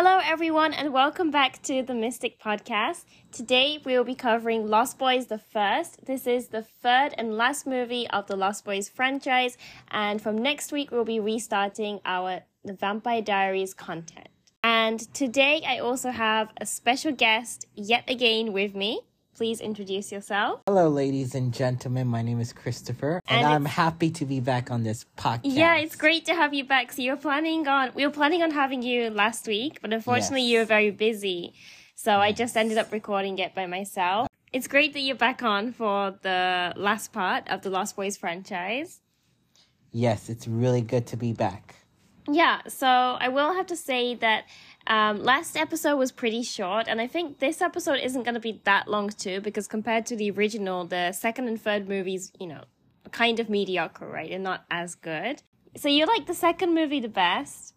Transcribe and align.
Hello, 0.00 0.20
everyone, 0.22 0.72
and 0.74 0.92
welcome 0.92 1.32
back 1.32 1.60
to 1.62 1.82
the 1.82 1.92
Mystic 1.92 2.40
Podcast. 2.40 3.04
Today, 3.32 3.80
we 3.84 3.96
will 3.96 4.04
be 4.04 4.14
covering 4.14 4.68
Lost 4.68 4.96
Boys 4.96 5.26
the 5.26 5.38
Thirst. 5.38 6.06
This 6.06 6.24
is 6.24 6.46
the 6.46 6.62
third 6.62 7.14
and 7.18 7.36
last 7.36 7.66
movie 7.66 8.08
of 8.10 8.28
the 8.28 8.36
Lost 8.36 8.64
Boys 8.64 8.88
franchise, 8.88 9.58
and 9.90 10.22
from 10.22 10.38
next 10.38 10.70
week, 10.70 10.92
we'll 10.92 11.04
be 11.04 11.18
restarting 11.18 11.98
our 12.04 12.42
The 12.64 12.74
Vampire 12.74 13.22
Diaries 13.22 13.74
content. 13.74 14.28
And 14.62 15.00
today, 15.14 15.64
I 15.66 15.80
also 15.80 16.10
have 16.10 16.52
a 16.60 16.64
special 16.64 17.10
guest 17.10 17.66
yet 17.74 18.08
again 18.08 18.52
with 18.52 18.76
me. 18.76 19.00
Please 19.38 19.60
introduce 19.60 20.10
yourself. 20.10 20.62
Hello, 20.66 20.88
ladies 20.88 21.36
and 21.36 21.54
gentlemen. 21.54 22.08
My 22.08 22.22
name 22.22 22.40
is 22.40 22.52
Christopher, 22.52 23.22
and, 23.28 23.38
And 23.38 23.46
I'm 23.46 23.64
happy 23.66 24.10
to 24.10 24.24
be 24.24 24.40
back 24.40 24.68
on 24.68 24.82
this 24.82 25.06
podcast. 25.16 25.42
Yeah, 25.44 25.76
it's 25.76 25.94
great 25.94 26.24
to 26.24 26.34
have 26.34 26.52
you 26.54 26.64
back. 26.64 26.90
So 26.90 27.02
you're 27.02 27.16
planning 27.16 27.68
on 27.68 27.92
we 27.94 28.04
were 28.04 28.10
planning 28.12 28.42
on 28.42 28.50
having 28.50 28.82
you 28.82 29.10
last 29.10 29.46
week, 29.46 29.78
but 29.80 29.92
unfortunately 29.92 30.40
Yes. 30.42 30.50
you 30.50 30.58
were 30.58 30.64
very 30.64 30.90
busy. 30.90 31.54
So 31.94 32.18
I 32.18 32.32
just 32.32 32.56
ended 32.56 32.78
up 32.78 32.90
recording 32.90 33.38
it 33.38 33.54
by 33.54 33.66
myself. 33.66 34.26
It's 34.52 34.66
great 34.66 34.92
that 34.94 35.02
you're 35.02 35.14
back 35.14 35.40
on 35.44 35.72
for 35.72 36.18
the 36.22 36.72
last 36.74 37.12
part 37.12 37.46
of 37.48 37.62
the 37.62 37.70
Lost 37.70 37.94
Boys 37.94 38.16
franchise. 38.16 39.02
Yes, 39.92 40.28
it's 40.28 40.48
really 40.48 40.82
good 40.82 41.06
to 41.06 41.16
be 41.16 41.32
back. 41.32 41.76
Yeah, 42.30 42.60
so 42.66 42.88
I 42.88 43.28
will 43.28 43.54
have 43.54 43.66
to 43.68 43.76
say 43.76 44.16
that 44.16 44.44
um, 44.88 45.22
last 45.22 45.56
episode 45.56 45.96
was 45.96 46.10
pretty 46.10 46.42
short, 46.42 46.88
and 46.88 47.00
I 47.00 47.06
think 47.06 47.38
this 47.38 47.60
episode 47.60 48.00
isn't 48.02 48.22
going 48.24 48.34
to 48.34 48.40
be 48.40 48.60
that 48.64 48.88
long 48.88 49.10
too, 49.10 49.40
because 49.40 49.68
compared 49.68 50.06
to 50.06 50.16
the 50.16 50.30
original, 50.30 50.84
the 50.84 51.12
second 51.12 51.46
and 51.48 51.60
third 51.60 51.88
movies, 51.88 52.32
you 52.40 52.46
know, 52.46 52.64
are 53.06 53.10
kind 53.10 53.38
of 53.38 53.48
mediocre, 53.48 54.08
right? 54.08 54.30
And 54.30 54.42
not 54.42 54.64
as 54.70 54.94
good. 54.94 55.42
So 55.76 55.88
you 55.88 56.06
like 56.06 56.26
the 56.26 56.34
second 56.34 56.74
movie 56.74 57.00
the 57.00 57.08
best? 57.08 57.74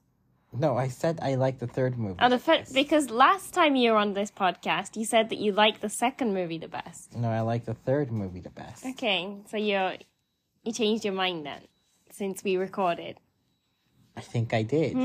No, 0.54 0.76
I 0.78 0.88
said 0.90 1.20
I 1.22 1.36
like 1.36 1.60
the 1.60 1.68
third 1.68 1.98
movie. 1.98 2.18
Oh, 2.22 2.28
the 2.30 2.40
fir- 2.40 2.64
because 2.74 3.10
last 3.10 3.54
time 3.54 3.76
you 3.76 3.92
were 3.92 3.98
on 3.98 4.14
this 4.14 4.32
podcast, 4.32 4.98
you 4.98 5.06
said 5.06 5.30
that 5.30 5.38
you 5.38 5.52
like 5.54 5.80
the 5.80 5.90
second 5.90 6.34
movie 6.34 6.58
the 6.58 6.68
best. 6.68 7.16
no, 7.16 7.30
I 7.30 7.40
like 7.42 7.66
the 7.66 7.74
third 7.74 8.12
movie 8.12 8.42
the 8.42 8.50
best. 8.50 8.86
Okay, 8.86 9.38
so 9.50 9.56
you 9.58 9.92
you 10.64 10.74
changed 10.74 11.06
your 11.06 11.14
mind 11.14 11.46
then 11.46 11.62
since 12.10 12.44
we 12.44 12.58
recorded. 12.58 13.18
I 14.16 14.20
think 14.22 14.54
I 14.54 14.62
did. 14.64 14.96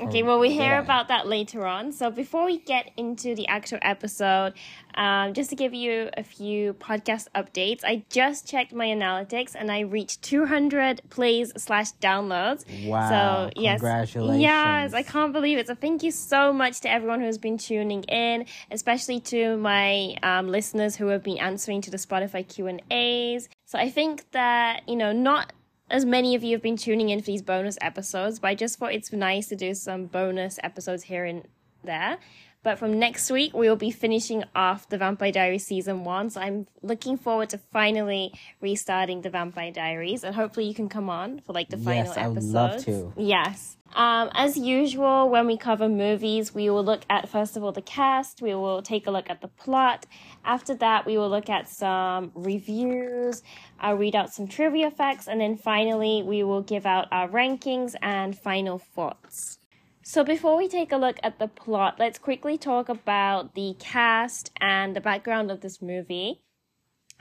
Okay, 0.00 0.22
well, 0.22 0.38
we 0.40 0.50
hear 0.50 0.78
about 0.78 1.08
that 1.08 1.26
later 1.28 1.66
on. 1.66 1.92
So 1.92 2.10
before 2.10 2.46
we 2.46 2.58
get 2.58 2.90
into 2.96 3.34
the 3.34 3.46
actual 3.48 3.78
episode, 3.82 4.54
um, 4.94 5.34
just 5.34 5.50
to 5.50 5.56
give 5.56 5.74
you 5.74 6.08
a 6.16 6.22
few 6.24 6.72
podcast 6.74 7.26
updates, 7.34 7.80
I 7.84 8.04
just 8.08 8.48
checked 8.48 8.72
my 8.72 8.86
analytics 8.86 9.54
and 9.54 9.70
I 9.70 9.80
reached 9.80 10.22
200 10.22 11.02
plays 11.10 11.52
slash 11.58 11.92
downloads. 12.00 12.64
Wow, 12.86 13.08
So 13.10 13.50
yes, 13.60 13.80
congratulations. 13.80 14.40
yes, 14.40 14.94
I 14.94 15.02
can't 15.02 15.34
believe 15.34 15.58
it. 15.58 15.66
So 15.66 15.74
thank 15.74 16.02
you 16.02 16.10
so 16.10 16.50
much 16.52 16.80
to 16.80 16.90
everyone 16.90 17.20
who's 17.20 17.38
been 17.38 17.58
tuning 17.58 18.04
in, 18.04 18.46
especially 18.70 19.20
to 19.20 19.58
my 19.58 20.16
um, 20.22 20.48
listeners 20.48 20.96
who 20.96 21.08
have 21.08 21.22
been 21.22 21.38
answering 21.38 21.82
to 21.82 21.90
the 21.90 21.98
Spotify 21.98 22.46
Q 22.48 22.68
and 22.68 22.80
A's. 22.90 23.50
So 23.66 23.78
I 23.78 23.90
think 23.90 24.30
that 24.30 24.82
you 24.88 24.96
know 24.96 25.12
not 25.12 25.52
as 25.88 26.04
many 26.04 26.34
of 26.34 26.42
you 26.42 26.52
have 26.52 26.62
been 26.62 26.76
tuning 26.76 27.10
in 27.10 27.20
for 27.20 27.26
these 27.26 27.42
bonus 27.42 27.78
episodes, 27.80 28.38
but 28.38 28.48
I 28.48 28.54
just 28.54 28.78
thought 28.78 28.92
it's 28.92 29.12
nice 29.12 29.48
to 29.48 29.56
do 29.56 29.74
some 29.74 30.06
bonus 30.06 30.58
episodes 30.62 31.04
here 31.04 31.24
and 31.24 31.46
there. 31.84 32.18
But 32.62 32.78
from 32.78 32.98
next 32.98 33.30
week, 33.30 33.54
we 33.54 33.68
will 33.68 33.76
be 33.76 33.90
finishing 33.90 34.42
off 34.54 34.88
the 34.88 34.98
Vampire 34.98 35.30
Diaries 35.30 35.64
season 35.64 36.04
one. 36.04 36.30
So 36.30 36.40
I'm 36.40 36.66
looking 36.82 37.16
forward 37.16 37.50
to 37.50 37.58
finally 37.58 38.32
restarting 38.60 39.22
the 39.22 39.30
Vampire 39.30 39.70
Diaries, 39.70 40.24
and 40.24 40.34
hopefully 40.34 40.66
you 40.66 40.74
can 40.74 40.88
come 40.88 41.08
on 41.08 41.40
for 41.40 41.52
like 41.52 41.68
the 41.68 41.76
final 41.76 42.12
episode. 42.12 42.16
Yes, 42.16 42.24
I 42.24 42.28
would 42.28 42.42
love 42.42 42.84
to. 42.84 43.12
Yes. 43.16 43.76
Um, 43.94 44.30
as 44.34 44.58
usual, 44.58 45.30
when 45.30 45.46
we 45.46 45.56
cover 45.56 45.88
movies, 45.88 46.52
we 46.54 46.68
will 46.68 46.84
look 46.84 47.02
at 47.08 47.28
first 47.28 47.56
of 47.56 47.62
all 47.62 47.72
the 47.72 47.80
cast. 47.80 48.42
We 48.42 48.54
will 48.54 48.82
take 48.82 49.06
a 49.06 49.10
look 49.10 49.30
at 49.30 49.40
the 49.40 49.48
plot. 49.48 50.06
After 50.44 50.74
that, 50.74 51.06
we 51.06 51.16
will 51.16 51.30
look 51.30 51.48
at 51.48 51.68
some 51.68 52.32
reviews. 52.34 53.42
I'll 53.78 53.94
read 53.96 54.16
out 54.16 54.34
some 54.34 54.48
trivia 54.48 54.90
facts, 54.90 55.28
and 55.28 55.40
then 55.40 55.56
finally, 55.56 56.22
we 56.22 56.42
will 56.42 56.62
give 56.62 56.84
out 56.84 57.06
our 57.12 57.28
rankings 57.28 57.94
and 58.02 58.36
final 58.36 58.78
thoughts. 58.78 59.60
So 60.08 60.22
before 60.22 60.56
we 60.56 60.68
take 60.68 60.92
a 60.92 60.96
look 60.96 61.18
at 61.24 61.40
the 61.40 61.48
plot, 61.48 61.96
let's 61.98 62.16
quickly 62.16 62.56
talk 62.56 62.88
about 62.88 63.56
the 63.56 63.74
cast 63.80 64.52
and 64.60 64.94
the 64.94 65.00
background 65.00 65.50
of 65.50 65.62
this 65.62 65.82
movie. 65.82 66.42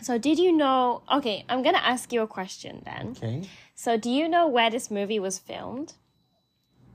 So 0.03 0.19
did 0.19 0.37
you 0.37 0.53
know? 0.53 1.01
Okay, 1.11 1.45
I'm 1.49 1.63
gonna 1.63 1.79
ask 1.79 2.13
you 2.13 2.21
a 2.21 2.27
question 2.27 2.83
then. 2.85 3.15
Okay. 3.17 3.49
So 3.73 3.97
do 3.97 4.11
you 4.11 4.29
know 4.29 4.47
where 4.47 4.69
this 4.69 4.91
movie 4.91 5.17
was 5.17 5.39
filmed? 5.39 5.95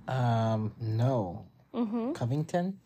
Um, 0.07 0.73
no. 0.81 1.47
Mm-hmm. 1.75 2.13
Covington? 2.13 2.79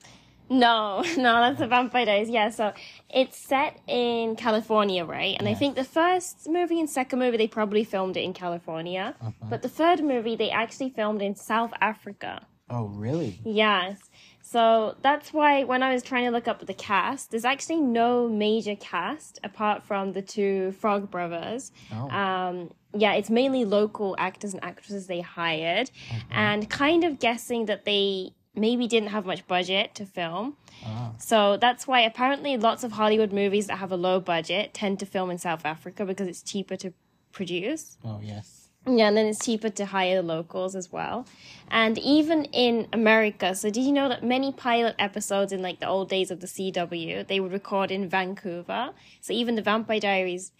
No, 0.48 1.03
no, 1.19 1.42
that's 1.42 1.59
the 1.59 1.66
Vampire 1.66 2.06
Diaries. 2.06 2.31
Yeah, 2.31 2.48
so 2.48 2.72
it's 3.10 3.36
set 3.36 3.81
in 3.86 4.34
California, 4.34 5.04
right? 5.04 5.36
And 5.38 5.47
I 5.47 5.53
think 5.53 5.76
the 5.76 5.84
first 5.84 6.48
movie 6.48 6.81
and 6.81 6.88
second 6.88 7.19
movie 7.19 7.36
they 7.36 7.48
probably 7.48 7.84
filmed 7.84 8.16
it 8.16 8.22
in 8.22 8.32
California, 8.32 9.15
but 9.50 9.60
the 9.60 9.69
third 9.69 10.03
movie 10.03 10.36
they 10.36 10.48
actually 10.48 10.88
filmed 10.88 11.21
in 11.21 11.36
South 11.36 11.75
Africa. 11.82 12.47
Oh, 12.70 12.86
really? 12.86 13.38
Yes. 13.44 13.98
So 14.42 14.97
that's 15.02 15.32
why 15.32 15.64
when 15.64 15.82
I 15.82 15.92
was 15.92 16.02
trying 16.02 16.25
to 16.25 16.30
look 16.30 16.48
up 16.48 16.64
the 16.64 16.75
cast, 16.75 17.30
there's 17.30 17.44
actually 17.44 17.80
no 17.80 18.28
major 18.28 18.76
cast 18.76 19.38
apart 19.42 19.82
from 19.82 20.12
the 20.12 20.22
two 20.22 20.72
Frog 20.72 21.10
brothers. 21.10 21.72
Oh. 21.92 22.08
Um, 22.10 22.72
yeah, 22.94 23.14
it's 23.14 23.30
mainly 23.30 23.64
local 23.64 24.14
actors 24.19 24.54
and 24.54 24.62
actresses 24.62 25.06
they 25.06 25.20
hired, 25.20 25.91
and 26.30 26.70
kind 26.70 27.04
of 27.04 27.19
guessing 27.19 27.66
that 27.66 27.84
they 27.84 28.32
maybe 28.54 28.86
didn't 28.86 29.08
have 29.08 29.26
much 29.26 29.47
budget 29.48 29.94
to 29.97 30.06
film. 30.06 30.56
Ah. 30.84 31.12
So 31.19 31.56
that's 31.56 31.86
why 31.86 32.00
apparently 32.03 32.56
lots 32.56 32.84
of 32.84 32.92
Hollywood 32.92 33.32
movies 33.32 33.66
that 33.66 33.78
have 33.78 33.91
a 33.91 33.97
low 33.97 34.20
budget 34.20 34.72
tend 34.72 35.00
to 35.00 35.06
film 35.06 35.30
in 35.30 35.38
South 35.38 35.64
Africa 35.66 36.04
because 36.04 36.28
it's 36.28 36.42
cheaper 36.42 36.76
to 36.76 36.92
produce. 37.32 37.98
Oh, 38.04 38.20
yes. 38.22 38.63
Yeah, 38.87 39.09
and 39.09 39.17
then 39.17 39.27
it's 39.27 39.45
cheaper 39.45 39.71
to 39.71 39.87
hire 39.87 40.21
locals 40.21 40.75
as 40.77 40.93
well. 40.93 41.27
And 41.71 41.99
even 41.99 42.45
in 42.47 42.87
America, 42.93 43.55
so 43.55 43.71
did 43.71 43.83
you 43.83 43.93
know 43.93 44.09
that 44.11 44.22
many 44.22 44.53
pilot 44.53 44.95
episodes 44.99 45.53
in 45.53 45.62
like 45.62 45.81
the 45.81 45.89
old 45.89 46.11
days 46.11 46.31
of 46.31 46.41
the 46.41 46.47
CW, 46.47 47.27
they 47.27 47.41
would 47.41 47.53
record 47.53 47.91
in 47.91 48.09
Vancouver? 48.09 48.91
So 49.21 49.33
even 49.33 49.55
the 49.55 49.62
Vampire 49.62 50.00
Diaries 50.00 50.53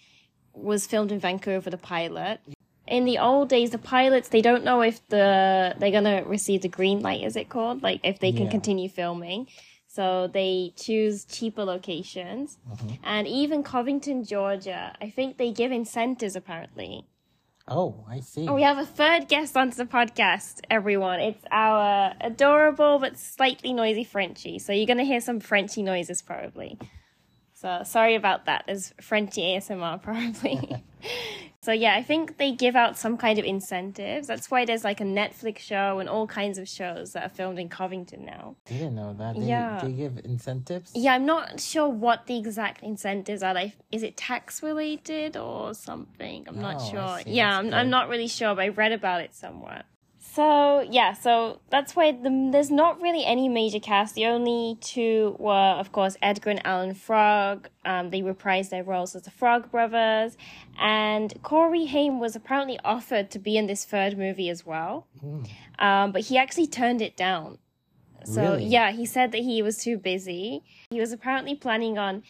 was 0.53 0.87
filmed 0.87 1.11
in 1.11 1.19
Vancouver, 1.19 1.69
the 1.69 1.77
pilot. 1.77 2.39
In 2.87 3.05
the 3.05 3.17
old 3.19 3.49
days, 3.49 3.69
the 3.71 3.77
pilots 3.77 4.29
they 4.29 4.41
don't 4.41 4.63
know 4.63 4.81
if 4.81 5.05
the 5.09 5.75
they're 5.77 5.91
gonna 5.91 6.23
receive 6.25 6.61
the 6.61 6.67
green 6.67 7.01
light, 7.01 7.23
is 7.23 7.35
it 7.35 7.49
called? 7.49 7.83
Like 7.83 7.99
if 8.03 8.19
they 8.19 8.31
can 8.31 8.45
Yeah. 8.45 8.51
continue 8.51 8.89
filming. 8.89 9.47
So 9.87 10.27
they 10.27 10.73
choose 10.75 11.25
cheaper 11.25 11.63
locations. 11.63 12.57
Mm-hmm. 12.69 12.89
And 13.03 13.27
even 13.27 13.63
Covington, 13.63 14.23
Georgia, 14.25 14.95
I 14.99 15.09
think 15.09 15.37
they 15.37 15.51
give 15.51 15.71
incentives 15.71 16.35
apparently. 16.35 17.05
Oh, 17.67 18.05
I 18.07 18.19
see. 18.19 18.47
We 18.47 18.61
have 18.61 18.77
a 18.77 18.85
third 18.85 19.27
guest 19.27 19.57
onto 19.57 19.75
the 19.75 19.85
podcast, 19.85 20.59
everyone. 20.69 21.19
It's 21.19 21.43
our 21.49 22.13
adorable 22.21 22.99
but 22.99 23.17
slightly 23.17 23.73
noisy 23.73 24.03
Frenchie. 24.03 24.59
So 24.59 24.71
you're 24.71 24.85
going 24.85 24.99
to 24.99 25.03
hear 25.03 25.19
some 25.19 25.39
Frenchy 25.39 25.81
noises 25.81 26.21
probably. 26.21 26.77
So 27.65 27.81
sorry 27.83 28.13
about 28.13 28.45
that. 28.45 28.65
There's 28.67 28.93
Frenchy 29.01 29.41
ASMR 29.41 29.99
probably. 30.07 30.83
so 31.61 31.71
yeah, 31.71 31.95
I 31.95 32.03
think 32.03 32.37
they 32.37 32.51
give 32.51 32.75
out 32.75 32.95
some 32.95 33.17
kind 33.17 33.39
of 33.39 33.45
incentives. 33.45 34.27
That's 34.27 34.51
why 34.51 34.65
there's 34.65 34.83
like 34.83 35.01
a 35.01 35.03
Netflix 35.03 35.59
show 35.59 35.97
and 35.97 36.07
all 36.07 36.27
kinds 36.27 36.59
of 36.59 36.69
shows 36.69 37.13
that 37.13 37.23
are 37.25 37.29
filmed 37.29 37.57
in 37.57 37.69
Covington 37.69 38.23
now. 38.23 38.55
Didn't 38.65 38.93
know 38.93 39.15
that. 39.17 39.35
They, 39.35 39.47
Yeah. 39.47 39.79
they 39.83 39.93
give 39.93 40.19
incentives? 40.23 40.91
Yeah, 40.93 41.15
I'm 41.15 41.25
not 41.25 41.59
sure 41.59 41.89
what 41.89 42.27
the 42.27 42.37
exact 42.37 42.83
incentives 42.83 43.41
are. 43.41 43.55
Like, 43.55 43.73
is 43.91 44.03
it 44.03 44.15
tax 44.15 44.61
related 44.61 45.35
or 45.35 45.73
something? 45.73 46.45
I'm 46.47 46.61
not 46.61 46.75
Oh, 46.81 46.91
sure. 46.91 47.19
Yeah, 47.25 47.57
I'm, 47.57 47.73
I'm 47.73 47.89
not 47.89 48.09
really 48.09 48.27
sure, 48.27 48.53
but 48.53 48.61
I 48.61 48.67
read 48.67 48.91
about 48.91 49.21
it 49.21 49.33
somewhere. 49.33 49.85
So 50.35 50.81
yeah, 50.81 51.13
so 51.13 51.61
that's 51.69 51.95
why 51.95 52.11
the, 52.11 52.49
there's 52.51 52.69
not 52.69 53.01
really 53.01 53.23
any 53.25 53.47
major 53.47 53.79
cast. 53.79 54.15
The 54.15 54.25
only 54.25 54.77
two 54.81 55.37
were, 55.39 55.75
of 55.79 55.93
course, 55.93 56.17
Edgar 56.21 56.49
and 56.49 56.65
Alan 56.65 56.93
Frog. 56.93 57.69
Um, 57.85 58.09
they 58.09 58.21
reprised 58.21 58.69
their 58.69 58.83
roles 58.83 59.15
as 59.15 59.21
the 59.21 59.31
Frog 59.31 59.71
Brothers, 59.71 60.35
and 60.77 61.33
Corey 61.41 61.85
Haim 61.85 62.19
was 62.19 62.35
apparently 62.35 62.77
offered 62.83 63.31
to 63.31 63.39
be 63.39 63.55
in 63.55 63.67
this 63.67 63.85
third 63.85 64.17
movie 64.17 64.49
as 64.49 64.65
well, 64.65 65.07
um, 65.79 66.11
but 66.11 66.21
he 66.23 66.37
actually 66.37 66.67
turned 66.67 67.01
it 67.01 67.15
down. 67.15 67.57
So 68.25 68.41
Really? 68.41 68.65
yeah, 68.65 68.91
he 68.91 69.05
said 69.05 69.31
that 69.31 69.41
he 69.41 69.61
was 69.61 69.77
too 69.77 69.97
busy. 69.97 70.63
He 70.89 70.99
was 70.99 71.13
apparently 71.13 71.55
planning 71.55 71.97
on 71.97 72.23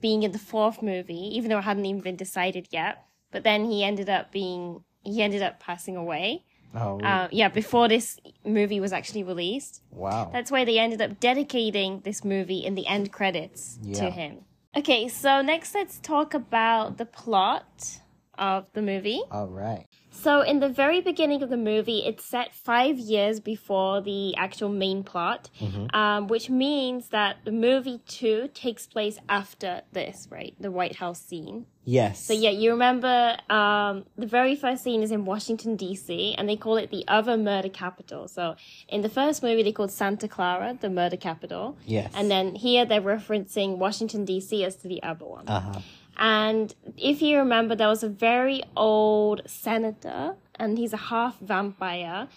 being 0.00 0.24
in 0.24 0.32
the 0.32 0.38
fourth 0.40 0.82
movie, 0.82 1.36
even 1.36 1.50
though 1.50 1.58
it 1.58 1.62
hadn't 1.62 1.86
even 1.86 2.00
been 2.00 2.16
decided 2.16 2.68
yet. 2.72 3.04
But 3.30 3.44
then 3.44 3.66
he 3.70 3.84
ended 3.84 4.08
up 4.08 4.32
being 4.32 4.82
he 5.04 5.22
ended 5.22 5.42
up 5.42 5.60
passing 5.60 5.94
away. 5.96 6.45
Oh, 6.74 7.00
Uh, 7.00 7.28
yeah, 7.30 7.48
before 7.48 7.88
this 7.88 8.18
movie 8.44 8.80
was 8.80 8.92
actually 8.92 9.22
released. 9.22 9.82
wow. 9.90 10.30
That's 10.32 10.50
why 10.50 10.64
they 10.64 10.78
ended 10.78 11.00
up 11.00 11.20
dedicating 11.20 12.00
this 12.00 12.24
movie 12.24 12.58
in 12.64 12.74
the 12.74 12.86
end 12.86 13.12
credits 13.12 13.78
to 13.94 14.10
him. 14.10 14.44
Okay, 14.76 15.08
so 15.08 15.40
next 15.42 15.74
let's 15.74 15.98
talk 16.00 16.34
about 16.34 16.98
the 16.98 17.06
plot 17.06 18.00
of 18.38 18.66
the 18.72 18.82
movie. 18.82 19.22
All 19.30 19.48
right. 19.48 19.86
So, 20.10 20.40
in 20.40 20.60
the 20.60 20.68
very 20.70 21.02
beginning 21.02 21.42
of 21.42 21.50
the 21.50 21.58
movie, 21.58 22.02
it's 22.06 22.24
set 22.24 22.54
five 22.54 22.98
years 22.98 23.38
before 23.38 24.00
the 24.00 24.34
actual 24.36 24.70
main 24.70 25.04
plot, 25.04 25.50
um, 25.92 26.26
which 26.26 26.48
means 26.48 27.08
that 27.08 27.36
the 27.44 27.52
movie 27.52 28.00
two 28.08 28.48
takes 28.54 28.86
place 28.86 29.18
after 29.28 29.82
this, 29.92 30.26
right? 30.30 30.54
The 30.58 30.70
White 30.70 30.96
House 30.96 31.20
scene. 31.20 31.66
Yes. 31.84 32.24
So, 32.24 32.32
yeah, 32.32 32.50
you 32.50 32.70
remember 32.70 33.36
um, 33.50 34.06
the 34.16 34.26
very 34.26 34.56
first 34.56 34.82
scene 34.82 35.02
is 35.02 35.12
in 35.12 35.24
Washington, 35.26 35.76
D.C., 35.76 36.34
and 36.36 36.48
they 36.48 36.56
call 36.56 36.78
it 36.78 36.90
the 36.90 37.04
other 37.06 37.36
murder 37.36 37.68
capital. 37.68 38.26
So, 38.26 38.56
in 38.88 39.02
the 39.02 39.10
first 39.10 39.42
movie, 39.42 39.62
they 39.62 39.72
called 39.72 39.92
Santa 39.92 40.28
Carla 40.28 40.78
the 40.80 40.90
murder 40.90 41.18
capital. 41.18 41.76
Yes. 41.84 42.10
And 42.16 42.30
then 42.30 42.54
here 42.54 42.86
they're 42.86 43.02
referencing 43.02 43.76
Washington, 43.76 44.24
D.C. 44.24 44.64
as 44.64 44.76
to 44.76 44.88
the 44.88 45.02
other 45.02 45.26
one. 45.26 45.46
Uh 45.46 45.60
huh. 45.60 45.80
And 46.18 46.74
if 46.96 47.20
you 47.22 47.38
remember, 47.38 47.74
there 47.74 47.88
was 47.88 48.02
a 48.02 48.08
very 48.08 48.62
old 48.76 49.42
senator, 49.46 50.36
and 50.54 50.78
he's 50.78 50.92
a 50.92 50.96
half 50.96 51.38
vampire. 51.40 52.28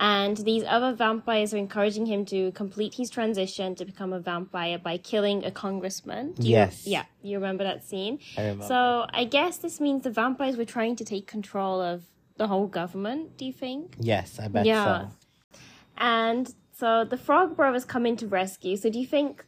And 0.00 0.36
these 0.38 0.62
other 0.64 0.92
vampires 0.92 1.52
are 1.52 1.56
encouraging 1.56 2.06
him 2.06 2.24
to 2.26 2.52
complete 2.52 2.94
his 2.94 3.10
transition 3.10 3.74
to 3.76 3.84
become 3.84 4.12
a 4.12 4.20
vampire 4.20 4.78
by 4.78 4.96
killing 4.96 5.44
a 5.44 5.50
congressman. 5.50 6.32
Do 6.34 6.46
you- 6.46 6.52
Yes. 6.54 6.86
yeah, 6.86 7.04
you 7.22 7.36
remember 7.36 7.64
that 7.64 7.84
scene? 7.84 8.20
I 8.36 8.42
remember. 8.42 8.64
So 8.66 9.06
I 9.12 9.24
guess 9.24 9.56
this 9.58 9.80
means 9.80 10.04
the 10.04 10.10
vampires 10.10 10.56
were 10.56 10.64
trying 10.64 10.94
to 10.96 11.04
take 11.04 11.26
control 11.26 11.80
of 11.80 12.04
the 12.36 12.46
whole 12.46 12.68
government, 12.68 13.36
do 13.36 13.44
you 13.44 13.52
think? 13.52 13.96
Yes, 13.98 14.38
I 14.38 14.46
bet 14.46 14.66
Yeah. 14.66 15.08
so. 15.08 15.58
And 15.96 16.54
so 16.72 17.04
the 17.04 17.16
Frog 17.16 17.56
Brothers 17.56 17.84
come 17.84 18.06
in 18.06 18.16
to 18.18 18.28
rescue. 18.28 18.76
So 18.76 18.88
do 18.90 19.00
you 19.00 19.06
think 19.06 19.44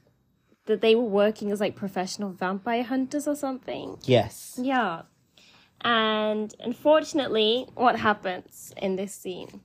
that 0.70 0.80
they 0.80 0.94
were 0.94 1.02
working 1.24 1.50
as 1.52 1.60
like 1.60 1.76
professional 1.76 2.30
vampire 2.30 2.82
hunters 2.82 3.28
or 3.28 3.36
something? 3.36 3.98
Yes. 4.04 4.58
Yeah. 4.60 5.02
And 5.82 6.54
unfortunately, 6.60 7.66
what 7.74 7.96
happens 7.98 8.72
in 8.76 8.96
this 8.96 9.14
scene? 9.14 9.60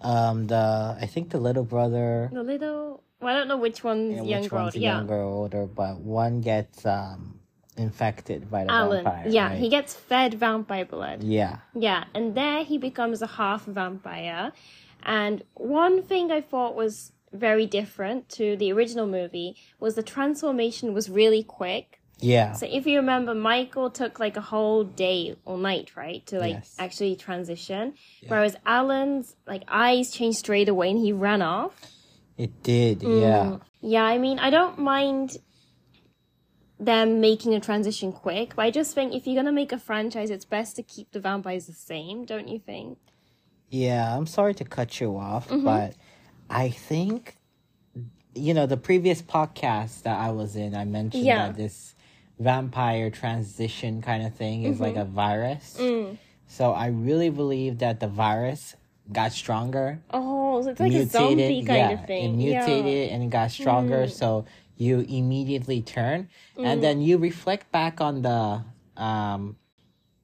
Um, 0.00 0.46
the 0.46 0.96
I 1.00 1.06
think 1.06 1.30
the 1.30 1.38
little 1.40 1.64
brother, 1.64 2.30
The 2.32 2.42
little, 2.42 3.02
well, 3.20 3.34
I 3.34 3.38
don't 3.38 3.48
know 3.48 3.56
which 3.58 3.82
one's 3.82 4.14
yeah, 4.16 4.22
younger 4.22 4.42
which 4.44 4.52
or 4.52 4.56
one's 4.56 4.74
older. 4.76 4.78
Yeah. 4.78 4.96
younger 4.98 5.14
or 5.16 5.22
older, 5.42 5.66
but 5.66 5.98
one 6.00 6.40
gets 6.40 6.86
um 6.86 7.40
infected 7.76 8.50
by 8.50 8.64
the 8.64 8.72
Alan. 8.72 9.04
vampire. 9.04 9.24
yeah, 9.28 9.48
right? 9.50 9.58
he 9.58 9.68
gets 9.68 9.94
fed 9.94 10.34
vampire 10.34 10.84
blood. 10.84 11.22
Yeah. 11.22 11.58
Yeah, 11.74 12.04
and 12.14 12.34
there 12.34 12.64
he 12.64 12.78
becomes 12.78 13.22
a 13.22 13.26
half 13.26 13.64
vampire. 13.66 14.52
And 15.02 15.42
one 15.54 16.02
thing 16.02 16.30
I 16.32 16.40
thought 16.40 16.74
was 16.74 17.12
very 17.32 17.66
different 17.66 18.28
to 18.30 18.56
the 18.56 18.72
original 18.72 19.06
movie 19.06 19.56
was 19.80 19.94
the 19.94 20.02
transformation 20.02 20.94
was 20.94 21.08
really 21.10 21.42
quick. 21.42 22.00
Yeah. 22.20 22.52
So 22.54 22.66
if 22.68 22.84
you 22.86 22.96
remember, 22.98 23.34
Michael 23.34 23.90
took 23.90 24.18
like 24.18 24.36
a 24.36 24.40
whole 24.40 24.82
day 24.84 25.36
or 25.44 25.56
night, 25.56 25.92
right, 25.96 26.24
to 26.26 26.38
like 26.40 26.54
Yes. 26.54 26.74
actually 26.78 27.14
transition. 27.16 27.94
Whereas 28.26 28.56
Alan's 28.66 29.36
like 29.46 29.62
eyes 29.68 30.10
changed 30.10 30.38
straight 30.38 30.68
away 30.68 30.90
and 30.90 30.98
he 30.98 31.12
ran 31.12 31.42
off. 31.42 31.74
It 32.36 32.62
did. 32.62 33.00
Mm. 33.00 33.20
Yeah. 33.20 33.56
Yeah, 33.80 34.02
I 34.04 34.18
mean, 34.18 34.38
I 34.40 34.50
don't 34.50 34.78
mind 34.78 35.36
them 36.80 37.20
making 37.20 37.54
a 37.54 37.60
transition 37.60 38.12
quick, 38.12 38.54
but 38.56 38.62
I 38.64 38.70
just 38.70 38.94
think 38.94 39.12
if 39.14 39.26
you're 39.26 39.34
gonna 39.36 39.52
make 39.52 39.72
a 39.72 39.78
franchise, 39.78 40.30
it's 40.30 40.44
best 40.44 40.76
to 40.76 40.82
keep 40.82 41.10
the 41.12 41.20
vampires 41.20 41.66
the 41.66 41.72
same, 41.72 42.24
don't 42.24 42.48
you 42.48 42.58
think? 42.58 42.98
Yeah, 43.68 44.16
I'm 44.16 44.26
sorry 44.26 44.54
to 44.54 44.64
cut 44.64 45.00
you 45.00 45.16
off, 45.16 45.48
Mm-hmm. 45.48 45.64
but 45.64 45.94
I 46.50 46.70
think 46.70 47.36
you 48.34 48.54
know 48.54 48.66
the 48.66 48.76
previous 48.76 49.20
podcast 49.22 50.02
that 50.02 50.18
I 50.18 50.30
was 50.30 50.54
in, 50.56 50.74
I 50.74 50.84
mentioned 50.84 51.24
Yeah. 51.24 51.48
that 51.48 51.56
this 51.56 51.94
vampire 52.38 53.10
transition 53.10 54.00
kind 54.00 54.24
of 54.24 54.34
thing 54.34 54.62
is 54.64 54.80
like 54.80 54.94
a 54.96 55.00
Mm-hmm. 55.00 55.14
virus. 55.14 55.76
Mm. 55.80 56.16
So 56.46 56.72
I 56.72 56.86
really 56.88 57.30
believe 57.30 57.78
that 57.78 58.00
the 58.00 58.06
virus 58.08 58.76
got 59.12 59.32
stronger, 59.32 60.00
Oh, 60.12 60.62
so 60.62 60.70
it's 60.70 60.80
like 60.80 60.92
a 60.92 61.06
zombie 61.06 61.64
kind 61.64 61.68
yeah, 61.68 61.90
of 61.90 62.06
thing. 62.06 62.34
it 62.34 62.36
mutated 62.36 63.10
and 63.10 63.22
it 63.24 63.30
got 63.30 63.50
stronger. 63.50 64.06
So 64.08 64.44
you 64.76 65.00
immediately 65.00 65.82
turn, 65.82 66.28
Mm. 66.56 66.64
and 66.66 66.82
then 66.82 67.00
you 67.00 67.18
reflect 67.18 67.70
back 67.72 68.00
on 68.00 68.22
the 68.22 68.62
um. 68.96 69.56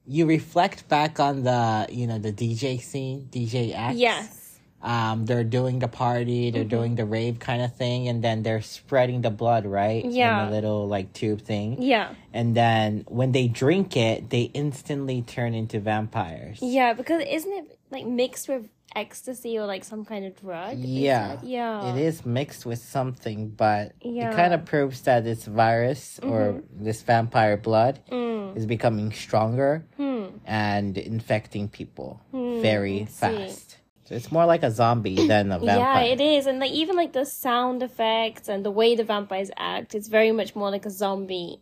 You 0.07 0.27
reflect 0.27 0.87
back 0.87 1.19
on 1.19 1.41
the, 1.43 1.87
you 1.89 2.05
know, 2.05 2.19
the 2.19 2.31
DJ 2.31 2.79
scene, 2.79 3.27
DJ 3.31 3.69
Yeah. 3.69 3.89
X 3.89 3.97
Yes. 3.97 4.44
Um 4.85 5.25
they're 5.25 5.43
doing 5.43 5.79
the 5.79 5.87
party 5.89 6.51
they're 6.51 6.61
Mm-hmm. 6.61 6.69
doing 6.77 6.93
the 6.95 7.05
rave 7.05 7.39
kind 7.39 7.61
of 7.61 7.75
thing 7.75 8.07
and 8.07 8.23
then 8.23 8.43
they're 8.43 8.61
spreading 8.61 9.21
the 9.21 9.31
blood 9.31 9.65
right 9.65 10.05
Yeah. 10.05 10.43
in 10.43 10.47
a 10.47 10.51
little 10.51 10.87
like 10.87 11.11
tube 11.13 11.41
thing 11.41 11.81
Yeah. 11.81 12.13
and 12.33 12.55
then 12.55 13.03
when 13.09 13.31
they 13.33 13.47
drink 13.49 13.97
it 13.97 14.29
they 14.29 14.43
instantly 14.53 15.21
turn 15.23 15.53
into 15.55 15.79
vampires 15.79 16.59
Yeah, 16.61 16.93
because 16.93 17.21
isn't 17.27 17.51
it 17.51 17.79
like 17.89 18.05
mixed 18.05 18.47
with 18.47 18.69
ecstasy 18.95 19.57
or 19.57 19.65
like 19.65 19.83
some 19.83 20.05
kind 20.05 20.23
of 20.25 20.39
drug? 20.39 20.77
Yeah 20.77 21.37
Yeah. 21.43 21.89
it 21.93 21.97
is 21.99 22.25
mixed 22.25 22.65
with 22.65 22.79
something 22.79 23.49
but 23.49 23.91
Yeah. 24.01 24.29
Mm-hmm. 24.29 24.31
it 24.31 24.35
kind 24.35 24.53
of 24.53 24.65
proves 24.65 25.01
that 25.01 25.23
this 25.25 25.45
virus 25.45 26.19
or 26.23 26.61
this 26.71 27.01
vampire 27.01 27.57
blood 27.57 27.99
Mm. 28.11 28.55
is 28.55 28.65
becoming 28.65 29.11
stronger 29.11 29.83
Hmm. 29.97 30.25
and 30.45 30.97
infecting 30.97 31.67
people 31.67 32.21
very 32.31 33.01
I 33.01 33.05
see. 33.05 33.11
fast 33.23 33.77
it's 34.13 34.31
more 34.31 34.45
like 34.45 34.63
a 34.63 34.71
zombie 34.71 35.27
than 35.27 35.51
a 35.51 35.59
vampire 35.59 36.03
Yeah, 36.05 36.13
it 36.13 36.21
is. 36.21 36.45
And 36.45 36.59
like 36.59 36.71
even 36.71 36.95
like 36.95 37.13
the 37.13 37.25
sound 37.25 37.81
effects 37.81 38.47
and 38.47 38.63
the 38.65 38.71
way 38.71 38.95
the 38.95 39.03
vampires 39.03 39.49
act, 39.57 39.95
it's 39.95 40.07
very 40.07 40.31
much 40.31 40.55
more 40.55 40.69
like 40.69 40.85
a 40.85 40.91
zombie 40.91 41.61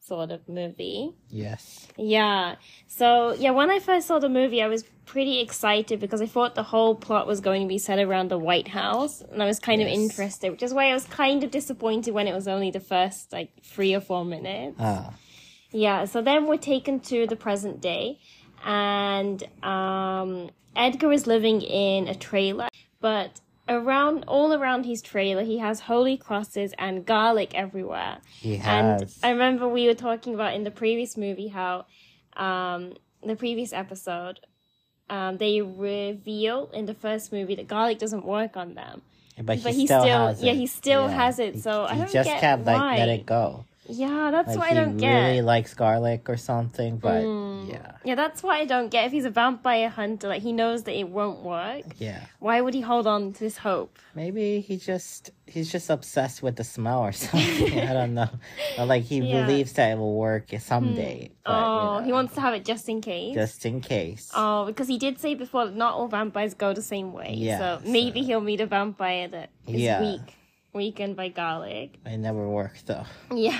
sort 0.00 0.30
of 0.30 0.48
movie. 0.48 1.14
yes 1.28 1.86
Yeah. 1.96 2.56
So, 2.88 3.32
yeah, 3.34 3.52
when 3.52 3.70
I 3.70 3.78
first 3.78 4.08
saw 4.08 4.18
the 4.18 4.28
movie, 4.28 4.60
I 4.62 4.66
was 4.66 4.82
pretty 5.06 5.40
excited 5.40 6.00
because 6.00 6.20
I 6.20 6.26
thought 6.26 6.54
the 6.54 6.62
whole 6.64 6.94
plot 6.96 7.26
was 7.26 7.40
going 7.40 7.62
to 7.62 7.68
be 7.68 7.78
set 7.78 7.98
around 7.98 8.30
the 8.30 8.38
White 8.38 8.68
House. 8.68 9.20
And 9.20 9.42
I 9.42 9.46
was 9.46 9.60
kind 9.60 9.80
of 9.80 9.88
interested, 9.88 10.50
which 10.50 10.62
is 10.62 10.72
why 10.74 10.90
I 10.90 10.94
was 10.94 11.04
kind 11.04 11.44
of 11.44 11.50
disappointed 11.50 12.12
when 12.12 12.26
it 12.26 12.34
was 12.34 12.48
only 12.48 12.70
the 12.70 12.80
first, 12.80 13.32
like, 13.32 13.50
three 13.62 13.94
or 13.94 14.00
four 14.00 14.24
minutes. 14.24 14.76
ah 14.80 15.14
Yeah, 15.70 16.04
so 16.06 16.22
then 16.22 16.46
we're 16.46 16.56
taken 16.74 16.98
to 17.00 17.26
the 17.26 17.36
present 17.36 17.80
day, 17.80 18.18
and 18.64 19.42
um, 19.62 20.50
Edgar 20.76 21.12
is 21.12 21.26
living 21.26 21.60
in 21.62 22.08
a 22.08 22.14
trailer, 22.14 22.68
but 23.00 23.40
around 23.68 24.24
all 24.26 24.52
around 24.52 24.84
his 24.84 25.02
trailer, 25.02 25.42
he 25.44 25.58
has 25.58 25.80
holy 25.80 26.16
crosses 26.16 26.72
and 26.78 27.04
garlic 27.04 27.54
everywhere. 27.54 28.18
he 28.40 28.54
And 28.56 29.00
has 29.00 29.18
I 29.22 29.30
remember 29.30 29.68
we 29.68 29.86
were 29.86 29.94
talking 29.94 30.34
about 30.34 30.54
in 30.54 30.64
the 30.64 30.70
previous 30.70 31.16
movie 31.16 31.48
how, 31.48 31.86
um, 32.36 32.94
the 33.24 33.36
previous 33.36 33.72
episode, 33.72 34.40
um, 35.08 35.36
they 35.38 35.60
reveal 35.60 36.70
in 36.72 36.86
the 36.86 36.94
first 36.94 37.32
movie 37.32 37.54
that 37.56 37.68
garlic 37.68 37.98
doesn't 37.98 38.24
work 38.24 38.56
on 38.56 38.74
them. 38.74 39.02
But 39.42 39.56
he, 39.58 39.62
But 39.64 39.74
he 39.74 39.86
still, 39.86 40.02
still- 40.02 40.26
has 40.26 40.42
it. 40.42 40.46
yeah, 40.46 40.52
he 40.52 40.66
still 40.66 41.08
has 41.08 41.38
it, 41.38 41.54
He- 41.54 41.60
so 41.60 41.84
I 41.84 41.96
don't 41.96 42.10
just 42.12 42.28
get 42.28 42.40
can't 42.40 42.64
like 42.64 42.76
let 42.98 43.08
why. 43.08 43.14
it 43.14 43.26
go. 43.26 43.64
Yeah, 43.90 44.30
that's 44.30 44.48
Like 44.48 44.58
what 44.58 44.70
I 44.70 44.74
don't 44.74 44.94
really 44.94 45.00
get. 45.00 45.26
Really 45.28 45.42
likes 45.42 45.74
garlic 45.74 46.28
or 46.28 46.36
something, 46.36 46.98
but 46.98 47.22
Mm. 47.24 47.70
yeah, 47.70 47.92
Yeah, 48.04 48.14
that's 48.14 48.42
what 48.42 48.56
I 48.56 48.64
don't 48.64 48.88
get. 48.90 49.06
If 49.06 49.12
he's 49.12 49.24
a 49.24 49.30
vampire 49.30 49.88
hunter, 49.88 50.28
like 50.28 50.42
he 50.42 50.52
knows 50.52 50.84
that 50.84 50.96
it 50.98 51.08
won't 51.08 51.42
work. 51.42 51.84
yeah. 51.98 52.20
Why 52.38 52.60
would 52.60 52.74
he 52.74 52.80
hold 52.80 53.06
on 53.06 53.32
to 53.34 53.40
this 53.40 53.58
hope? 53.58 53.98
Maybe 54.14 54.60
he 54.60 54.76
just 54.76 55.30
he's 55.46 55.70
just 55.72 55.90
obsessed 55.90 56.42
with 56.42 56.54
the 56.56 56.64
smell 56.64 57.00
or 57.00 57.12
something. 57.24 57.78
I 57.80 57.92
don't 57.98 58.14
know. 58.14 58.28
Or 58.78 58.86
like 58.86 59.02
he 59.04 59.18
Yeah. 59.18 59.44
believes 59.46 59.72
that 59.74 59.92
it 59.92 59.98
will 59.98 60.14
work 60.16 60.46
someday. 60.60 61.30
But, 61.44 61.50
you 61.58 61.66
oh, 61.66 61.98
know, 61.98 62.04
he 62.06 62.12
wants 62.12 62.34
to 62.34 62.40
have 62.40 62.54
it 62.54 62.64
just 62.64 62.88
in 62.88 63.00
case. 63.00 63.34
just 63.34 63.66
in 63.66 63.80
case. 63.80 64.30
Oh, 64.34 64.66
because 64.66 64.86
he 64.88 64.98
did 64.98 65.18
say 65.18 65.34
before 65.34 65.66
that 65.66 65.74
not 65.76 65.94
all 65.94 66.06
vampires 66.08 66.54
go 66.54 66.72
the 66.72 66.82
same 66.82 67.12
way. 67.12 67.34
Yeah, 67.36 67.58
so 67.58 67.88
maybe 67.88 68.22
he'll 68.22 68.40
meet 68.40 68.60
a 68.60 68.66
vampire 68.66 69.26
that 69.28 69.50
is 69.66 69.80
Yeah. 69.80 70.00
weak, 70.00 70.36
weakened 70.72 71.16
by 71.16 71.28
garlic. 71.28 71.98
It 72.06 72.18
never 72.18 72.48
worked 72.48 72.86
though. 72.86 73.04
Yeah. 73.34 73.58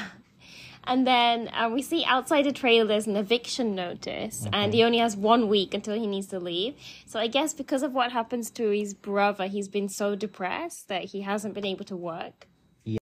And 0.84 1.06
then 1.06 1.48
uh, 1.48 1.68
we 1.72 1.82
see 1.82 2.04
outside 2.04 2.44
the 2.46 2.52
trailer 2.52 2.86
there's 2.86 3.06
an 3.06 3.16
eviction 3.16 3.74
notice, 3.74 4.40
Mm-hmm. 4.40 4.54
and 4.54 4.74
he 4.74 4.82
only 4.82 4.98
has 4.98 5.16
one 5.16 5.48
week 5.48 5.74
until 5.74 5.94
he 5.94 6.06
needs 6.06 6.28
to 6.28 6.38
leave. 6.40 6.74
So 7.06 7.20
I 7.20 7.26
guess 7.26 7.52
because 7.54 7.82
of 7.82 7.92
what 7.92 8.12
happens 8.12 8.50
to 8.52 8.70
his 8.70 8.94
brother, 8.94 9.46
he's 9.46 9.68
been 9.68 9.88
so 9.88 10.14
depressed 10.14 10.88
that 10.88 11.04
he 11.04 11.20
hasn't 11.22 11.54
been 11.54 11.66
able 11.66 11.84
to 11.86 11.96
work. 11.96 12.46
Yeah. 12.84 12.98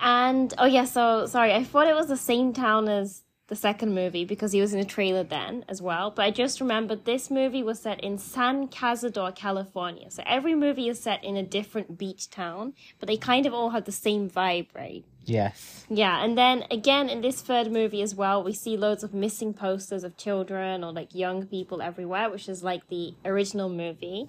And 0.00 0.54
oh 0.58 0.66
yeah, 0.66 0.84
so 0.84 1.26
sorry, 1.26 1.52
I 1.52 1.62
thought 1.64 1.86
it 1.86 1.94
was 1.94 2.08
the 2.08 2.16
same 2.16 2.52
town 2.52 2.88
as 2.88 3.22
the 3.50 3.56
second 3.56 3.94
movie 3.94 4.24
because 4.24 4.52
he 4.52 4.60
was 4.60 4.72
in 4.72 4.78
a 4.78 4.84
trailer 4.84 5.24
then 5.24 5.64
as 5.68 5.82
well. 5.82 6.10
But 6.10 6.24
I 6.24 6.30
just 6.30 6.60
remembered 6.60 7.04
this 7.04 7.30
movie 7.30 7.64
was 7.64 7.80
set 7.80 8.00
in 8.02 8.16
San 8.16 8.68
Cazador, 8.68 9.34
California. 9.34 10.08
So 10.10 10.22
every 10.24 10.54
movie 10.54 10.88
is 10.88 11.00
set 11.00 11.22
in 11.22 11.36
a 11.36 11.42
different 11.42 11.98
beach 11.98 12.30
town, 12.30 12.74
but 13.00 13.08
they 13.08 13.16
kind 13.16 13.46
of 13.46 13.52
all 13.52 13.70
have 13.70 13.84
the 13.84 13.92
same 13.92 14.30
vibe, 14.30 14.68
right? 14.72 15.04
Yes. 15.24 15.84
Yeah, 15.90 16.24
and 16.24 16.38
then 16.38 16.64
again 16.70 17.08
in 17.10 17.20
this 17.20 17.42
third 17.42 17.70
movie 17.70 18.02
as 18.02 18.14
well, 18.14 18.42
we 18.42 18.54
see 18.54 18.76
loads 18.76 19.02
of 19.02 19.12
missing 19.12 19.52
posters 19.52 20.04
of 20.04 20.16
children 20.16 20.84
or 20.84 20.92
like 20.92 21.12
young 21.12 21.44
people 21.46 21.82
everywhere, 21.82 22.30
which 22.30 22.48
is 22.48 22.62
like 22.62 22.88
the 22.88 23.14
original 23.24 23.68
movie. 23.68 24.28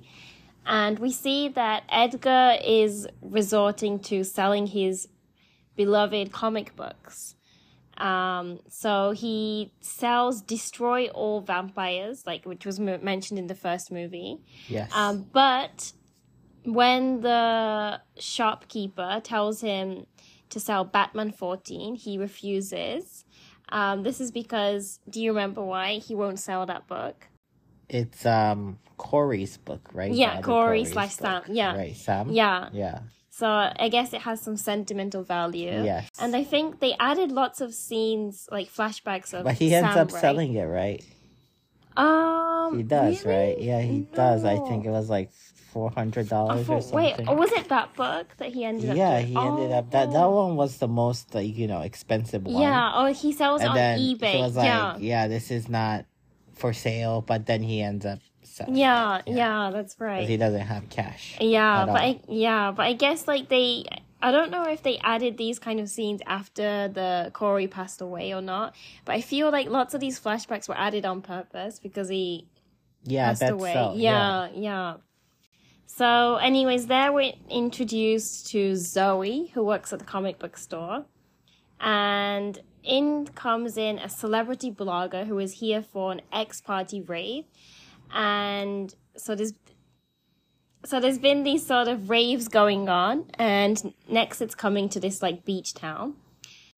And 0.66 0.98
we 0.98 1.12
see 1.12 1.48
that 1.50 1.84
Edgar 1.90 2.58
is 2.64 3.08
resorting 3.22 4.00
to 4.00 4.24
selling 4.24 4.68
his 4.68 5.08
beloved 5.76 6.32
comic 6.32 6.76
books. 6.76 7.36
Um, 8.02 8.60
so 8.68 9.12
he 9.12 9.74
sells 9.80 10.42
destroy 10.42 11.08
all 11.10 11.42
vampires, 11.42 12.24
like 12.26 12.46
which 12.46 12.66
was 12.66 12.80
m- 12.80 13.04
mentioned 13.04 13.40
in 13.40 13.48
the 13.48 13.56
first 13.56 13.92
movie. 13.92 14.40
Yes. 14.68 14.92
Um, 14.94 15.28
but 15.32 15.94
when 16.64 17.22
the 17.22 18.02
shopkeeper 18.18 19.22
tells 19.24 19.62
him 19.62 20.06
to 20.50 20.60
sell 20.60 20.84
Batman 20.84 21.32
14, 21.32 21.96
he 21.96 22.18
refuses. 22.18 23.24
Um, 23.70 24.04
this 24.04 24.20
is 24.20 24.32
because, 24.32 25.00
do 25.10 25.22
you 25.22 25.32
remember 25.32 25.64
why 25.64 25.94
he 25.96 26.16
won't 26.16 26.40
sell 26.40 26.66
that 26.66 26.88
book? 26.88 27.28
it's 27.92 28.26
um 28.26 28.80
Corey's 28.98 29.58
book, 29.58 29.90
right? 29.94 30.12
Yeah, 30.14 30.42
Corey 30.42 30.84
Corey's 30.84 30.92
slash 30.94 31.16
Sam, 31.16 31.44
yeah. 31.50 31.76
Right, 31.76 31.96
Sam. 31.96 32.32
Yeah. 32.32 32.70
Yeah. 32.72 33.00
So 33.42 33.48
I 33.86 33.90
guess 33.90 34.14
it 34.14 34.22
has 34.22 34.40
some 34.40 34.56
sentimental 34.56 35.24
value. 35.24 35.82
Yes. 35.84 36.08
And 36.20 36.36
I 36.36 36.44
think 36.44 36.80
they 36.80 36.94
added 37.00 37.32
lots 37.32 37.60
of 37.60 37.74
scenes, 37.74 38.48
like 38.52 38.68
flashbacks 38.70 39.34
of 39.34 39.46
But 39.46 39.56
he 39.56 39.74
ends 39.74 39.90
Sam, 39.96 40.06
up 40.06 40.12
right? 40.14 40.22
selling 40.22 40.54
it, 40.54 40.66
right? 40.66 41.02
Um, 41.98 42.78
He 42.78 42.84
does, 42.84 43.26
really? 43.26 43.38
right? 43.38 43.60
Yeah, 43.60 43.82
he 43.82 44.02
does. 44.14 44.46
I 44.46 44.58
think 44.68 44.86
it 44.86 44.92
was 44.92 45.10
like 45.10 45.32
four 45.74 45.90
hundred 45.90 46.30
dollars 46.30 46.70
or 46.70 46.82
something. 46.82 46.96
wait, 46.96 47.16
oh, 47.28 47.34
was 47.34 47.52
it 47.54 47.68
that 47.70 47.96
book 47.96 48.28
that 48.38 48.54
he 48.54 48.64
ended 48.64 48.92
up? 48.92 48.96
yeah, 48.98 49.20
he 49.22 49.36
ended 49.36 49.72
up 49.72 49.90
that 49.92 50.12
that 50.12 50.24
Oh. 50.24 50.46
one 50.48 50.56
was 50.56 50.78
the 50.78 50.88
most 50.88 51.34
like 51.34 51.56
you 51.58 51.68
know 51.68 51.82
expensive 51.82 52.44
one. 52.46 52.62
Yeah. 52.62 52.92
Oh, 52.94 53.06
he 53.12 53.32
sells 53.34 53.62
it 53.62 53.70
and 53.70 53.78
on 53.78 53.98
eBay. 54.00 54.36
he 54.36 54.42
was 54.42 54.56
like, 54.56 54.66
yeah. 54.66 54.98
yeah. 55.00 55.28
this 55.28 55.50
is 55.50 55.68
not 55.68 56.06
for 56.54 56.74
sale. 56.74 57.22
But 57.22 57.46
then 57.48 57.64
he 57.64 57.82
ends 57.82 58.06
up 58.06 58.20
Yeah, 58.70 59.22
it, 59.26 59.36
yeah, 59.36 59.72
that's 59.74 60.00
right. 60.00 60.28
he 60.28 60.38
doesn't 60.38 60.62
have 60.62 60.90
cash. 60.90 61.38
Yeah, 61.40 61.86
but 61.86 61.92
all. 61.92 61.98
I 61.98 62.20
yeah, 62.28 62.72
but 62.72 62.84
I 62.84 62.94
guess 62.94 63.28
like 63.28 63.50
they 63.50 63.86
I 64.22 64.32
don't 64.32 64.52
know 64.52 64.64
if 64.64 64.84
they 64.84 64.98
added 65.00 65.38
these 65.38 65.58
kind 65.58 65.80
of 65.80 65.90
scenes 65.90 66.22
after 66.28 66.88
the 66.88 67.32
Corey 67.34 67.68
passed 67.68 68.02
away 68.02 68.34
or 68.34 68.42
not. 68.42 68.76
But 69.06 69.16
I 69.16 69.22
feel 69.22 69.50
like 69.52 69.68
lots 69.68 69.94
of 69.94 70.00
these 70.00 70.20
flashbacks 70.20 70.70
were 70.70 70.78
added 70.78 71.06
on 71.06 71.22
purpose 71.22 71.80
because 71.80 72.10
he 72.10 72.48
Yeah, 73.04 73.30
passed 73.30 73.50
away. 73.50 73.74
so. 73.74 73.94
Yeah, 73.96 74.50
yeah. 74.54 74.98
So, 75.88 76.36
anyways, 76.36 76.88
there 76.88 77.12
we're 77.12 77.34
introduced 77.50 78.48
to 78.52 78.76
Zoe, 78.76 79.52
who 79.54 79.64
works 79.64 79.92
at 79.92 80.00
the 80.00 80.06
comic 80.06 80.40
book 80.40 80.56
store. 80.56 81.06
And 81.80 82.60
in 82.84 83.28
comes 83.28 83.78
in 83.78 83.98
a 84.00 84.08
celebrity 84.08 84.72
blogger 84.72 85.26
who 85.26 85.38
is 85.40 85.54
here 85.54 85.82
for 85.82 86.12
an 86.12 86.22
ex 86.32 86.62
party 86.62 87.02
rave. 87.02 87.46
And 88.14 88.94
so 89.16 89.36
there's 89.36 89.54
so 90.84 91.00
there's 91.00 91.20
been 91.20 91.44
these 91.44 91.66
sort 91.66 91.88
of 91.88 92.10
raves 92.10 92.48
going 92.48 92.90
on, 92.90 93.26
and 93.36 93.94
next 94.10 94.42
it's 94.42 94.56
coming 94.56 94.90
to 94.90 95.00
this 95.00 95.22
like 95.22 95.46
beach 95.46 95.74
town. 95.74 96.16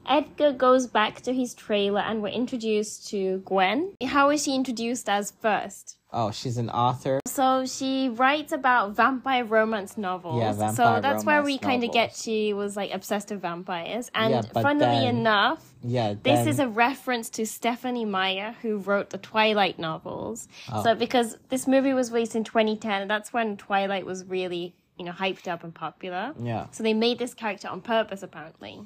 Edgar 0.07 0.51
goes 0.51 0.87
back 0.87 1.21
to 1.21 1.33
his 1.33 1.53
trailer 1.53 2.01
and 2.01 2.21
we're 2.21 2.29
introduced 2.29 3.07
to 3.09 3.39
Gwen. 3.45 3.93
How 4.05 4.29
is 4.29 4.43
she 4.43 4.55
introduced 4.55 5.07
as 5.09 5.31
first? 5.31 5.97
Oh, 6.15 6.29
she's 6.29 6.57
an 6.57 6.69
author. 6.69 7.19
So 7.25 7.65
she 7.65 8.07
writes 8.09 8.51
about 8.51 8.95
vampire 8.95 9.43
romance 9.43 9.97
novels. 9.97 10.39
Yeah, 10.39 10.51
vampire 10.53 10.75
so 10.97 11.01
that's 11.01 11.25
where 11.25 11.41
we 11.41 11.57
kind 11.57 11.83
of 11.83 11.91
get 11.91 12.15
she 12.15 12.53
was 12.53 12.77
like 12.77 12.93
obsessed 12.93 13.31
with 13.31 13.41
vampires. 13.41 14.11
And 14.13 14.31
Yeah, 14.31 14.41
funnily 14.61 14.85
then- 15.05 15.15
enough, 15.17 15.73
Yeah, 15.81 16.09
this 16.13 16.39
then- 16.39 16.47
is 16.47 16.59
a 16.59 16.67
reference 16.67 17.29
to 17.31 17.47
Stephenie 17.47 18.05
Meyer, 18.05 18.55
who 18.61 18.77
wrote 18.77 19.09
the 19.09 19.17
Twilight 19.17 19.79
novels. 19.79 20.47
Oh. 20.71 20.83
So 20.83 20.93
because 20.93 21.37
this 21.49 21.65
movie 21.67 21.93
was 21.93 22.11
released 22.11 22.35
in 22.35 22.43
2010, 22.43 23.01
and 23.01 23.09
that's 23.09 23.33
when 23.33 23.57
Twilight 23.57 24.05
was 24.05 24.23
really, 24.25 24.75
you 24.99 25.05
know, 25.05 25.13
hyped 25.13 25.47
up 25.47 25.63
and 25.63 25.73
popular. 25.73 26.35
yeah. 26.39 26.67
So 26.71 26.83
they 26.83 26.93
made 26.93 27.17
this 27.17 27.33
character 27.33 27.69
on 27.69 27.81
purpose, 27.81 28.21
apparently. 28.21 28.85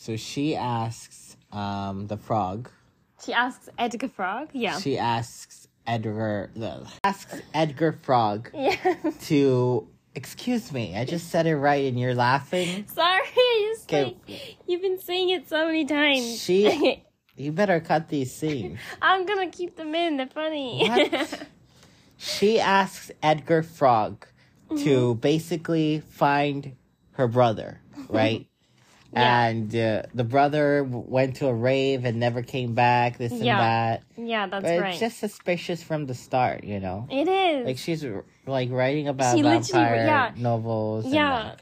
So 0.00 0.16
she 0.16 0.54
asks 0.54 1.36
um 1.52 2.06
the 2.06 2.16
frog. 2.16 2.70
She 3.24 3.32
asks 3.32 3.68
Edgar 3.76 4.08
Frog. 4.08 4.50
Yeah. 4.52 4.78
She 4.78 4.96
asks 4.96 5.66
Edgar 5.88 6.50
the 6.54 6.86
asks 7.02 7.42
Edgar 7.52 7.90
Frog 7.92 8.50
yeah. 8.54 8.94
to 9.22 9.88
excuse 10.14 10.72
me. 10.72 10.96
I 10.96 11.04
just 11.04 11.30
said 11.30 11.46
it 11.46 11.56
right 11.56 11.84
and 11.86 11.98
you're 11.98 12.14
laughing. 12.14 12.86
Sorry. 12.86 13.22
Okay. 13.84 14.16
like, 14.28 14.56
you've 14.66 14.82
been 14.82 15.00
saying 15.00 15.30
it 15.30 15.48
so 15.48 15.64
many 15.64 15.86
times. 15.86 16.42
She 16.42 17.02
you 17.36 17.52
better 17.52 17.80
cut 17.80 18.08
these 18.08 18.34
scenes. 18.34 18.78
I'm 19.00 19.24
gonna 19.24 19.50
keep 19.50 19.76
them 19.76 19.94
in. 19.94 20.18
They're 20.18 20.26
funny. 20.26 20.86
What? 20.86 21.46
She 22.18 22.60
asks 22.60 23.10
Edgar 23.22 23.62
Frog 23.62 24.26
to 24.76 25.14
basically 25.14 26.00
find 26.00 26.76
her 27.12 27.28
brother, 27.28 27.80
right? 28.08 28.47
Yeah. 29.12 29.44
And 29.46 29.74
uh, 29.74 30.02
the 30.14 30.24
brother 30.24 30.84
went 30.84 31.36
to 31.36 31.46
a 31.46 31.54
rave 31.54 32.04
and 32.04 32.20
never 32.20 32.42
came 32.42 32.74
back, 32.74 33.16
this 33.16 33.32
and 33.32 33.44
Yeah. 33.44 33.58
that. 33.58 34.02
yeah, 34.16 34.46
that's 34.46 34.62
But 34.64 34.80
right. 34.80 34.90
it's 34.90 35.00
just 35.00 35.18
suspicious 35.18 35.82
from 35.82 36.04
the 36.06 36.14
start, 36.14 36.64
you 36.64 36.78
know? 36.78 37.06
It 37.10 37.26
is. 37.26 37.66
Like 37.66 37.78
she's 37.78 38.04
like 38.46 38.70
writing 38.70 39.08
about 39.08 39.34
She 39.36 39.42
vampire 39.42 39.94
yeah. 40.06 40.32
novels. 40.36 41.06
and, 41.06 41.14
yeah. 41.14 41.44
like- 41.50 41.58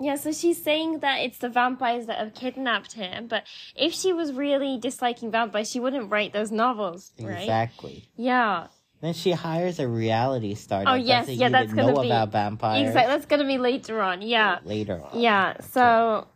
Yeah, 0.00 0.16
so 0.16 0.32
she's 0.32 0.60
saying 0.62 0.98
that 0.98 1.20
it's 1.20 1.38
the 1.38 1.48
vampires 1.48 2.06
that 2.06 2.18
have 2.18 2.34
kidnapped 2.34 2.92
him, 2.92 3.26
but 3.26 3.44
if 3.76 3.94
she 3.94 4.12
was 4.12 4.32
really 4.32 4.76
disliking 4.78 5.30
vampires, 5.30 5.70
she 5.70 5.80
wouldn't 5.80 6.10
write 6.10 6.32
those 6.34 6.50
novels, 6.52 7.12
right? 7.20 7.40
exactly. 7.40 8.04
Yeah. 8.16 8.66
Then 9.00 9.14
she 9.14 9.30
hires 9.32 9.78
a 9.80 9.88
reality 9.88 10.54
star. 10.54 10.84
Oh, 10.86 10.94
yes, 10.94 11.28
yeah, 11.28 11.48
that's 11.48 11.72
gonna 11.72 11.92
know 11.92 12.02
be- 12.02 12.08
about 12.08 12.30
vampires. 12.32 12.86
Exactly. 12.88 13.12
That's 13.14 13.26
gonna 13.26 13.46
be 13.46 13.58
later 13.58 14.00
on. 14.02 14.22
Yeah. 14.22 14.58
Later 14.64 15.02
on. 15.02 15.18
Yeah, 15.20 15.56
so 15.60 16.26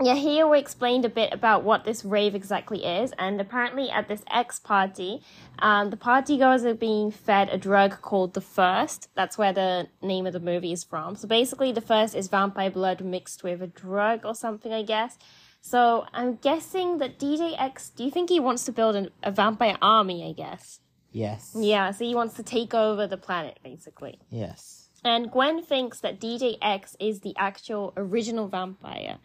yeah, 0.00 0.14
here 0.14 0.46
we 0.46 0.58
explained 0.58 1.06
a 1.06 1.08
bit 1.08 1.32
about 1.32 1.64
what 1.64 1.84
this 1.84 2.04
rave 2.04 2.34
exactly 2.34 2.84
is, 2.84 3.12
and 3.18 3.40
apparently 3.40 3.88
at 3.90 4.08
this 4.08 4.22
X 4.30 4.58
party, 4.58 5.22
um, 5.58 5.88
the 5.88 5.96
partygoers 5.96 6.64
are 6.64 6.74
being 6.74 7.10
fed 7.10 7.48
a 7.48 7.56
drug 7.56 8.02
called 8.02 8.34
the 8.34 8.42
Thirst. 8.42 9.08
That's 9.14 9.38
where 9.38 9.54
the 9.54 9.88
name 10.02 10.26
of 10.26 10.34
the 10.34 10.40
movie 10.40 10.72
is 10.72 10.84
from. 10.84 11.16
So 11.16 11.26
basically, 11.26 11.72
the 11.72 11.80
Thirst 11.80 12.14
is 12.14 12.28
vampire 12.28 12.70
blood 12.70 13.00
mixed 13.00 13.42
with 13.42 13.62
a 13.62 13.66
drug 13.66 14.26
or 14.26 14.34
something, 14.34 14.72
I 14.72 14.82
guess. 14.82 15.16
So 15.62 16.04
I'm 16.12 16.36
guessing 16.36 16.98
that 16.98 17.18
DJ 17.18 17.54
X. 17.58 17.88
Do 17.88 18.04
you 18.04 18.10
think 18.10 18.28
he 18.28 18.38
wants 18.38 18.64
to 18.66 18.72
build 18.72 18.96
an, 18.96 19.10
a 19.22 19.30
vampire 19.30 19.78
army? 19.80 20.28
I 20.28 20.32
guess. 20.32 20.80
Yes. 21.10 21.56
Yeah, 21.58 21.92
so 21.92 22.04
he 22.04 22.14
wants 22.14 22.34
to 22.34 22.42
take 22.42 22.74
over 22.74 23.06
the 23.06 23.16
planet, 23.16 23.58
basically. 23.64 24.20
Yes. 24.28 24.90
And 25.02 25.30
Gwen 25.30 25.62
thinks 25.62 26.00
that 26.00 26.20
DJ 26.20 26.58
X 26.60 26.96
is 27.00 27.20
the 27.20 27.34
actual 27.38 27.94
original 27.96 28.48
vampire. 28.48 29.18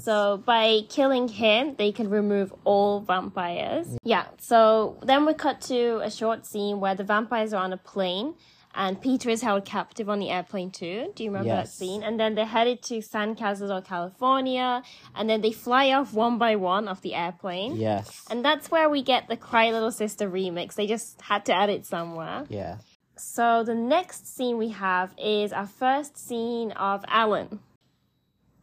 So 0.00 0.42
by 0.44 0.80
killing 0.88 1.28
him, 1.28 1.74
they 1.76 1.92
can 1.92 2.08
remove 2.10 2.52
all 2.64 3.00
vampires. 3.00 3.86
Yeah. 4.04 4.26
So 4.38 4.98
then 5.02 5.26
we 5.26 5.34
cut 5.34 5.60
to 5.62 5.98
a 6.02 6.10
short 6.10 6.46
scene 6.46 6.80
where 6.80 6.94
the 6.94 7.04
vampires 7.04 7.52
are 7.52 7.62
on 7.62 7.72
a 7.72 7.76
plane. 7.76 8.34
And 8.76 9.00
Peter 9.00 9.30
is 9.30 9.40
held 9.40 9.64
captive 9.64 10.08
on 10.10 10.18
the 10.18 10.30
airplane 10.30 10.72
too. 10.72 11.12
Do 11.14 11.22
you 11.22 11.30
remember 11.30 11.50
that 11.50 11.66
Yes. 11.66 11.74
scene? 11.74 12.02
And 12.02 12.18
then 12.18 12.34
they're 12.34 12.44
headed 12.44 12.82
to 12.84 13.00
San 13.02 13.36
Cazador, 13.36 13.84
California. 13.84 14.82
And 15.14 15.30
then 15.30 15.42
they 15.42 15.52
fly 15.52 15.92
off 15.92 16.12
one 16.12 16.38
by 16.38 16.56
one 16.56 16.88
off 16.88 17.00
the 17.00 17.14
airplane. 17.14 17.76
Yes. 17.76 18.24
And 18.30 18.44
that's 18.44 18.72
where 18.72 18.90
we 18.90 19.00
get 19.02 19.28
the 19.28 19.36
Cry 19.36 19.70
Little 19.70 19.92
Sister 19.92 20.28
remix. 20.28 20.74
They 20.74 20.88
just 20.88 21.22
had 21.22 21.44
to 21.46 21.54
add 21.54 21.70
it 21.70 21.86
somewhere. 21.86 22.46
yeah. 22.48 22.78
So 23.16 23.62
the 23.62 23.76
next 23.76 24.26
scene 24.36 24.58
we 24.58 24.70
have 24.70 25.14
is 25.16 25.52
our 25.52 25.68
first 25.68 26.18
scene 26.18 26.72
of 26.72 27.04
Alan. 27.06 27.60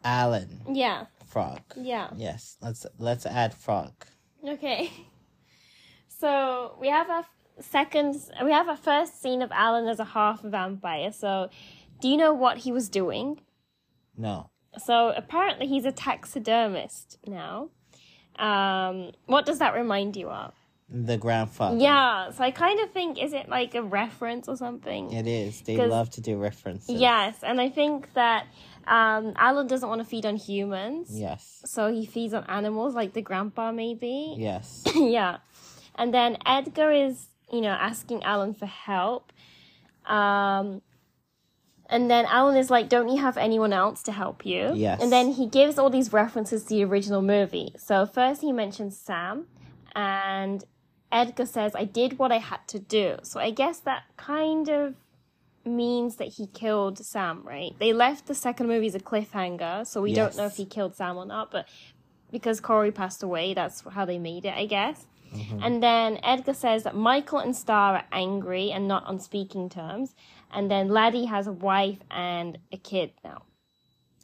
Alan 0.03 0.62
Yeah. 0.72 1.05
Frog. 1.27 1.62
Yeah. 1.75 2.10
Yes. 2.15 2.58
Let's 2.62 2.86
let's 3.00 3.25
add 3.25 3.53
Frog. 3.53 3.93
Okay. 4.48 4.91
So 6.22 6.75
we 6.79 6.88
have 6.89 7.10
a 7.10 7.25
second, 7.63 8.15
we 8.43 8.51
have 8.51 8.67
a 8.67 8.75
first 8.77 9.20
scene 9.20 9.41
of 9.41 9.51
Alan 9.51 9.88
as 9.88 10.00
a 10.00 10.03
half 10.05 10.41
vampire. 10.43 11.12
So, 11.12 11.50
do 12.00 12.08
you 12.08 12.15
know 12.15 12.31
what 12.31 12.60
he 12.60 12.72
was 12.72 12.89
doing? 12.89 13.39
No. 14.15 14.51
So 14.77 15.10
apparently 15.10 15.65
he's 15.65 15.84
a 15.86 15.91
taxidermist 15.91 17.17
now. 17.25 17.70
Um, 18.38 19.13
what 19.25 19.48
does 19.48 19.58
that 19.58 19.74
remind 19.74 20.15
you 20.15 20.29
of? 20.29 20.53
The 20.89 21.17
grandfather. 21.17 21.77
Yeah. 21.77 22.31
So 22.31 22.43
I 22.43 22.51
kind 22.51 22.79
of 22.81 22.91
think 22.91 23.17
is 23.22 23.34
it 23.34 23.50
like 23.50 23.74
a 23.74 23.81
reference 23.81 24.48
or 24.48 24.55
something? 24.55 25.12
It 25.12 25.25
is. 25.25 25.62
They 25.62 25.77
love 25.77 26.12
to 26.12 26.22
do 26.22 26.38
references. 26.38 27.01
Yes, 27.01 27.38
and 27.41 27.60
I 27.60 27.70
think 27.70 28.13
that 28.13 28.46
um, 28.88 29.33
Alan 29.35 29.67
doesn't 29.67 29.88
want 29.88 30.01
to 30.01 30.05
feed 30.05 30.25
on 30.25 30.35
humans. 30.35 31.09
Yes. 31.11 31.61
So 31.65 31.91
he 31.91 32.05
feeds 32.05 32.33
on 32.33 32.43
animals, 32.45 32.95
like 32.95 33.13
the 33.13 33.21
grandpa, 33.21 33.71
maybe. 33.71 34.35
Yes. 34.38 34.83
yeah. 34.95 35.38
And 35.95 36.13
then 36.13 36.38
Edgar 36.45 36.91
is, 36.91 37.27
you 37.51 37.61
know, 37.61 37.69
asking 37.69 38.23
Alan 38.23 38.53
for 38.53 38.65
help. 38.65 39.31
Um, 40.05 40.81
and 41.89 42.09
then 42.09 42.25
Alan 42.25 42.55
is 42.55 42.69
like, 42.69 42.89
Don't 42.89 43.09
you 43.09 43.17
have 43.17 43.38
anyone 43.38 43.73
else 43.73 44.01
to 44.03 44.11
help 44.11 44.45
you? 44.45 44.71
Yes. 44.73 45.01
And 45.01 45.11
then 45.11 45.31
he 45.31 45.45
gives 45.45 45.77
all 45.77 45.89
these 45.89 46.13
references 46.13 46.63
to 46.63 46.69
the 46.69 46.85
original 46.85 47.21
movie. 47.21 47.73
So 47.77 48.05
first 48.05 48.41
he 48.41 48.51
mentions 48.51 48.97
Sam, 48.97 49.47
and 49.93 50.63
Edgar 51.11 51.45
says, 51.45 51.75
I 51.75 51.83
did 51.83 52.17
what 52.17 52.31
I 52.31 52.38
had 52.38 52.65
to 52.69 52.79
do. 52.79 53.17
So 53.23 53.39
I 53.39 53.51
guess 53.51 53.79
that 53.79 54.03
kind 54.15 54.69
of 54.69 54.95
means 55.65 56.17
that 56.17 56.27
he 56.29 56.47
killed 56.47 56.97
Sam, 56.97 57.41
right? 57.43 57.71
They 57.79 57.93
left 57.93 58.27
the 58.27 58.35
second 58.35 58.67
movie 58.67 58.87
as 58.87 58.95
a 58.95 58.99
cliffhanger, 58.99 59.85
so 59.85 60.01
we 60.01 60.13
don't 60.13 60.35
know 60.35 60.45
if 60.45 60.55
he 60.55 60.65
killed 60.65 60.95
Sam 60.95 61.17
or 61.17 61.25
not, 61.25 61.51
but 61.51 61.67
because 62.31 62.59
Corey 62.59 62.91
passed 62.91 63.23
away. 63.23 63.53
That's 63.53 63.81
how 63.81 64.05
they 64.05 64.17
made 64.17 64.45
it, 64.45 64.53
I 64.55 64.65
guess. 64.65 65.05
Mm-hmm. 65.33 65.63
And 65.63 65.83
then 65.83 66.19
Edgar 66.23 66.53
says 66.53 66.83
that 66.83 66.95
Michael 66.95 67.39
and 67.39 67.55
Star 67.55 67.95
are 67.95 68.05
angry 68.11 68.71
and 68.71 68.87
not 68.87 69.05
on 69.05 69.19
speaking 69.19 69.69
terms. 69.69 70.15
And 70.51 70.69
then 70.69 70.89
Laddie 70.89 71.25
has 71.25 71.47
a 71.47 71.51
wife 71.53 71.99
and 72.09 72.57
a 72.71 72.77
kid 72.77 73.11
now. 73.23 73.43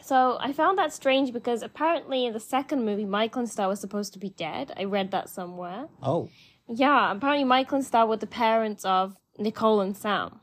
So 0.02 0.38
I 0.40 0.54
found 0.54 0.78
that 0.78 0.94
strange 0.94 1.34
because 1.34 1.64
apparently 1.64 2.26
in 2.26 2.34
the 2.34 2.40
second 2.40 2.86
movie, 2.86 3.06
Michael 3.06 3.42
and 3.42 3.50
Star 3.50 3.68
were 3.68 3.76
supposed 3.76 4.14
to 4.14 4.20
be 4.20 4.30
dead. 4.30 4.74
I 4.78 4.84
read 4.84 5.12
that 5.12 5.30
somewhere. 5.30 5.88
Oh, 6.02 6.30
Yeah, 6.68 7.12
apparently 7.12 7.46
Michael 7.46 7.78
and 7.78 7.86
Star 7.86 8.06
were 8.06 8.18
the 8.18 8.28
parents 8.28 8.84
of 8.86 9.16
Nicole 9.38 9.82
and 9.82 9.96
Sam. 9.96 10.40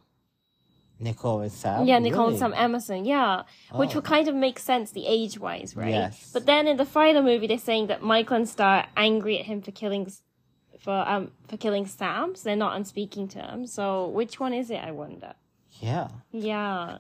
Nicole 1.05 1.41
and 1.41 1.53
Sam. 1.53 1.87
Yeah, 1.87 1.99
Nicole 2.01 2.29
and 2.29 2.39
Sam 2.39 2.53
Emerson. 2.55 3.05
Yeah, 3.05 3.43
which 3.73 3.93
Oh. 3.93 3.97
would 3.97 4.05
kind 4.05 4.27
of 4.29 4.35
make 4.35 4.59
sense 4.59 4.91
the 4.91 5.07
age 5.07 5.39
wise, 5.39 5.77
right? 5.77 5.91
Yes. 5.91 6.31
But 6.33 6.47
then 6.47 6.67
in 6.67 6.77
the 6.77 6.85
final 6.99 7.23
movie, 7.23 7.47
they're 7.47 7.59
saying 7.71 7.87
that 7.89 8.03
Michael 8.03 8.37
and 8.37 8.49
Star 8.49 8.73
are 8.79 8.87
angry 8.97 9.39
at 9.39 9.45
him 9.47 9.63
for 9.63 9.71
killing 9.71 10.05
for 10.81 10.99
um 11.13 11.31
for 11.49 11.57
killing 11.57 11.87
Sam. 11.87 12.35
So 12.37 12.43
they're 12.47 12.57
not 12.67 12.73
on 12.75 12.85
speaking 12.85 13.27
terms. 13.29 13.73
So 13.73 14.09
which 14.09 14.35
one 14.41 14.53
is 14.53 14.71
it? 14.71 14.81
I 14.89 14.91
wonder. 14.91 15.33
Yeah, 15.81 16.09
Yeah, 16.31 16.99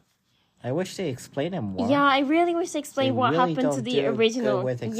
I 0.62 0.72
wish 0.72 0.96
they 0.96 1.08
explained 1.08 1.54
it 1.54 1.60
more. 1.60 1.88
yeah. 1.88 2.02
I 2.18 2.20
really 2.20 2.54
wish 2.54 2.70
they 2.72 2.80
explained 2.80 3.14
They 3.14 3.18
what 3.22 3.32
really 3.32 3.54
happened 3.54 3.72
to 3.78 3.82
the 3.82 4.06
original. 4.06 4.56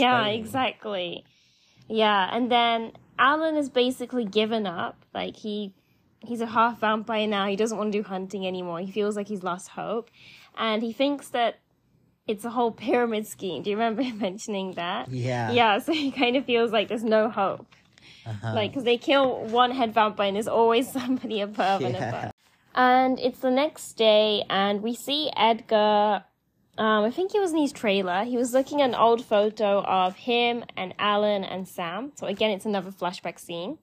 Yeah, 0.07 0.27
exactly. 0.29 1.25
Yeah, 1.89 2.29
and 2.35 2.51
then 2.51 2.93
Alan 3.19 3.57
is 3.57 3.69
basically 3.69 4.25
given 4.25 4.65
up. 4.67 4.97
Like 5.13 5.37
he 5.37 5.73
he's 6.27 6.41
a 6.41 6.47
half 6.47 6.81
vampire 6.81 7.27
now. 7.27 7.47
He 7.47 7.57
doesn't 7.57 7.77
want 7.77 7.93
to 7.93 7.99
do 7.99 8.03
hunting 8.07 8.47
anymore. 8.47 8.81
He 8.81 8.91
feels 8.91 9.17
like 9.17 9.29
he's 9.29 9.43
lost 9.43 9.69
hope. 9.69 10.11
And 10.57 10.83
he 10.83 10.93
thinks 10.93 11.29
that 11.31 11.59
it's 12.27 12.45
a 12.45 12.51
whole 12.51 12.71
pyramid 12.71 13.27
scheme. 13.27 13.63
Do 13.63 13.71
you 13.71 13.77
remember 13.77 14.03
him 14.03 14.19
mentioning 14.29 14.73
that? 14.73 15.11
Yeah. 15.11 15.53
Yeah, 15.53 15.79
so 15.79 15.93
he 15.93 16.11
kind 16.11 16.37
of 16.37 16.45
feels 16.45 16.73
like 16.73 16.89
there's 16.89 17.05
no 17.05 17.29
hope. 17.29 17.67
Uh-huh. 18.27 18.55
Like, 18.55 18.71
because 18.71 18.85
they 18.85 18.97
kill 18.97 19.45
one 19.47 19.71
head 19.71 19.93
vampire 19.93 20.29
and 20.29 20.37
there's 20.37 20.49
always 20.49 20.91
somebody 20.99 21.41
above 21.41 21.83
and 21.83 21.95
Yeah. 21.95 22.09
above. 22.09 22.33
And 22.77 23.21
it's 23.21 23.39
the 23.39 23.53
next 23.53 23.93
day, 23.93 24.43
and 24.51 24.83
we 24.83 24.95
see 24.97 25.31
Edgar. 25.37 26.25
Um, 26.77 27.05
I 27.05 27.11
think 27.13 27.31
he 27.31 27.39
was 27.39 27.53
in 27.53 27.59
his 27.59 27.71
trailer. 27.71 28.25
He 28.25 28.37
was 28.37 28.53
looking 28.53 28.83
at 28.83 28.89
an 28.89 28.97
old 28.97 29.25
photo 29.25 29.83
of 29.85 30.17
him 30.17 30.65
and 30.77 30.93
Alan 30.99 31.45
and 31.45 31.69
Sam. 31.69 32.11
So 32.17 32.27
again, 32.27 32.51
it's 32.51 32.67
another 32.67 32.91
flashback 32.91 33.39
scene. 33.39 33.79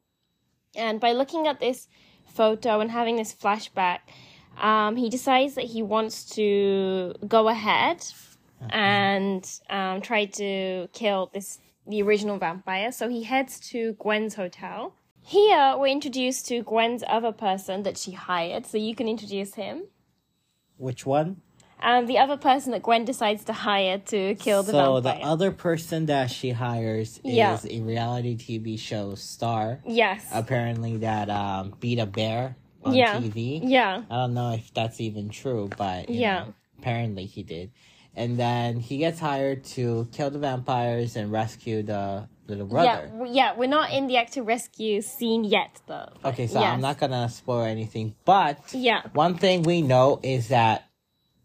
And 0.76 1.00
by 1.00 1.14
looking 1.14 1.48
at 1.48 1.62
this 1.62 1.88
photo 2.32 2.80
and 2.80 2.92
having 2.92 3.16
this 3.16 3.34
flashback, 3.34 4.00
um, 4.60 4.96
he 4.96 5.10
decides 5.10 5.56
that 5.56 5.66
he 5.66 5.82
wants 5.82 6.26
to 6.36 7.14
go 7.28 7.48
ahead 7.48 8.04
and 8.70 9.50
um, 9.70 10.02
try 10.02 10.26
to 10.26 10.88
kill 10.94 11.30
this 11.34 11.60
the 11.88 12.02
original 12.02 12.38
vampire. 12.38 12.92
So 12.92 13.10
he 13.10 13.24
heads 13.24 13.60
to 13.72 13.94
Gwen's 13.94 14.36
hotel. 14.36 14.94
Here, 15.24 15.76
we're 15.78 15.88
introduced 15.88 16.48
to 16.48 16.64
Gwen's 16.64 17.04
other 17.08 17.32
person 17.32 17.84
that 17.84 17.98
she 17.98 18.12
hired. 18.12 18.66
So 18.66 18.78
you 18.78 18.96
can 18.96 19.08
introduce 19.08 19.56
him. 19.56 19.84
Which 20.78 21.06
one? 21.06 21.42
Um, 21.82 22.06
the 22.06 22.18
other 22.20 22.38
person 22.38 22.72
that 22.74 22.84
Gwen 22.84 23.06
decides 23.06 23.44
to 23.46 23.54
hire 23.54 23.98
to 23.98 24.36
kill 24.36 24.64
the 24.64 24.72
so 24.72 25.02
vampire. 25.02 25.20
the 25.20 25.26
other 25.26 25.52
person 25.52 26.06
that 26.08 26.30
she 26.30 26.52
hires 26.52 27.20
is 27.24 27.66
a 27.66 27.82
reality 27.82 28.36
TV 28.38 28.78
show 28.80 29.16
star. 29.16 29.80
yes. 29.86 30.26
Apparently, 30.32 30.98
that 30.98 31.30
um, 31.30 31.74
beat 31.80 32.00
a 32.00 32.06
bear 32.06 32.56
on 32.84 32.94
Yeah. 32.94 33.20
TV. 33.20 33.62
yeah. 33.64 34.04
I 34.10 34.16
don't 34.16 34.34
know 34.34 34.52
if 34.54 34.74
that's 34.74 35.00
even 35.02 35.30
true, 35.30 35.70
but 35.78 36.10
you 36.10 36.22
Yeah. 36.22 36.40
know, 36.46 36.54
apparently 36.80 37.26
he 37.26 37.44
did. 37.44 37.72
And 38.16 38.38
then 38.38 38.80
he 38.80 38.98
gets 38.98 39.20
hired 39.20 39.64
to 39.76 40.08
kill 40.12 40.30
the 40.30 40.40
vampires 40.40 41.16
and 41.16 41.32
rescue 41.32 41.82
the 41.82 42.28
little 42.48 42.66
Yeah, 42.68 42.70
brother. 42.70 43.08
w- 43.08 43.34
yeah, 43.34 43.54
we're 43.56 43.70
not 43.70 43.92
in 43.94 44.08
the 44.08 44.18
active 44.18 44.46
rescue 44.46 45.02
scene 45.02 45.46
yet, 45.46 45.80
though. 45.88 46.10
Okay, 46.26 46.46
so 46.48 46.60
Yes. 46.60 46.74
I'm 46.74 46.82
not 46.82 46.98
gonna 47.00 47.30
spoil 47.30 47.64
anything, 47.64 48.14
but 48.26 48.58
Yeah, 48.74 49.04
one 49.14 49.36
thing 49.38 49.64
we 49.64 49.82
know 49.82 50.20
is 50.24 50.50
that 50.50 50.84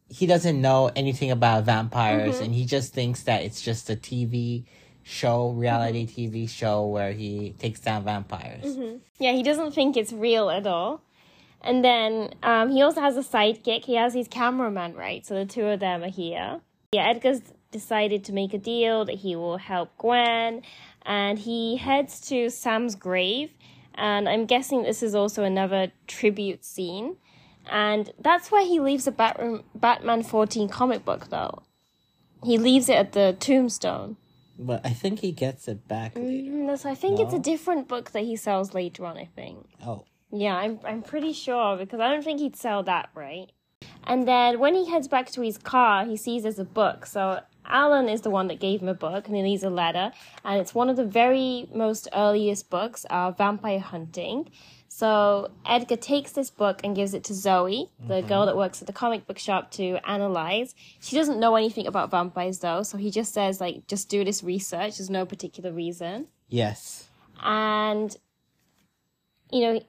he 0.08 0.26
doesn't 0.26 0.60
know 0.60 0.90
anything 0.96 1.30
about 1.30 1.64
vampires, 1.64 2.36
Mm-hmm. 2.36 2.44
and 2.44 2.54
he 2.54 2.64
just 2.64 2.92
thinks 2.92 3.22
that 3.24 3.42
it's 3.42 3.60
just 3.60 3.90
a 3.90 3.96
TV 3.96 4.64
show, 5.02 5.50
reality 5.50 6.06
Mm-hmm. 6.06 6.34
TV 6.36 6.48
show 6.48 6.86
where 6.86 7.12
he 7.12 7.54
takes 7.58 7.80
down 7.80 8.04
vampires. 8.04 8.76
yeah, 9.18 9.32
he 9.32 9.42
doesn't 9.42 9.72
think 9.72 9.96
it's 9.96 10.12
real 10.12 10.50
at 10.50 10.66
all. 10.66 11.02
And 11.62 11.84
then 11.84 12.34
um, 12.42 12.70
he 12.70 12.82
also 12.82 13.00
has 13.00 13.16
a 13.16 13.22
sidekick. 13.22 13.84
He 13.84 13.94
has 13.94 14.14
his 14.14 14.28
cameraman, 14.28 14.94
right? 14.94 15.26
So 15.26 15.34
the 15.34 15.46
two 15.46 15.66
of 15.66 15.80
them 15.80 16.04
are 16.04 16.10
here. 16.10 16.60
Yeah, 16.92 17.08
Edgar's 17.08 17.40
decided 17.72 18.24
to 18.26 18.32
make 18.32 18.54
a 18.54 18.58
deal 18.58 19.04
that 19.04 19.16
he 19.16 19.34
will 19.34 19.56
help 19.56 19.96
Gwen, 19.98 20.62
and 21.04 21.38
he 21.38 21.76
heads 21.76 22.20
to 22.28 22.50
Sam's 22.50 22.94
grave. 22.94 23.50
And 23.94 24.28
I'm 24.28 24.46
guessing 24.46 24.82
this 24.82 25.02
is 25.02 25.14
also 25.14 25.42
another 25.42 25.90
tribute 26.06 26.64
scene. 26.64 27.16
And 27.68 28.12
that's 28.18 28.50
where 28.50 28.64
he 28.64 28.80
leaves 28.80 29.04
the 29.06 29.12
Bat- 29.12 29.40
Batman 29.74 30.22
14 30.22 30.68
comic 30.68 31.04
book, 31.04 31.28
though. 31.30 31.62
He 32.44 32.58
leaves 32.58 32.88
it 32.88 32.94
at 32.96 33.12
the 33.12 33.36
tombstone. 33.38 34.16
But 34.58 34.86
I 34.86 34.90
think 34.90 35.20
he 35.20 35.32
gets 35.32 35.68
it 35.68 35.86
back 35.88 36.16
later. 36.16 36.50
Mm, 36.50 36.78
so 36.78 36.88
I 36.90 36.94
think 36.94 37.20
it's 37.20 37.34
a 37.34 37.38
different 37.38 37.88
book 37.88 38.12
that 38.12 38.24
he 38.24 38.36
sells 38.36 38.72
later 38.72 39.04
on, 39.04 39.16
I 39.18 39.26
think. 39.26 39.66
Oh, 39.84 40.04
Yeah, 40.32 40.56
I'm 40.56 40.80
I'm 40.84 41.02
pretty 41.02 41.32
sure 41.32 41.76
because 41.76 42.00
I 42.00 42.08
don't 42.08 42.24
think 42.24 42.40
he'd 42.40 42.56
sell 42.56 42.82
that, 42.84 43.10
right? 43.14 43.50
And 44.04 44.26
then 44.26 44.58
when 44.58 44.74
he 44.74 44.88
heads 44.90 45.08
back 45.08 45.30
to 45.32 45.42
his 45.42 45.58
car, 45.58 46.04
he 46.06 46.16
sees 46.16 46.44
there's 46.44 46.58
a 46.58 46.64
book. 46.64 47.04
So 47.06 47.40
Alan 47.66 48.08
is 48.08 48.22
the 48.22 48.30
one 48.30 48.46
that 48.48 48.60
gave 48.60 48.80
him 48.80 48.88
a 48.88 48.94
book, 48.94 49.26
and 49.26 49.36
he 49.36 49.42
leaves 49.42 49.62
a 49.64 49.70
letter, 49.70 50.12
and 50.44 50.60
it's 50.60 50.74
one 50.74 50.88
of 50.88 50.96
the 50.96 51.04
very 51.04 51.68
most 51.74 52.08
earliest 52.14 52.70
books, 52.70 53.04
uh, 53.10 53.32
vampire 53.32 53.80
hunting. 53.80 54.48
So 54.96 55.50
Edgar 55.66 55.96
takes 55.96 56.32
this 56.32 56.48
book 56.48 56.80
and 56.82 56.96
gives 56.96 57.12
it 57.12 57.22
to 57.24 57.34
Zoe, 57.34 57.90
the 58.00 58.14
mm-hmm. 58.14 58.28
girl 58.28 58.46
that 58.46 58.56
works 58.56 58.80
at 58.80 58.86
the 58.86 58.94
comic 58.94 59.26
book 59.26 59.38
shop, 59.38 59.70
to 59.72 59.98
analyze. 60.08 60.74
She 61.00 61.16
doesn't 61.16 61.38
know 61.38 61.54
anything 61.54 61.86
about 61.86 62.10
vampires 62.10 62.60
though, 62.60 62.82
so 62.82 62.96
he 62.96 63.10
just 63.10 63.34
says 63.34 63.60
like, 63.60 63.86
just 63.88 64.08
do 64.08 64.24
this 64.24 64.42
research. 64.42 64.96
There's 64.96 65.10
no 65.10 65.26
particular 65.26 65.70
reason 65.70 66.28
yes. 66.48 67.08
and 67.42 68.16
you 69.52 69.60
know 69.60 69.80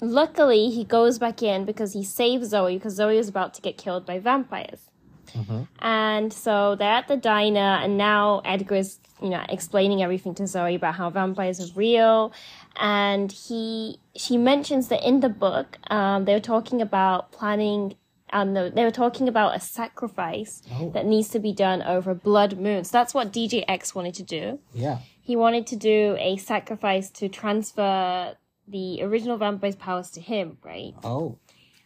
luckily 0.00 0.70
he 0.70 0.84
goes 0.84 1.18
back 1.18 1.42
in 1.42 1.64
because 1.64 1.92
he 1.92 2.04
saves 2.04 2.48
zoe 2.48 2.76
because 2.76 2.94
zoe 2.94 3.16
is 3.16 3.28
about 3.28 3.54
to 3.54 3.62
get 3.62 3.78
killed 3.78 4.04
by 4.04 4.18
vampires 4.18 4.80
mm-hmm. 5.28 5.62
and 5.80 6.32
so 6.32 6.74
they're 6.74 6.88
at 6.92 7.08
the 7.08 7.16
diner 7.16 7.78
and 7.82 7.96
now 7.96 8.42
edgar 8.44 8.74
is 8.74 8.98
you 9.22 9.30
know 9.30 9.42
explaining 9.48 10.02
everything 10.02 10.34
to 10.34 10.46
zoe 10.46 10.74
about 10.74 10.94
how 10.94 11.08
vampires 11.08 11.60
are 11.60 11.72
real 11.74 12.32
and 12.78 13.32
he 13.32 13.98
she 14.16 14.36
mentions 14.36 14.88
that 14.88 15.06
in 15.06 15.20
the 15.20 15.28
book 15.28 15.78
um, 15.90 16.24
they 16.24 16.34
were 16.34 16.40
talking 16.40 16.80
about 16.82 17.32
planning 17.32 17.94
and 18.30 18.56
they 18.56 18.84
were 18.84 18.90
talking 18.90 19.28
about 19.28 19.54
a 19.56 19.60
sacrifice 19.60 20.62
Oh. 20.72 20.90
that 20.90 21.06
needs 21.06 21.28
to 21.30 21.38
be 21.38 21.52
done 21.52 21.80
over 21.82 22.10
a 22.10 22.14
blood 22.14 22.58
moon 22.58 22.84
so 22.84 22.92
that's 22.98 23.14
what 23.14 23.32
dj 23.32 23.64
x 23.68 23.94
wanted 23.94 24.14
to 24.14 24.22
do 24.22 24.58
Yeah. 24.74 24.98
he 25.22 25.36
wanted 25.36 25.66
to 25.68 25.76
do 25.76 26.16
a 26.18 26.36
sacrifice 26.36 27.08
to 27.10 27.28
transfer 27.28 28.36
the 28.68 29.00
original 29.02 29.36
vampire's 29.36 29.76
powers 29.76 30.10
to 30.10 30.20
him, 30.20 30.58
right? 30.64 30.92
Oh. 31.04 31.38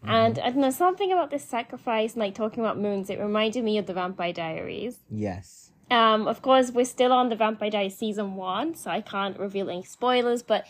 And 0.02 0.38
I 0.38 0.48
don't 0.48 0.62
know, 0.62 0.70
something 0.70 1.12
about 1.12 1.30
this 1.30 1.44
sacrifice, 1.44 2.14
and 2.14 2.20
like 2.20 2.34
talking 2.34 2.60
about 2.64 2.78
moons, 2.78 3.10
it 3.10 3.18
reminded 3.18 3.62
me 3.64 3.76
of 3.76 3.84
the 3.84 3.92
Vampire 3.92 4.32
Diaries. 4.32 4.96
Yes. 5.10 5.69
Um, 5.90 6.28
of 6.28 6.40
course, 6.40 6.70
we're 6.70 6.84
still 6.84 7.12
on 7.12 7.28
the 7.28 7.36
Vampire 7.36 7.70
Diaries 7.70 7.96
season 7.96 8.36
one, 8.36 8.74
so 8.74 8.90
I 8.90 9.00
can't 9.00 9.38
reveal 9.38 9.68
any 9.68 9.82
spoilers, 9.82 10.42
but 10.42 10.64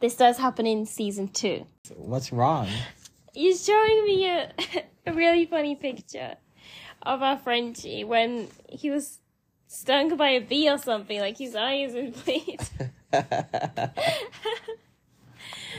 this 0.00 0.16
does 0.16 0.38
happen 0.38 0.66
in 0.66 0.86
season 0.86 1.28
two. 1.28 1.66
What's 1.96 2.32
wrong? 2.32 2.68
He's 3.34 3.64
showing 3.64 4.04
me 4.04 4.28
a, 4.28 4.52
a 5.06 5.12
really 5.12 5.46
funny 5.46 5.74
picture 5.74 6.36
of 7.02 7.22
our 7.22 7.38
Frenchie 7.38 8.04
when 8.04 8.48
he 8.68 8.90
was 8.90 9.18
stung 9.66 10.16
by 10.16 10.28
a 10.28 10.40
bee 10.40 10.70
or 10.70 10.78
something, 10.78 11.18
like 11.18 11.38
his 11.38 11.56
eyes 11.56 11.94
and 11.94 12.14
bleed. 12.24 12.60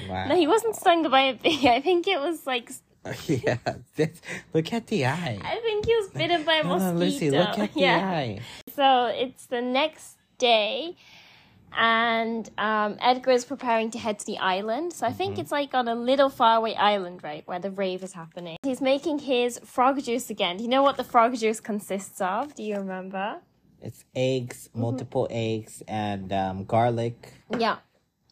wow. 0.10 0.28
No, 0.28 0.36
he 0.36 0.48
wasn't 0.48 0.76
stung 0.76 1.10
by 1.10 1.22
a 1.22 1.34
bee. 1.36 1.70
I 1.70 1.80
think 1.82 2.08
it 2.08 2.20
was 2.20 2.46
like 2.46 2.72
yeah. 3.28 3.58
Look 4.54 4.72
at 4.74 4.88
the 4.88 5.06
eye. 5.06 5.40
I 5.44 5.60
think 5.62 5.86
he 5.86 5.96
was 5.96 6.10
bitten 6.10 6.44
by 6.44 6.56
a 6.56 6.64
mosquito. 6.64 6.94
no, 6.94 7.00
Lucy, 7.00 7.32
look 7.32 7.60
at 7.60 7.74
the 7.74 7.80
yeah. 7.82 8.10
eye. 8.10 8.40
So 8.76 9.08
it's 9.08 9.46
the 9.48 9.62
next 9.62 10.18
day, 10.38 10.96
and 11.76 12.50
um, 12.58 12.98
Edgar 13.02 13.32
is 13.32 13.46
preparing 13.46 13.92
to 13.92 14.00
head 14.00 14.20
to 14.20 14.26
the 14.26 14.38
island. 14.38 14.94
So 14.94 15.06
I 15.08 15.12
think 15.12 15.38
it's 15.38 15.52
like 15.52 15.74
on 15.74 15.88
a 15.88 15.96
little 15.96 16.30
faraway 16.30 16.76
island, 16.76 17.24
right, 17.24 17.46
where 17.48 17.60
the 17.60 17.72
rave 17.72 18.04
is 18.04 18.14
happening. 18.14 18.58
He's 18.64 18.82
making 18.82 19.20
his 19.20 19.60
frog 19.66 20.02
juice 20.04 20.30
again. 20.30 20.58
Do 20.58 20.64
you 20.64 20.70
know 20.70 20.84
what 20.84 20.98
the 20.98 21.04
frog 21.04 21.36
juice 21.36 21.60
consists 21.60 22.22
of? 22.22 22.56
Do 22.56 22.64
you 22.64 22.76
remember? 22.78 23.38
It's 23.82 24.06
eggs, 24.16 24.70
Mm-hmm. 24.70 24.82
multiple 24.82 25.28
eggs, 25.30 25.84
and 25.88 26.32
um, 26.32 26.64
garlic. 26.66 27.34
Yeah. 27.58 27.78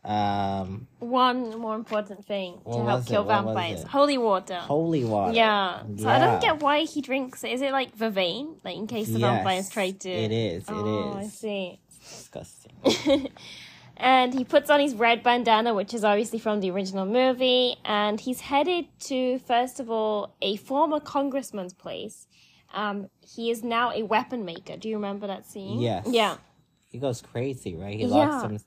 Um 0.04 0.88
One 1.00 1.58
more 1.60 1.76
important 1.76 2.26
thing 2.26 2.60
to 2.66 2.84
help 2.84 3.02
it? 3.02 3.08
kill 3.08 3.24
vampires: 3.24 3.84
holy 3.84 4.18
water. 4.18 4.56
holy 4.56 5.06
water. 5.06 5.34
Yeah. 5.34 5.84
So 5.98 6.10
I 6.10 6.18
don't 6.20 6.42
get 6.42 6.60
why 6.62 6.82
he 6.86 7.02
drinks 7.02 7.44
it. 7.44 7.52
Is 7.52 7.62
it 7.62 7.72
like 7.72 7.96
vervain? 7.96 8.56
Like 8.64 8.78
in 8.78 8.88
case 8.88 9.08
the 9.10 9.20
Yes, 9.20 9.32
vampires 9.32 9.70
try 9.70 9.92
to. 9.92 10.10
It 10.10 10.32
is. 10.32 10.64
It 10.68 10.72
is. 10.72 11.16
oh, 11.16 11.18
I 11.20 11.24
see. 11.26 11.80
disgusting. 12.00 12.72
and 13.98 14.34
he 14.34 14.44
puts 14.44 14.70
on 14.72 14.80
his 14.80 14.96
red 14.96 15.22
bandana, 15.22 15.74
which 15.76 15.94
is 15.94 16.04
obviously 16.04 16.40
from 16.40 16.62
the 16.62 16.72
original 16.72 17.06
movie, 17.06 17.76
and 17.86 18.20
he's 18.20 18.42
headed 18.42 18.86
to 19.02 19.38
first 19.40 19.80
of 19.80 19.92
all 19.92 20.34
a 20.42 20.56
former 20.56 21.00
congressman's 21.00 21.74
place. 21.74 22.26
Um, 22.74 23.10
he 23.36 23.52
is 23.52 23.64
now 23.64 23.92
a 23.92 24.02
weapon 24.04 24.46
maker. 24.46 24.78
Do 24.78 24.90
you 24.90 24.96
remember 24.96 25.28
that 25.28 25.46
scene? 25.46 25.80
Yes. 25.80 26.08
Yeah. 26.10 26.38
He 26.90 26.98
goes 26.98 27.22
crazy, 27.22 27.76
right? 27.76 28.00
He 28.00 28.06
Yeah. 28.06 28.08
locks 28.30 28.44
him. 28.46 28.60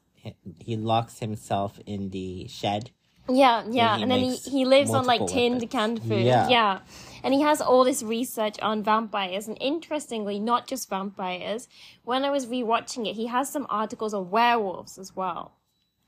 He 0.58 0.76
locks 0.76 1.18
himself 1.18 1.78
in 1.86 2.10
the 2.10 2.46
shed. 2.48 2.90
Yeah, 3.28 3.64
yeah, 3.70 3.96
and 3.96 4.10
then 4.10 4.20
he, 4.20 4.36
he 4.36 4.64
lives 4.66 4.90
on 4.90 5.06
like 5.06 5.26
tinned 5.26 5.54
weapons. 5.54 5.72
canned 5.72 6.02
food. 6.02 6.24
Yeah. 6.24 6.48
yeah. 6.48 6.80
And 7.22 7.32
he 7.32 7.40
has 7.40 7.62
all 7.62 7.82
this 7.84 8.02
research 8.02 8.60
on 8.60 8.82
vampires, 8.82 9.48
and 9.48 9.56
interestingly, 9.60 10.38
not 10.38 10.66
just 10.66 10.90
vampires. 10.90 11.66
When 12.04 12.22
I 12.24 12.30
was 12.30 12.46
rewatching 12.46 13.08
it, 13.08 13.14
he 13.14 13.28
has 13.28 13.50
some 13.50 13.66
articles 13.70 14.12
on 14.12 14.30
werewolves 14.30 14.98
as 14.98 15.16
well. 15.16 15.54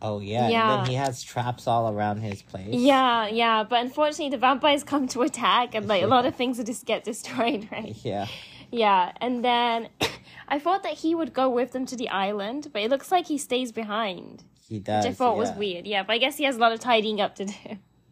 Oh 0.02 0.20
yeah. 0.20 0.50
Yeah. 0.50 0.72
And 0.74 0.82
then 0.82 0.90
he 0.90 0.96
has 0.96 1.22
traps 1.22 1.66
all 1.66 1.90
around 1.90 2.18
his 2.18 2.42
place. 2.42 2.68
Yeah, 2.68 3.28
yeah, 3.28 3.64
but 3.64 3.80
unfortunately, 3.80 4.28
the 4.28 4.36
vampires 4.36 4.84
come 4.84 5.08
to 5.08 5.22
attack, 5.22 5.74
and 5.74 5.88
like 5.88 6.02
a 6.02 6.06
lot 6.06 6.26
of 6.26 6.36
things 6.36 6.62
just 6.62 6.84
get 6.84 7.04
destroyed, 7.04 7.68
right? 7.72 7.96
Yeah. 8.04 8.26
Yeah, 8.70 9.12
and 9.20 9.42
then 9.42 9.88
I 10.48 10.58
thought 10.58 10.82
that 10.82 10.94
he 10.94 11.14
would 11.14 11.32
go 11.32 11.48
with 11.48 11.72
them 11.72 11.86
to 11.86 11.96
the 11.96 12.08
island, 12.08 12.68
but 12.72 12.82
it 12.82 12.90
looks 12.90 13.10
like 13.10 13.26
he 13.26 13.38
stays 13.38 13.72
behind, 13.72 14.44
He 14.68 14.78
does. 14.78 15.04
which 15.04 15.12
I 15.12 15.14
thought 15.14 15.36
was 15.36 15.50
weird. 15.52 15.86
Yeah, 15.86 16.02
but 16.02 16.14
I 16.14 16.18
guess 16.18 16.36
he 16.36 16.44
has 16.44 16.56
a 16.56 16.58
lot 16.58 16.72
of 16.72 16.80
tidying 16.80 17.20
up 17.20 17.34
to 17.36 17.44
do. 17.46 17.54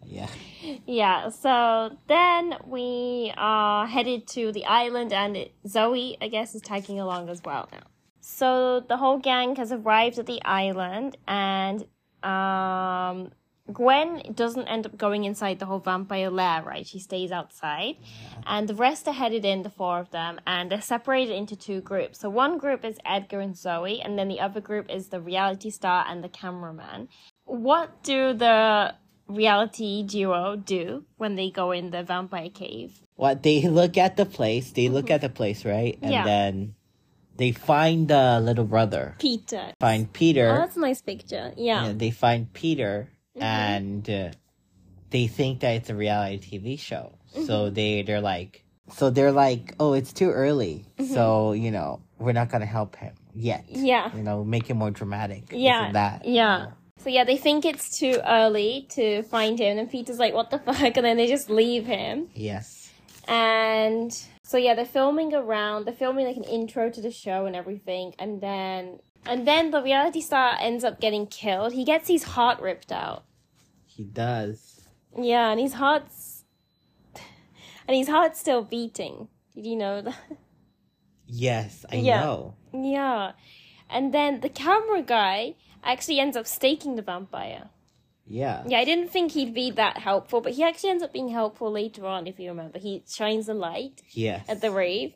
Yeah. 0.04 0.28
Yeah, 0.86 1.28
so 1.28 1.98
then 2.08 2.56
we 2.66 3.30
are 3.36 3.86
headed 3.86 4.26
to 4.28 4.50
the 4.50 4.64
island, 4.64 5.12
and 5.12 5.36
it, 5.36 5.52
Zoe, 5.68 6.16
I 6.22 6.28
guess, 6.28 6.54
is 6.54 6.62
tagging 6.62 6.98
along 6.98 7.28
as 7.28 7.42
well 7.44 7.68
now. 7.70 7.82
So 8.20 8.80
the 8.80 8.96
whole 8.96 9.18
gang 9.18 9.56
has 9.56 9.72
arrived 9.72 10.18
at 10.18 10.24
the 10.24 10.40
island, 10.42 11.18
and 11.28 11.82
um, 12.22 13.32
Gwen 13.72 14.34
doesn't 14.34 14.68
end 14.68 14.84
up 14.84 14.98
going 14.98 15.24
inside 15.24 15.58
the 15.58 15.66
whole 15.66 15.78
vampire 15.78 16.30
lair, 16.30 16.62
right? 16.62 16.86
She 16.86 16.98
stays 16.98 17.32
outside, 17.32 17.96
and 18.46 18.68
the 18.68 18.74
rest 18.74 19.08
are 19.08 19.14
headed 19.14 19.44
in, 19.44 19.62
the 19.62 19.70
four 19.70 19.98
of 19.98 20.10
them, 20.10 20.38
and 20.46 20.70
they're 20.70 20.82
separated 20.82 21.34
into 21.34 21.56
two 21.56 21.80
groups. 21.80 22.20
So 22.20 22.28
one 22.28 22.58
group 22.58 22.84
is 22.84 22.98
Edgar 23.06 23.40
and 23.40 23.56
Zoe, 23.56 24.02
and 24.02 24.18
then 24.18 24.28
the 24.28 24.40
other 24.40 24.60
group 24.60 24.90
is 24.90 25.08
the 25.08 25.20
reality 25.20 25.70
star 25.70 26.04
and 26.06 26.22
the 26.22 26.28
cameraman. 26.28 27.08
What 27.46 28.02
do 28.02 28.34
the 28.34 28.94
reality 29.28 30.02
duo 30.02 30.56
do 30.56 31.04
when 31.16 31.36
they 31.36 31.50
go 31.50 31.70
in 31.72 31.90
the 31.90 32.02
vampire 32.02 32.50
cave? 32.50 33.00
What 33.16 33.42
they 33.42 33.62
look 33.68 33.96
at 33.96 34.16
the 34.16 34.26
place. 34.26 34.72
They 34.72 34.88
look 34.88 35.06
mm-hmm. 35.06 35.14
at 35.14 35.20
the 35.22 35.28
place, 35.30 35.64
right? 35.64 35.98
And 36.02 36.12
Yeah. 36.12 36.24
then 36.24 36.74
they 37.36 37.52
find 37.52 38.08
the 38.08 38.40
little 38.40 38.64
brother. 38.64 39.16
Peter. 39.18 39.72
Find 39.80 40.12
Peter. 40.12 40.50
Oh, 40.50 40.58
that's 40.58 40.76
a 40.76 40.80
nice 40.80 41.00
picture. 41.00 41.52
Yeah. 41.56 41.86
Yeah, 41.86 41.92
they 41.96 42.10
find 42.10 42.52
Peter, 42.52 43.08
Mm-hmm. 43.36 43.42
and 43.42 44.10
uh, 44.10 44.30
they 45.10 45.26
think 45.26 45.60
that 45.60 45.70
it's 45.76 45.90
a 45.90 45.94
reality 45.94 46.38
TV 46.60 46.78
show. 46.78 47.18
So 47.32 47.40
Mm-hmm. 47.40 47.74
they 47.74 48.02
they're 48.02 48.20
like, 48.20 48.64
so 48.92 49.10
they're 49.10 49.32
like, 49.32 49.74
oh, 49.80 49.92
it's 49.94 50.12
too 50.12 50.30
early. 50.30 50.86
So 51.12 51.52
you 51.52 51.70
know, 51.72 52.00
we're 52.18 52.32
not 52.32 52.48
gonna 52.48 52.66
help 52.66 52.94
him 52.96 53.14
yet. 53.34 53.66
Mm-hmm. 53.68 53.84
Yeah. 53.84 54.14
You 54.16 54.22
know, 54.22 54.44
make 54.44 54.70
it 54.70 54.74
more 54.74 54.90
dramatic. 54.92 55.44
Yeah. 55.50 55.90
that. 55.92 56.24
Yeah. 56.26 56.66
So 56.98 57.10
yeah, 57.10 57.24
they 57.24 57.36
think 57.36 57.64
it's 57.64 57.98
too 57.98 58.20
early 58.24 58.86
to 58.90 59.22
find 59.24 59.58
him, 59.58 59.78
and 59.78 59.90
Peter's 59.90 60.18
like, 60.18 60.32
"What 60.32 60.50
the 60.50 60.58
fuck?" 60.66 60.96
And 60.96 61.04
then 61.04 61.16
they 61.16 61.26
just 61.26 61.50
leave 61.50 61.86
him. 61.86 62.28
Yes. 62.34 62.92
And 63.26 64.12
so 64.42 64.56
yeah, 64.58 64.74
they're 64.74 64.84
filming 64.84 65.34
around. 65.34 65.86
They're 65.86 65.94
filming 65.94 66.26
like 66.26 66.36
an 66.36 66.44
intro 66.44 66.90
to 66.90 67.00
the 67.00 67.10
show 67.10 67.46
and 67.46 67.56
everything, 67.56 68.14
and 68.18 68.40
then 68.40 69.00
and 69.26 69.46
then 69.46 69.70
the 69.70 69.82
reality 69.82 70.20
star 70.20 70.56
ends 70.60 70.84
up 70.84 71.00
getting 71.00 71.26
killed. 71.26 71.72
He 71.72 71.84
gets 71.84 72.08
his 72.08 72.24
heart 72.24 72.60
ripped 72.60 72.92
out. 72.92 73.24
He 73.86 74.04
does. 74.04 74.86
Yeah, 75.18 75.50
and 75.50 75.60
his 75.60 75.74
heart's 75.74 76.44
and 77.86 77.96
his 77.96 78.08
heart's 78.08 78.40
still 78.40 78.62
beating. 78.62 79.28
Did 79.54 79.66
you 79.66 79.76
know 79.76 80.02
that? 80.02 80.16
Yes, 81.26 81.84
I 81.90 81.96
Yeah. 81.96 82.20
know. 82.20 82.54
Yeah. 82.72 83.32
And 83.88 84.12
then 84.12 84.40
the 84.40 84.48
camera 84.48 85.02
guy 85.02 85.54
actually 85.82 86.18
ends 86.18 86.36
up 86.36 86.46
staking 86.46 86.96
the 86.96 87.02
vampire. 87.02 87.70
Yeah. 88.26 88.64
Yeah, 88.66 88.78
I 88.78 88.84
didn't 88.84 89.08
think 89.10 89.32
he'd 89.32 89.54
be 89.54 89.70
that 89.72 89.98
helpful, 89.98 90.40
but 90.40 90.52
he 90.54 90.62
actually 90.64 90.90
ends 90.90 91.02
up 91.02 91.12
being 91.12 91.28
helpful 91.28 91.70
later 91.70 92.06
on, 92.06 92.26
if 92.26 92.38
you 92.40 92.48
remember. 92.48 92.78
He 92.78 93.04
shines 93.06 93.48
a 93.48 93.54
light 93.54 94.02
Yes. 94.12 94.46
at 94.48 94.60
the 94.62 94.70
rave. 94.70 95.14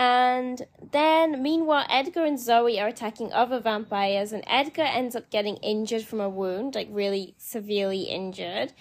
And 0.00 0.64
then, 0.92 1.42
meanwhile, 1.42 1.84
Edgar 1.90 2.24
and 2.24 2.38
Zoe 2.38 2.78
are 2.78 2.86
attacking 2.86 3.32
other 3.32 3.58
vampires, 3.58 4.32
and 4.32 4.44
Edgar 4.46 4.82
ends 4.82 5.16
up 5.16 5.28
getting 5.28 5.56
injured 5.56 6.02
from 6.02 6.20
a 6.20 6.28
wound, 6.28 6.76
like 6.76 6.86
really 6.88 7.34
severely 7.36 8.02
injured. 8.02 8.72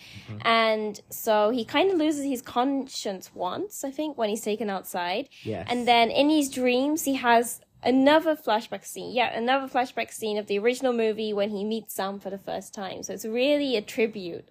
And 0.43 1.01
so 1.10 1.49
he 1.49 1.65
kind 1.65 1.91
of 1.91 1.97
loses 1.97 2.23
his 2.23 2.43
conscience 2.43 3.32
once, 3.34 3.84
I 3.84 3.89
think, 3.89 4.15
when 4.15 4.30
he's 4.30 4.43
taken 4.43 4.69
outside. 4.69 5.30
Yes. 5.41 5.65
And 5.71 5.88
then 5.88 6.12
in 6.12 6.30
his 6.30 6.51
dreams, 6.51 7.06
he 7.06 7.15
has 7.15 7.62
another 7.82 8.36
flashback 8.36 8.86
scene. 8.86 9.12
Yeah, 9.12 9.36
another 9.36 9.67
flashback 9.67 10.12
scene 10.12 10.38
of 10.38 10.45
the 10.45 10.60
original 10.60 10.93
movie 10.93 11.34
when 11.34 11.49
he 11.49 11.63
meets 11.63 11.95
Sam 11.95 12.19
for 12.19 12.30
the 12.30 12.38
first 12.38 12.75
time. 12.75 13.01
So 13.01 13.13
it's 13.13 13.25
really 13.25 13.75
a 13.75 13.82
tribute. 13.82 14.49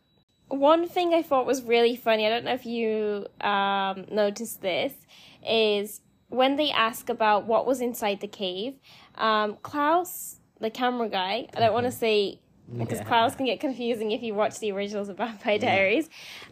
One 0.49 0.89
thing 0.89 1.15
I 1.15 1.23
thought 1.23 1.47
was 1.47 1.63
really 1.63 1.95
funny, 1.95 2.27
I 2.27 2.29
don't 2.29 2.45
know 2.45 2.55
if 2.55 2.67
you 2.67 3.27
um, 3.41 4.07
noticed 4.11 4.63
this, 4.63 4.95
is 5.49 6.01
when 6.29 6.57
they 6.57 6.71
ask 6.71 7.09
about 7.09 7.47
what 7.47 7.67
was 7.67 7.81
inside 7.81 8.21
the 8.21 8.27
cave, 8.29 8.75
um, 9.15 9.57
Klaus, 9.63 10.41
the 10.61 10.71
camera 10.71 11.09
guy, 11.09 11.49
I 11.57 11.61
don't 11.61 11.73
want 11.73 11.87
to 11.87 11.93
say 11.93 12.41
because 12.77 12.99
Yeah. 12.99 13.05
Klaus 13.05 13.37
can 13.37 13.47
get 13.47 13.61
confusing 13.61 14.11
if 14.11 14.23
you 14.23 14.35
watch 14.35 14.59
the 14.59 14.73
originals 14.73 15.09
of 15.09 15.19
Vampire 15.19 15.59
Diaries. 15.59 16.09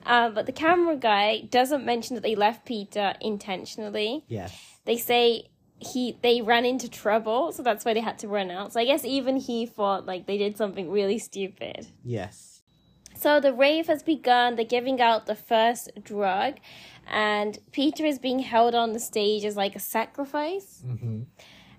Um, 0.07 0.33
but 0.35 0.47
the 0.47 0.53
camera 0.53 0.97
guy 0.97 1.41
doesn't 1.51 1.85
mention 1.85 2.15
that 2.15 2.23
they 2.23 2.37
left 2.37 2.65
Peter 2.65 3.15
intentionally. 3.21 4.25
Yes. 4.29 4.57
They 4.85 4.97
say 4.97 5.49
he 5.81 6.17
they 6.23 6.41
ran 6.41 6.65
into 6.65 6.89
trouble, 6.89 7.51
so 7.53 7.63
that's 7.63 7.85
why 7.85 7.95
they 7.95 8.01
had 8.01 8.19
to 8.21 8.29
run 8.29 8.51
out. 8.51 8.73
So 8.73 8.81
I 8.81 8.85
guess 8.85 9.05
even 9.05 9.37
he 9.37 9.67
thought 9.67 10.07
like 10.07 10.27
they 10.27 10.39
did 10.39 10.57
something 10.57 10.89
really 10.91 11.19
stupid. 11.19 11.89
Yes. 12.05 12.63
So 13.17 13.41
the 13.41 13.53
rave 13.53 13.87
has 13.87 14.03
begun. 14.03 14.57
They're 14.57 14.65
giving 14.65 15.01
out 15.01 15.27
the 15.27 15.35
thirst 15.35 15.91
drug, 16.03 16.55
and 17.11 17.59
Peter 17.73 18.05
is 18.05 18.19
being 18.19 18.41
held 18.41 18.75
on 18.75 18.93
the 18.93 19.01
stage 19.01 19.45
as 19.45 19.57
like 19.57 19.77
a 19.77 19.81
sacrifice. 19.81 20.83
hmm 20.85 21.23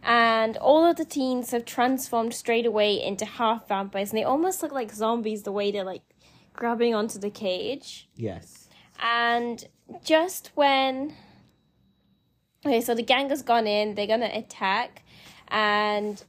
And 0.03 0.57
all 0.57 0.85
of 0.85 0.97
the 0.97 1.05
teens 1.05 1.51
have 1.51 1.65
transformed 1.65 2.33
straight 2.33 2.65
away 2.65 3.01
into 3.01 3.25
half 3.25 3.67
vampires, 3.67 4.11
and 4.11 4.19
they 4.19 4.23
almost 4.23 4.61
look 4.61 4.71
like 4.71 4.91
zombies 4.91 5.43
the 5.43 5.51
way 5.51 5.71
they're 5.71 5.83
like 5.83 6.03
grabbing 6.53 6.93
onto 6.93 7.19
the 7.19 7.29
cage. 7.29 8.07
Yes. 8.15 8.69
And 9.01 9.67
just 10.03 10.51
when. 10.55 11.13
Okay, 12.65 12.81
so 12.81 12.95
the 12.95 13.03
gang 13.03 13.29
has 13.29 13.43
gone 13.43 13.67
in, 13.67 13.93
they're 13.93 14.07
gonna 14.07 14.31
attack, 14.33 15.03
and 15.49 16.23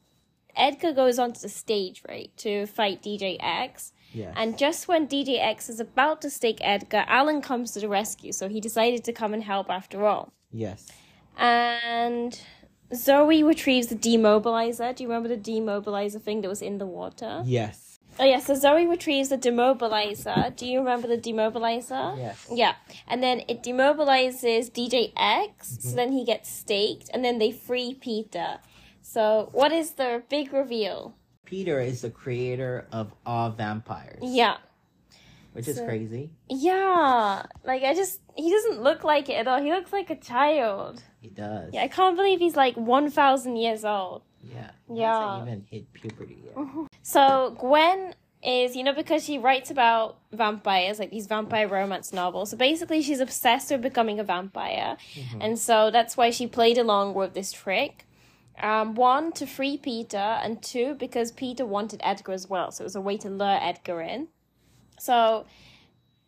Edgar 0.55 0.93
goes 0.93 1.19
onto 1.19 1.41
the 1.41 1.49
stage, 1.49 2.03
right, 2.09 2.31
to 2.39 2.67
fight 2.67 3.03
DJ 3.03 3.37
X. 3.41 3.93
And 4.37 4.59
just 4.59 4.89
when 4.89 5.07
DJ 5.07 5.39
X 5.41 5.69
is 5.69 5.81
about 5.81 6.23
to 6.23 6.31
stake 6.31 6.59
Edgar, 6.61 7.05
Alan 7.07 7.43
comes 7.43 7.73
to 7.73 7.81
the 7.81 7.89
rescue, 7.89 8.33
so 8.33 8.49
he 8.49 8.61
decided 8.61 9.05
to 9.05 9.13
come 9.13 9.35
and 9.35 9.43
help 9.43 9.71
after 9.71 10.07
all. 10.07 10.33
yes. 10.53 10.89
And 11.39 12.41
Zoe 12.95 13.43
retrieves 13.43 13.89
the 13.89 13.97
demobilizer. 13.97 14.97
Do 14.97 15.03
you 15.03 15.09
remember 15.09 15.29
the 15.29 15.37
demobilizer 15.37 16.21
thing 16.21 16.41
that 16.41 16.49
was 16.49 16.63
in 16.63 16.79
the 16.79 16.87
water? 16.87 17.43
Yes. 17.45 17.87
Oh 18.19 18.25
yeah, 18.25 18.39
so 18.39 18.55
Zoe 18.55 18.87
retrieves 18.87 19.29
the 19.29 19.37
demobilizer. 19.37 20.57
Do 20.57 20.67
you 20.67 20.79
remember 20.79 21.07
the 21.07 21.19
demobilizer? 21.19 22.17
Yes. 22.17 22.49
Yeah. 22.51 22.75
And 23.07 23.23
then 23.23 23.43
it 23.49 23.63
demobilizes 23.63 24.71
DJ 24.71 25.13
X, 25.17 25.79
so 25.81 25.89
mm-hmm. 25.89 25.97
then 25.97 26.13
he 26.13 26.25
gets 26.25 26.51
staked, 26.51 27.11
and 27.13 27.23
then 27.25 27.39
they 27.39 27.53
free 27.53 27.95
Peter. 27.95 28.59
So 29.03 29.51
what 29.53 29.73
is 29.73 29.93
the 29.93 30.23
big 30.31 30.53
reveal? 30.53 31.15
Peter 31.47 31.81
is 31.81 32.03
the 32.03 32.11
creator 32.11 32.87
of 32.93 33.15
all 33.25 33.51
vampires. 33.51 34.21
Yeah. 34.23 34.59
Which 35.53 35.69
is 35.69 35.81
crazy. 35.81 36.31
Yeah. 36.51 37.47
Like 37.65 37.83
I 37.83 37.95
just 37.95 38.21
he 38.35 38.51
doesn't 38.51 38.83
look 38.83 39.05
like 39.05 39.31
it 39.31 39.35
at 39.35 39.49
all. 39.49 39.63
He 39.63 39.71
looks 39.71 39.93
like 39.93 40.11
a 40.11 40.17
child. 40.17 41.03
He 41.23 41.29
does. 41.31 41.73
Yeah, 41.73 41.83
I 41.83 41.89
can't 41.89 42.15
believe 42.15 42.41
he's 42.41 42.57
like 42.57 42.77
one 42.77 43.11
thousand 43.11 43.57
years 43.57 43.83
old. 43.85 44.23
Yeah. 44.43 44.71
He 44.87 45.01
Yeah. 45.01 45.31
hasn't 45.31 45.49
even 45.49 45.67
hit 45.71 45.93
puberty 45.95 46.43
yet. 46.45 46.57
Mm-hmm. 46.57 46.85
So 47.03 47.57
Gwen 47.59 48.15
is, 48.43 48.77
you 48.77 48.85
know, 48.85 48.93
because 48.93 49.25
she 49.25 49.39
writes 49.39 49.71
about 49.71 50.19
vampires, 50.31 50.99
like 50.99 51.11
these 51.11 51.27
vampire 51.27 51.69
romance 51.69 52.13
novels. 52.13 52.51
So 52.51 52.57
basically, 52.57 53.01
she's 53.01 53.21
obsessed 53.21 53.71
with 53.71 53.81
becoming 53.81 54.21
a 54.21 54.25
vampire, 54.25 54.99
mm-hmm. 55.15 55.41
and 55.41 55.59
so 55.59 55.91
that's 55.91 56.17
why 56.17 56.31
she 56.31 56.47
played 56.47 56.77
along 56.77 57.15
with 57.15 57.33
this 57.35 57.51
trick. 57.51 58.07
Um, 58.61 58.95
one 58.95 59.33
to 59.33 59.47
free 59.47 59.77
Peter, 59.77 60.17
and 60.17 60.63
two 60.63 60.95
because 60.95 61.31
Peter 61.31 61.67
wanted 61.67 62.01
Edgar 62.03 62.33
as 62.33 62.49
well, 62.49 62.71
so 62.71 62.83
it 62.83 62.87
was 62.87 62.97
a 62.97 63.01
way 63.01 63.17
to 63.19 63.29
lure 63.29 63.59
Edgar 63.61 64.01
in. 64.01 64.29
So, 64.99 65.45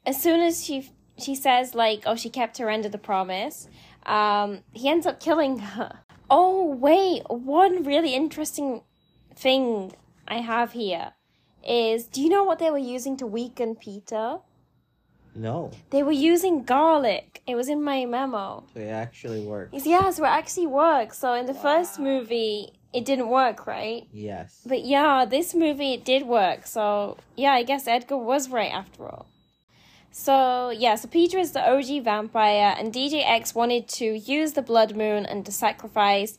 as 0.04 0.20
soon 0.20 0.40
as 0.40 0.64
she 0.64 0.90
she 1.16 1.34
says 1.34 1.74
like, 1.74 2.02
oh, 2.06 2.16
she 2.16 2.30
kept 2.30 2.58
her 2.58 2.70
end 2.70 2.86
of 2.86 2.92
the 2.92 2.98
promise, 2.98 3.68
um, 4.06 4.60
he 4.72 4.88
ends 4.88 5.06
up 5.06 5.20
killing 5.20 5.58
her. 5.58 6.00
Oh 6.30 6.66
wait, 6.66 7.22
one 7.28 7.82
really 7.82 8.14
interesting 8.14 8.82
thing 9.34 9.92
I 10.26 10.36
have 10.36 10.72
here 10.72 11.12
is, 11.66 12.06
do 12.06 12.20
you 12.20 12.28
know 12.28 12.44
what 12.44 12.58
they 12.58 12.70
were 12.70 12.78
using 12.78 13.16
to 13.16 13.26
weaken 13.26 13.74
Peter? 13.74 14.38
No, 15.34 15.70
They 15.90 16.02
were 16.02 16.12
using 16.12 16.64
garlic. 16.64 17.42
It 17.46 17.54
was 17.54 17.68
in 17.68 17.82
my 17.82 18.04
memo. 18.06 18.64
so 18.74 18.80
it 18.80 18.88
actually 18.88 19.40
worked. 19.46 19.74
Yeah, 19.74 20.10
so 20.10 20.24
it 20.24 20.28
actually 20.28 20.66
worked. 20.66 21.14
So 21.14 21.32
in 21.34 21.46
the 21.46 21.54
first 21.54 21.98
movie, 21.98 22.72
it 22.92 23.04
didn't 23.04 23.28
work, 23.28 23.66
right? 23.66 24.06
Yes. 24.12 24.60
But 24.66 24.84
yeah, 24.84 25.24
this 25.24 25.54
movie 25.54 25.92
it 25.94 26.04
did 26.04 26.26
work. 26.26 26.66
So 26.66 27.16
yeah, 27.36 27.52
I 27.52 27.62
guess 27.62 27.86
Edgar 27.86 28.16
was 28.18 28.48
right 28.50 28.72
after 28.72 29.06
all. 29.06 29.26
So 30.10 30.70
yeah, 30.70 30.94
so 30.96 31.06
Peter 31.08 31.38
is 31.38 31.52
the 31.52 31.60
OG 31.70 32.02
vampire, 32.04 32.74
and 32.78 32.92
DJ 32.92 33.22
X 33.24 33.54
wanted 33.54 33.88
to 33.88 34.04
use 34.18 34.52
the 34.54 34.62
blood 34.62 34.96
moon 34.96 35.24
and 35.26 35.44
to 35.46 35.52
sacrifice, 35.52 36.38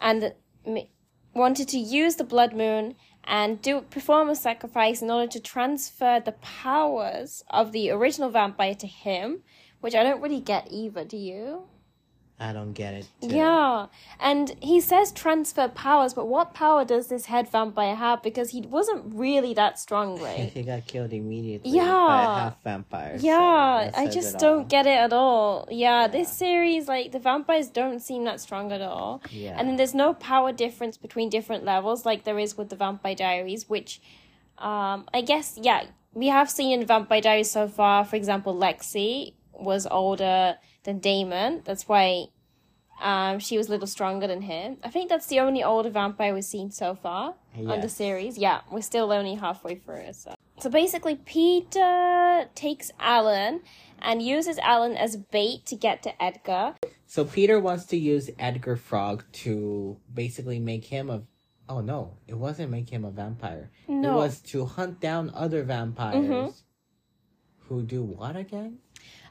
and 0.00 0.32
m- 0.66 0.86
wanted 1.34 1.68
to 1.68 1.78
use 1.78 2.16
the 2.16 2.24
blood 2.24 2.54
moon 2.54 2.94
and 3.26 3.60
do 3.60 3.80
perform 3.80 4.28
a 4.28 4.36
sacrifice 4.36 5.02
in 5.02 5.10
order 5.10 5.26
to 5.32 5.40
transfer 5.40 6.20
the 6.24 6.32
powers 6.32 7.42
of 7.50 7.72
the 7.72 7.90
original 7.90 8.30
vampire 8.30 8.74
to 8.74 8.86
him, 8.86 9.42
which 9.80 9.94
I 9.94 10.02
don't 10.02 10.22
really 10.22 10.40
get 10.40 10.68
either. 10.70 11.04
Do 11.04 11.16
you? 11.16 11.64
I 12.38 12.52
don't 12.52 12.74
get 12.74 12.92
it. 12.92 13.08
too. 13.22 13.28
Yeah, 13.34 13.86
and 14.20 14.54
he 14.60 14.78
says 14.80 15.10
transfer 15.10 15.68
powers, 15.68 16.12
but 16.12 16.26
what 16.26 16.52
power 16.52 16.84
does 16.84 17.06
this 17.08 17.24
head 17.26 17.48
vampire 17.50 17.94
have? 17.94 18.22
Because 18.22 18.50
he 18.50 18.60
wasn't 18.60 19.04
really 19.14 19.54
that 19.54 19.78
strong, 19.78 20.20
right? 20.22 20.50
he 20.52 20.62
got 20.62 20.86
killed 20.86 21.14
immediately 21.14 21.70
Yeah. 21.70 21.84
by 21.86 22.22
a 22.22 22.26
half 22.26 22.62
vampire. 22.62 23.16
yeah, 23.20 23.90
that 23.90 23.98
I 23.98 24.06
just 24.08 24.38
don't 24.38 24.58
all. 24.58 24.64
get 24.64 24.86
it 24.86 24.98
at 24.98 25.14
all. 25.14 25.66
Yeah, 25.70 26.08
this 26.08 26.30
series, 26.30 26.88
like, 26.88 27.12
the 27.12 27.18
vampires 27.18 27.68
don't 27.68 28.00
seem 28.00 28.24
that 28.24 28.38
strong 28.40 28.70
at 28.70 28.82
all. 28.82 29.22
Yeah. 29.30 29.56
And 29.58 29.66
then 29.68 29.76
there's 29.76 29.94
no 29.94 30.12
power 30.12 30.52
difference 30.52 30.98
between 30.98 31.30
different 31.30 31.64
levels, 31.64 32.04
like 32.04 32.24
there 32.24 32.38
is 32.38 32.58
with 32.58 32.68
the 32.68 32.76
Vampire 32.76 33.14
Diaries, 33.14 33.66
which, 33.66 34.00
um, 34.58 35.06
I 35.14 35.22
guess, 35.22 35.58
yeah, 35.60 35.84
we 36.12 36.28
have 36.28 36.50
seen 36.50 36.80
in 36.80 36.86
Vampire 36.86 37.22
Diaries 37.22 37.50
so 37.50 37.66
far, 37.66 38.04
for 38.04 38.16
example, 38.16 38.54
Lexi 38.54 39.32
was 39.52 39.86
older 39.86 40.58
than 40.86 40.98
Damon. 40.98 41.60
That's 41.64 41.86
why 41.86 42.26
um, 43.02 43.38
she 43.38 43.58
was 43.58 43.68
a 43.68 43.70
little 43.72 43.86
stronger 43.86 44.26
than 44.26 44.40
him. 44.40 44.78
I 44.82 44.88
think 44.88 45.10
that's 45.10 45.26
the 45.26 45.40
only 45.40 45.62
older 45.62 45.90
vampire 45.90 46.32
we've 46.32 46.44
seen 46.44 46.70
so 46.70 46.94
far 46.94 47.34
on 47.54 47.80
the 47.82 47.88
series. 47.90 48.38
Yeah, 48.38 48.62
we're 48.70 48.80
still 48.80 49.12
only 49.12 49.34
halfway 49.34 49.74
through. 49.74 50.12
So, 50.14 50.34
so 50.58 50.70
basically, 50.70 51.16
Peter 51.16 52.48
takes 52.54 52.90
Alan 52.98 53.60
and 54.00 54.22
uses 54.22 54.58
Alan 54.58 54.96
as 54.96 55.16
bait 55.16 55.66
to 55.66 55.76
get 55.76 56.02
to 56.04 56.22
Edgar. 56.22 56.74
So 57.06 57.24
Peter 57.24 57.60
wants 57.60 57.84
to 57.86 57.96
use 57.96 58.30
Edgar 58.38 58.76
Frog 58.76 59.24
to 59.44 59.96
basically 60.12 60.58
make 60.58 60.84
him 60.86 61.10
a. 61.10 61.22
Oh 61.68 61.80
no, 61.80 62.14
it 62.26 62.34
wasn't 62.34 62.70
make 62.70 62.88
him 62.90 63.04
a 63.04 63.10
vampire. 63.10 63.70
No. 63.88 64.12
It 64.12 64.16
was 64.16 64.40
to 64.52 64.64
hunt 64.66 65.00
down 65.00 65.30
other 65.34 65.62
vampires 65.64 66.24
Mhm. 66.24 66.54
who 67.68 67.82
do 67.82 68.02
what 68.02 68.36
again? 68.36 68.78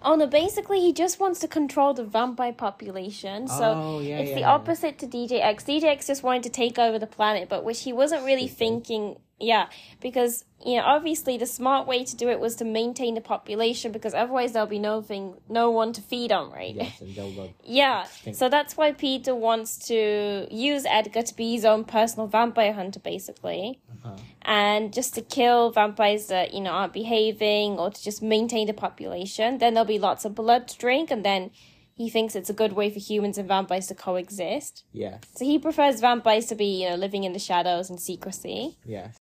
Oh 0.06 0.16
no, 0.16 0.28
basically 0.28 0.80
he 0.82 0.94
just 0.94 1.20
wants 1.20 1.40
to 1.40 1.48
control 1.48 1.96
the 1.96 2.04
vampire 2.04 2.54
population. 2.54 3.48
So 3.48 3.74
oh 3.76 4.00
yeah, 4.00 4.20
it's 4.20 4.30
yeah. 4.30 4.36
the 4.36 4.44
opposite 4.44 5.00
to 5.00 5.08
DJX. 5.08 5.66
DJX 5.66 6.06
just 6.06 6.22
wanted 6.22 6.44
to 6.44 6.50
take 6.50 6.78
over 6.78 7.00
the 7.00 7.08
planet, 7.08 7.50
but 7.50 7.64
which 7.64 7.82
he 7.82 7.92
wasn't 7.92 8.24
really 8.24 8.48
thinking. 8.48 9.18
Yeah, 9.40 9.68
because 10.02 10.46
you 10.66 10.78
know, 10.78 10.84
obviously 10.84 11.38
the 11.38 11.46
smart 11.46 11.88
way 11.88 12.06
to 12.06 12.16
do 12.16 12.30
it 12.30 12.40
was 12.40 12.56
to 12.56 12.66
maintain 12.66 13.16
the 13.16 13.22
population 13.22 13.92
because 13.92 14.14
otherwise 14.14 14.54
there'll 14.54 14.66
be 14.68 14.80
no 14.80 15.02
thing, 15.02 15.36
no 15.50 15.70
one 15.72 15.92
to 15.94 16.02
feed 16.02 16.32
on, 16.32 16.52
right? 16.52 16.74
Yes, 16.74 17.02
and 17.02 17.14
they'll 17.14 17.30
look. 17.32 17.52
Yeah, 17.64 18.04
Extinct. 18.04 18.40
so 18.40 18.48
that's 18.50 18.78
why 18.78 18.94
Peter 18.94 19.36
wants 19.36 19.78
to 19.90 20.48
use 20.50 20.86
Edgar 20.90 21.22
to 21.24 21.36
be 21.36 21.52
his 21.54 21.66
own 21.66 21.84
personal 21.84 22.28
vampire 22.28 22.74
hunter, 22.74 23.00
basically, 23.02 23.80
Uh-huh. 24.04 24.16
and 24.44 24.94
just 24.94 25.14
to 25.16 25.22
kill 25.22 25.70
vampires 25.72 26.28
that 26.28 26.54
you 26.54 26.62
know 26.62 26.72
aren't 26.72 26.94
behaving 26.94 27.78
or 27.78 27.92
to 27.92 28.02
just 28.04 28.22
maintain 28.22 28.68
the 28.68 28.74
population. 28.74 29.58
Then 29.58 29.74
there'll 29.74 29.86
be 29.86 30.00
lots 30.00 30.24
of 30.26 30.34
blood 30.34 30.68
to 30.70 30.78
drink, 30.78 31.12
and 31.12 31.26
then 31.26 31.52
he 31.94 32.10
thinks 32.10 32.36
it's 32.36 32.50
a 32.50 32.54
good 32.54 32.74
way 32.74 32.90
for 32.90 33.00
humans 33.00 33.38
and 33.38 33.48
vampires 33.48 33.88
to 33.88 33.96
coexist. 33.96 34.84
Yeah. 34.94 35.18
So 35.36 35.44
he 35.46 35.60
prefers 35.60 36.00
vampires 36.00 36.46
to 36.48 36.56
be 36.56 36.84
you 36.84 36.90
know 36.90 36.96
living 36.96 37.24
in 37.26 37.34
the 37.34 37.40
shadows 37.40 37.90
and 37.90 38.00
secrecy. 38.00 38.78
yes. 38.86 39.18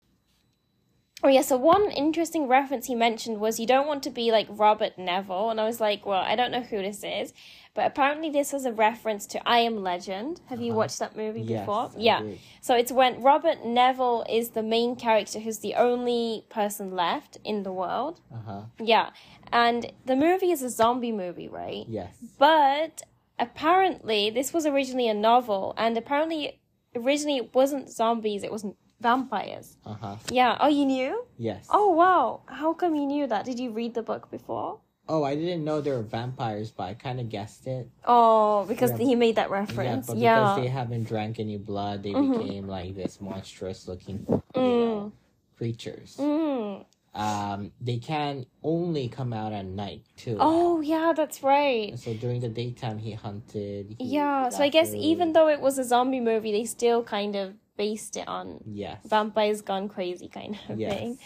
Oh 1.24 1.28
yeah, 1.28 1.40
so 1.40 1.56
one 1.56 1.90
interesting 1.90 2.46
reference 2.48 2.84
he 2.86 2.94
mentioned 2.94 3.40
was 3.40 3.58
you 3.58 3.66
don't 3.66 3.86
want 3.86 4.02
to 4.02 4.10
be 4.10 4.30
like 4.30 4.46
Robert 4.50 4.98
Neville, 4.98 5.48
and 5.48 5.58
I 5.58 5.64
was 5.64 5.80
like, 5.80 6.04
well, 6.04 6.20
I 6.20 6.36
don't 6.36 6.52
know 6.52 6.60
who 6.60 6.82
this 6.82 7.02
is, 7.02 7.32
but 7.72 7.86
apparently 7.86 8.28
this 8.28 8.52
was 8.52 8.66
a 8.66 8.72
reference 8.74 9.24
to 9.28 9.48
I 9.48 9.60
Am 9.60 9.82
Legend. 9.82 10.42
Have 10.50 10.60
you 10.60 10.72
Uh-huh. 10.72 10.80
watched 10.80 10.98
that 10.98 11.16
movie 11.16 11.40
Yes, 11.40 11.60
before? 11.60 11.86
I 11.86 11.98
yeah. 11.98 12.20
did. 12.20 12.38
So 12.60 12.74
it's 12.74 12.92
when 12.92 13.22
Robert 13.22 13.64
Neville 13.64 14.26
is 14.28 14.50
the 14.50 14.62
main 14.62 14.96
character 14.96 15.40
who's 15.40 15.60
the 15.60 15.74
only 15.76 16.44
person 16.50 16.94
left 16.94 17.38
in 17.42 17.62
the 17.62 17.72
world. 17.72 18.20
Uh 18.30 18.42
huh. 18.44 18.62
Yeah. 18.78 19.08
And 19.50 19.92
the 20.04 20.16
movie 20.16 20.50
is 20.50 20.62
a 20.62 20.68
zombie 20.68 21.12
movie, 21.12 21.48
right? 21.48 21.86
Yes. 21.88 22.14
But 22.38 23.00
apparently 23.38 24.28
this 24.28 24.52
was 24.52 24.66
originally 24.66 25.08
a 25.08 25.14
novel 25.14 25.72
and 25.78 25.96
apparently 25.96 26.60
originally 26.94 27.38
it 27.38 27.54
wasn't 27.54 27.88
zombies, 27.88 28.42
it 28.42 28.52
wasn't 28.52 28.76
vampires. 29.00 29.76
Uh 29.84 29.94
huh. 29.94 30.16
Yeah. 30.30 30.56
Oh, 30.60 30.68
you 30.68 30.86
knew? 30.86 31.24
Yes. 31.38 31.66
Oh 31.70 31.90
wow! 31.90 32.42
How 32.46 32.72
come 32.72 32.94
you 32.94 33.06
knew 33.06 33.26
that? 33.26 33.44
Did 33.44 33.58
you 33.58 33.70
read 33.70 33.94
the 33.94 34.02
book 34.02 34.30
before? 34.30 34.78
Oh, 35.06 35.22
I 35.22 35.34
didn't 35.36 35.64
know 35.64 35.82
there 35.82 35.96
were 35.96 36.02
vampires, 36.02 36.70
but 36.70 36.84
I 36.84 36.94
kind 36.94 37.20
of 37.20 37.28
guessed 37.28 37.66
it. 37.66 37.90
Oh, 38.06 38.64
because 38.66 38.90
Yeah. 38.92 39.04
he 39.04 39.14
made 39.14 39.36
that 39.36 39.48
Yeah, 39.50 39.60
reference. 39.60 40.06
but 40.06 40.16
Yeah. 40.16 40.40
because 40.40 40.56
they 40.56 40.68
haven't 40.68 41.04
drank 41.04 41.38
any 41.38 41.58
blood, 41.58 42.02
they 42.02 42.14
Mhm. 42.14 42.38
became 42.38 42.66
like 42.68 42.94
this 42.94 43.20
monstrous 43.20 43.86
looking, 43.86 44.24
you 44.26 44.40
Mm. 44.62 44.78
know, 44.78 45.12
creatures. 45.58 46.16
Mm. 46.18 46.86
Um, 47.14 47.70
they 47.80 47.98
can 47.98 48.46
only 48.64 49.08
come 49.08 49.32
out 49.34 49.52
at 49.52 49.66
night 49.66 50.02
too. 50.16 50.38
Oh 50.40 50.80
yeah, 50.80 51.12
that's 51.14 51.42
right. 51.42 51.90
And 51.90 52.00
so 52.00 52.14
during 52.14 52.40
the 52.40 52.48
daytime, 52.48 52.98
he 52.98 53.12
hunted. 53.12 53.96
he 53.98 54.04
Yeah. 54.04 54.48
So 54.48 54.64
I 54.64 54.68
guess 54.70 54.90
food. 54.90 55.00
even 55.00 55.32
though 55.34 55.48
it 55.48 55.60
was 55.60 55.78
a 55.78 55.84
zombie 55.84 56.18
movie, 56.20 56.50
they 56.50 56.64
still 56.64 57.04
kind 57.04 57.36
of 57.36 57.54
based 57.76 58.16
it 58.16 58.26
on 58.28 58.60
yes, 58.66 58.98
vampires 59.06 59.62
gone 59.62 59.88
crazy 59.88 60.28
kind 60.28 60.58
of 60.68 60.78
yes, 60.78 60.94
thing. 60.94 61.18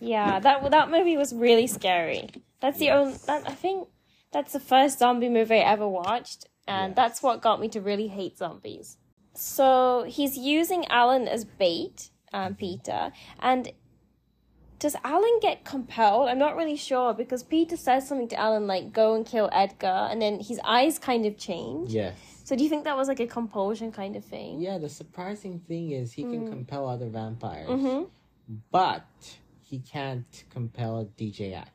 Yeah. 0.00 0.38
That 0.40 0.70
that 0.70 0.90
movie 0.90 1.16
was 1.16 1.32
really 1.34 1.66
scary. 1.66 2.28
That's 2.60 2.78
the 2.78 2.86
Yes. 2.86 2.96
only. 2.98 3.18
That 3.26 3.48
I 3.50 3.54
think 3.54 3.88
that's 4.32 4.52
the 4.52 4.60
first 4.60 4.98
zombie 4.98 5.28
movie 5.28 5.56
I 5.56 5.72
ever 5.72 5.88
watched, 5.88 6.46
and 6.66 6.90
Yes. 6.90 6.96
that's 6.96 7.22
what 7.22 7.42
got 7.42 7.60
me 7.60 7.68
to 7.70 7.80
really 7.80 8.08
hate 8.08 8.38
zombies. 8.38 8.96
So 9.34 10.04
he's 10.08 10.36
using 10.36 10.86
Alan 10.88 11.26
as 11.28 11.44
bait, 11.44 12.10
um, 12.32 12.54
Peter, 12.54 13.12
and 13.40 13.72
does 14.78 14.94
Alan 15.02 15.38
get 15.40 15.64
compelled? 15.64 16.28
I'm 16.28 16.38
not 16.38 16.54
really 16.56 16.76
sure 16.76 17.12
because 17.12 17.42
Peter 17.42 17.76
says 17.76 18.06
something 18.06 18.28
to 18.28 18.36
Alan 18.38 18.66
like 18.68 18.92
"Go 18.92 19.14
and 19.14 19.26
kill 19.26 19.48
Edgar," 19.52 20.08
and 20.10 20.22
then 20.22 20.38
his 20.40 20.60
eyes 20.64 20.98
kind 20.98 21.26
of 21.26 21.36
change. 21.36 21.92
yes. 21.92 22.37
So 22.48 22.56
do 22.56 22.64
you 22.64 22.70
think 22.70 22.84
that 22.84 22.96
was 22.96 23.08
like 23.08 23.20
a 23.20 23.26
compulsion 23.26 23.92
kind 23.92 24.16
of 24.16 24.24
thing? 24.24 24.58
Yeah, 24.58 24.78
the 24.78 24.88
surprising 24.88 25.58
thing 25.68 25.90
is 25.90 26.14
he 26.14 26.22
can 26.22 26.46
Mm. 26.46 26.48
compel 26.48 26.88
other 26.88 27.10
vampires, 27.10 27.68
Mm-hmm. 27.68 28.04
but 28.70 29.04
he 29.60 29.80
can't 29.80 30.44
compel 30.48 31.10
DJX. 31.18 31.68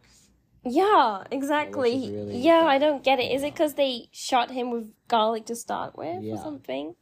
Yeah, 0.65 1.25
exactly. 1.29 2.09
really 2.09 2.37
yeah. 2.39 2.63
I 2.65 2.79
don't 2.79 3.03
get 3.03 3.19
it. 3.19 3.31
Is 3.35 3.43
it 3.43 3.53
because 3.53 3.75
they 3.75 4.07
shot 4.11 4.49
him 4.49 4.71
with 4.71 4.87
garlic 5.07 5.45
to 5.51 5.55
start 5.55 5.95
with 5.95 6.23
or 6.25 6.37
something? 6.37 6.95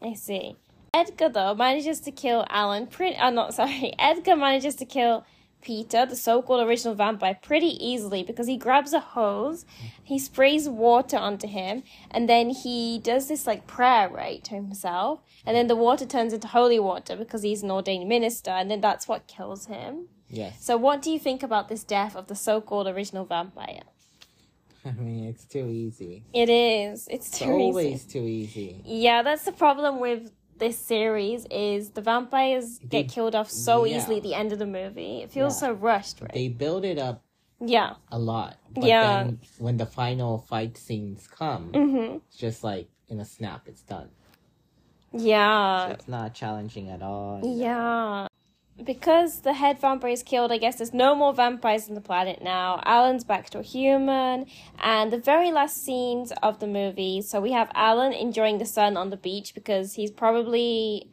I 0.00 0.14
see. 0.14 0.56
Edgar 0.94 1.28
though 1.28 1.54
manages 1.54 2.00
to 2.06 2.12
kill 2.12 2.46
Alan. 2.48 2.86
Pretty. 2.86 3.16
Uh, 3.16 3.28
not 3.30 3.52
sorry. 3.60 3.92
Edgar 3.98 4.36
manages 4.36 4.76
to 4.76 4.86
kill 4.86 5.26
Peter, 5.60 6.06
the 6.06 6.16
so-called 6.16 6.66
original 6.66 6.94
vampire, 6.94 7.38
pretty 7.40 7.72
easily 7.84 8.22
because 8.22 8.46
he 8.46 8.56
grabs 8.56 8.92
a 8.92 9.00
hose, 9.00 9.64
he 10.02 10.18
sprays 10.18 10.68
water 10.68 11.16
onto 11.16 11.46
him, 11.46 11.82
and 12.10 12.28
then 12.28 12.50
he 12.50 12.98
does 12.98 13.28
this 13.28 13.46
like 13.46 13.66
prayer 13.66 14.08
right 14.08 14.42
to 14.44 14.54
himself, 14.54 15.20
and 15.44 15.56
then 15.56 15.66
the 15.66 15.76
water 15.76 16.06
turns 16.06 16.32
into 16.32 16.48
holy 16.48 16.78
water 16.78 17.16
because 17.16 17.42
he's 17.42 17.62
an 17.62 17.70
ordained 17.70 18.08
minister, 18.08 18.50
and 18.50 18.70
then 18.70 18.80
that's 18.80 19.06
what 19.08 19.26
kills 19.26 19.66
him. 19.66 20.08
Yes, 20.32 20.64
So, 20.64 20.76
what 20.76 21.02
do 21.02 21.10
you 21.10 21.18
think 21.18 21.42
about 21.42 21.68
this 21.68 21.82
death 21.82 22.14
of 22.14 22.28
the 22.28 22.36
so-called 22.36 22.86
original 22.86 23.24
vampire? 23.24 23.82
I 24.84 24.92
mean 24.92 25.24
it's 25.24 25.44
too 25.44 25.66
easy. 25.68 26.24
It 26.32 26.48
is. 26.48 27.06
It's 27.10 27.28
It's 27.28 27.38
too 27.40 27.50
always 27.50 28.04
easy. 28.06 28.08
too 28.18 28.26
easy. 28.26 28.80
Yeah, 28.84 29.22
that's 29.22 29.44
the 29.44 29.52
problem 29.52 30.00
with 30.00 30.30
this 30.60 30.78
series 30.78 31.46
is 31.50 31.90
the 31.90 32.00
vampires 32.02 32.78
They- 32.78 33.02
get 33.02 33.10
killed 33.12 33.34
off 33.34 33.50
so 33.50 33.84
yeah. 33.84 33.96
easily 33.96 34.18
at 34.18 34.22
the 34.22 34.34
end 34.34 34.52
of 34.52 34.58
the 34.60 34.66
movie. 34.66 35.22
It 35.22 35.30
feels 35.30 35.54
Yeah. 35.56 35.68
so 35.68 35.72
rushed, 35.72 36.20
right? 36.20 36.32
They 36.32 36.48
build 36.48 36.84
it 36.84 36.98
up 36.98 37.22
yeah. 37.60 37.94
a 38.12 38.18
lot, 38.18 38.56
but 38.72 38.84
Yeah. 38.84 39.24
then 39.24 39.40
when 39.58 39.76
the 39.78 39.86
final 39.86 40.38
fight 40.38 40.76
scenes 40.76 41.26
come, 41.26 41.72
Mm-hmm. 41.72 42.16
it's 42.28 42.36
just 42.36 42.62
like 42.62 42.88
in 43.08 43.18
a 43.20 43.24
snap, 43.24 43.66
it's 43.66 43.82
done. 43.82 44.10
Yeah. 45.12 45.88
So 45.88 45.92
it's 45.94 46.08
not 46.08 46.34
challenging 46.34 46.88
at 46.90 47.02
all. 47.02 47.40
Yeah. 47.42 48.28
Because 48.84 49.40
the 49.40 49.52
head 49.52 49.78
vampire 49.78 50.10
is 50.10 50.22
killed, 50.22 50.52
I 50.52 50.58
guess 50.58 50.76
there's 50.76 50.94
no 50.94 51.14
more 51.14 51.34
vampires 51.34 51.88
on 51.88 51.94
the 51.94 52.00
planet 52.00 52.42
now. 52.42 52.80
Alan's 52.84 53.24
back 53.24 53.50
to 53.50 53.58
a 53.58 53.62
human. 53.62 54.46
And 54.82 55.12
the 55.12 55.18
very 55.18 55.52
last 55.52 55.84
scenes 55.84 56.32
of 56.42 56.60
the 56.60 56.66
movie, 56.66 57.20
so 57.20 57.40
we 57.40 57.52
have 57.52 57.70
Alan 57.74 58.12
enjoying 58.12 58.58
the 58.58 58.64
sun 58.66 58.96
on 58.96 59.10
the 59.10 59.16
beach 59.16 59.54
because 59.54 59.94
he's 59.94 60.10
probably 60.10 61.10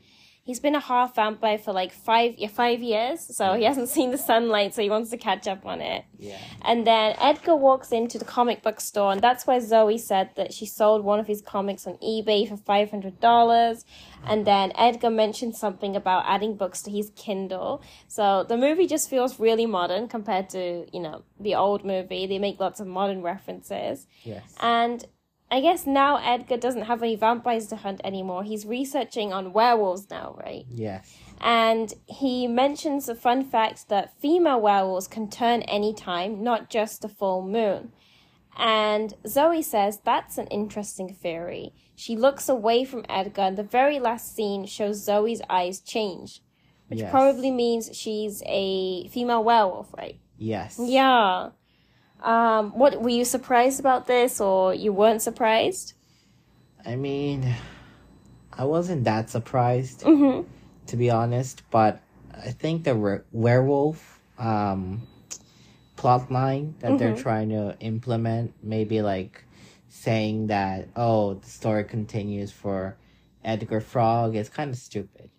he's 0.47 0.62
been 0.62 0.75
a 0.75 0.79
half 0.79 1.13
vampire 1.13 1.57
for 1.57 1.73
like 1.73 1.91
five 1.91 2.36
yeah, 2.38 2.47
five 2.47 2.81
years, 2.81 3.36
so 3.36 3.53
he 3.53 3.65
hasn't 3.65 3.89
seen 3.97 4.12
the 4.12 4.17
sunlight, 4.17 4.73
so 4.73 4.81
he 4.81 4.89
wants 4.89 5.12
to 5.12 5.17
catch 5.17 5.45
up 5.45 5.65
on 5.65 5.81
it. 5.81 6.05
Yeah. 6.17 6.39
And 6.63 6.88
then 6.88 7.15
Edgar 7.19 7.55
walks 7.55 7.91
into 7.91 8.17
the 8.17 8.25
comic 8.25 8.63
book 8.63 8.79
store, 8.79 9.12
and 9.12 9.21
that's 9.21 9.45
where 9.45 9.60
Zoe 9.60 9.97
said 9.97 10.31
that 10.38 10.53
she 10.53 10.65
sold 10.65 11.03
one 11.03 11.19
of 11.19 11.27
his 11.27 11.41
comics 11.41 11.86
on 11.86 11.95
eBay 11.97 12.47
for 12.47 12.57
five 12.57 12.89
hundred 12.89 13.19
dollars. 13.19 13.86
And 14.25 14.47
then 14.47 14.71
Edgar 14.75 15.10
mentioned 15.10 15.55
something 15.55 15.95
about 15.95 16.23
adding 16.25 16.55
books 16.55 16.81
to 16.83 16.91
his 16.91 17.12
Kindle. 17.15 17.83
So 18.07 18.45
the 18.47 18.57
movie 18.57 18.88
just 18.88 19.10
feels 19.10 19.39
really 19.39 19.65
modern 19.65 20.07
compared 20.07 20.49
to 20.51 20.88
you 20.91 21.01
know 21.01 21.23
the 21.39 21.55
old 21.55 21.83
movie. 21.83 22.25
They 22.25 22.39
make 22.39 22.60
lots 22.60 22.79
of 22.79 22.88
modern 22.88 23.21
references. 23.21 24.07
Yes. 24.23 24.55
And 24.62 25.05
I 25.49 25.62
guess 25.62 25.86
now 25.88 26.17
Edgar 26.17 26.57
doesn't 26.57 26.83
have 26.83 27.01
any 27.01 27.15
vampires 27.15 27.67
to 27.67 27.77
hunt 27.77 28.01
anymore. 28.03 28.43
He's 28.43 28.65
researching 28.65 29.31
on 29.31 29.53
werewolves 29.53 30.10
now, 30.10 30.36
right? 30.43 30.65
yes. 30.69 31.15
And 31.39 31.93
he 32.07 32.47
mentions 32.47 33.07
a 33.07 33.13
fun 33.15 33.43
fact 33.45 33.89
that 33.89 34.19
female 34.19 34.60
werewolves 34.60 35.07
can 35.07 35.29
turn 35.29 35.62
anytime, 35.63 36.43
not 36.43 36.69
just 36.69 37.01
the 37.03 37.07
full 37.10 37.43
moon. 37.43 37.93
And 38.57 39.13
Zoe 39.27 39.62
says 39.62 39.99
that's 40.03 40.39
an 40.39 40.47
interesting 40.47 41.13
theory. 41.13 41.73
She 41.95 42.15
looks 42.17 42.49
away 42.49 42.86
from 42.86 43.05
Edgar, 43.07 43.43
and 43.43 43.57
the 43.57 43.62
very 43.63 43.99
last 43.99 44.36
scene 44.36 44.65
shows 44.65 45.03
Zoe's 45.03 45.41
eyes 45.47 45.79
change, 45.79 46.41
which 46.88 46.99
Yes. 47.01 47.12
probably 47.12 47.51
means 47.51 47.95
she's 47.95 48.41
a 48.47 49.07
female 49.10 49.43
werewolf, 49.43 49.93
right? 49.95 50.19
Yes. 50.39 50.79
Yeah. 50.83 51.49
Um, 52.27 52.71
what 52.77 53.01
were 53.01 53.09
you 53.09 53.23
surprised 53.23 53.79
about 53.79 54.05
this, 54.05 54.41
or 54.41 54.73
you 54.73 54.91
weren't 54.91 55.21
surprised? 55.21 55.93
I 56.85 56.95
mean, 56.97 57.55
I 58.51 58.65
wasn't 58.65 59.05
that 59.05 59.29
surprised, 59.29 60.01
Mm-hmm. 60.01 60.43
to 60.87 60.95
be 60.97 61.09
honest, 61.09 61.63
but 61.71 62.01
I 62.35 62.51
think 62.51 62.83
the 62.83 62.95
were- 62.95 63.23
werewolf 63.31 64.19
um, 64.37 65.07
plot 65.95 66.29
line 66.29 66.75
that 66.81 66.99
they're 66.99 67.13
Mhm. 67.15 67.21
trying 67.23 67.49
to 67.49 67.75
implement, 67.79 68.53
maybe 68.61 69.01
like 69.01 69.45
saying 69.89 70.47
that, 70.47 70.89
oh, 70.95 71.35
the 71.35 71.47
story 71.49 71.83
continues 71.85 72.51
for 72.51 72.97
Edgar 73.43 73.79
Frog, 73.81 74.35
is 74.35 74.49
kind 74.49 74.69
of 74.69 74.77
stupid. 74.77 75.29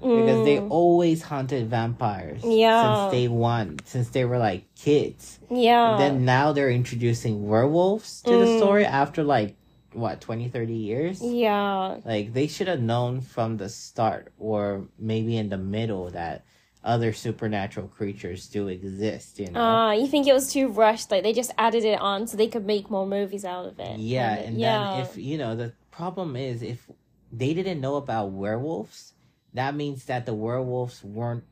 Because 0.00 0.44
they 0.44 0.58
Mm, 0.58 0.70
always 0.70 1.22
hunted 1.22 1.68
vampires 1.68 2.42
Yeah. 2.44 2.82
since 3.02 3.12
day 3.12 3.28
one, 3.28 3.78
since 3.84 4.08
they 4.10 4.24
were 4.24 4.38
like 4.38 4.64
kids. 4.76 5.38
yeah. 5.50 5.96
then 5.98 6.24
now 6.24 6.52
they're 6.52 6.70
introducing 6.70 7.48
werewolves 7.48 8.22
to 8.22 8.36
the 8.38 8.44
Mm. 8.46 8.56
story 8.58 8.84
after 8.84 9.24
like 9.24 9.56
what 9.94 10.20
20 10.20 10.48
30 10.48 10.74
years 10.74 11.22
yeah. 11.22 11.96
like 12.04 12.32
they 12.34 12.46
should 12.46 12.68
have 12.68 12.80
known 12.80 13.20
from 13.22 13.56
the 13.56 13.68
start 13.68 14.32
or 14.38 14.86
maybe 14.98 15.36
in 15.36 15.48
the 15.48 15.56
middle 15.56 16.10
that 16.10 16.44
other 16.84 17.12
supernatural 17.12 17.88
creatures 17.88 18.46
do 18.48 18.68
exist 18.68 19.38
you 19.40 19.50
know 19.50 19.60
Uh, 19.60 19.92
you 19.92 20.06
think 20.06 20.26
it 20.28 20.34
was 20.34 20.52
too 20.52 20.68
rushed? 20.68 21.10
Like 21.10 21.22
they 21.24 21.32
just 21.32 21.50
added 21.58 21.84
it 21.84 21.98
on 22.00 22.26
so 22.28 22.36
they 22.36 22.48
could 22.48 22.66
make 22.66 22.90
more 22.90 23.06
movies 23.06 23.44
out 23.44 23.64
of 23.66 23.80
it. 23.80 23.98
yeah 23.98 24.36
Kinda- 24.36 24.46
and 24.48 24.58
yeah. 24.60 24.90
then 24.92 25.00
if 25.06 25.16
you 25.16 25.38
know 25.38 25.56
the 25.56 25.72
problem 25.90 26.36
is 26.36 26.62
if 26.62 26.86
they 27.32 27.52
didn't 27.54 27.80
know 27.80 27.96
about 27.96 28.30
werewolves 28.30 29.14
that 29.58 29.74
means 29.74 30.04
that 30.06 30.24
the 30.26 30.34
werewolves 30.34 31.02
weren't 31.04 31.44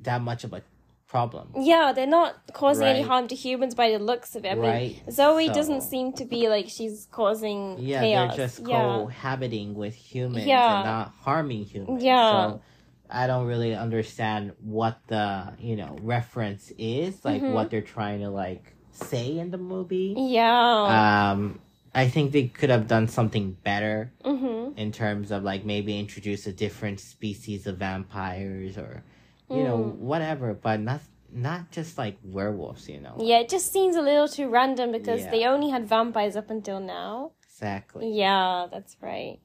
that 0.00 0.20
much 0.20 0.44
of 0.44 0.52
a 0.52 0.62
problem 1.08 1.46
yeah, 1.56 1.92
they're 1.94 2.06
not 2.20 2.34
causing 2.52 2.84
any 2.86 3.00
harm 3.02 3.28
to 3.28 3.34
humans 3.34 3.74
by 3.74 3.90
the 3.92 3.98
looks 4.10 4.34
of 4.36 4.44
it. 4.44 4.50
I 4.50 4.54
mean, 4.54 4.70
right 4.70 5.02
Zoe 5.10 5.46
So- 5.46 5.54
doesn't 5.54 5.82
seem 5.82 6.12
to 6.14 6.24
be 6.24 6.48
like 6.48 6.68
she's 6.68 7.06
causing 7.10 7.78
Yeah, 7.78 8.00
chaos. 8.00 8.36
they're 8.36 8.46
just 8.46 8.58
yeah. 8.66 8.82
cohabiting 8.82 9.74
with 9.74 9.94
humans 9.94 10.46
Yeah. 10.46 10.76
and 10.76 10.84
not 10.84 11.12
harming 11.22 11.64
humans. 11.64 12.02
Yeah. 12.02 12.50
So 12.50 12.60
I 13.08 13.28
don't 13.28 13.46
really 13.46 13.72
understand 13.74 14.52
what 14.60 14.98
the, 15.06 15.54
you 15.60 15.76
know, 15.76 15.96
reference 16.02 16.72
is, 16.76 17.24
like 17.24 17.40
Mhm. 17.40 17.52
what 17.54 17.70
they're 17.70 17.90
trying 17.96 18.20
to 18.26 18.30
like 18.30 18.74
say 18.90 19.38
in 19.38 19.50
the 19.52 19.58
movie. 19.58 20.12
Yeah. 20.18 21.30
Um 21.30 21.60
I 21.96 22.08
think 22.08 22.32
they 22.32 22.48
could 22.48 22.68
have 22.68 22.86
done 22.86 23.08
something 23.08 23.56
better 23.64 24.12
mm-hmm. 24.22 24.78
in 24.78 24.92
terms 24.92 25.30
of 25.30 25.42
like 25.42 25.64
maybe 25.64 25.98
introduce 25.98 26.46
a 26.46 26.52
different 26.52 27.00
species 27.00 27.66
of 27.66 27.78
vampires 27.78 28.76
or 28.76 29.02
you 29.48 29.62
know, 29.62 29.78
Mm. 29.78 29.96
whatever, 29.98 30.54
but 30.54 30.80
not 30.80 31.00
not 31.32 31.70
just 31.70 31.98
like 31.98 32.16
werewolves, 32.24 32.88
you 32.88 33.00
know. 33.00 33.14
Yeah, 33.18 33.38
it 33.40 33.48
just 33.48 33.72
seems 33.72 33.94
a 33.96 34.02
little 34.02 34.28
too 34.28 34.48
random 34.48 34.92
because 34.92 35.22
Yeah. 35.22 35.30
they 35.30 35.44
only 35.44 35.70
had 35.70 35.86
vampires 35.88 36.36
up 36.36 36.50
until 36.50 36.80
now. 36.80 37.32
Exactly. 37.44 38.10
Yeah, 38.12 38.66
that's 38.70 38.96
right. 39.02 39.38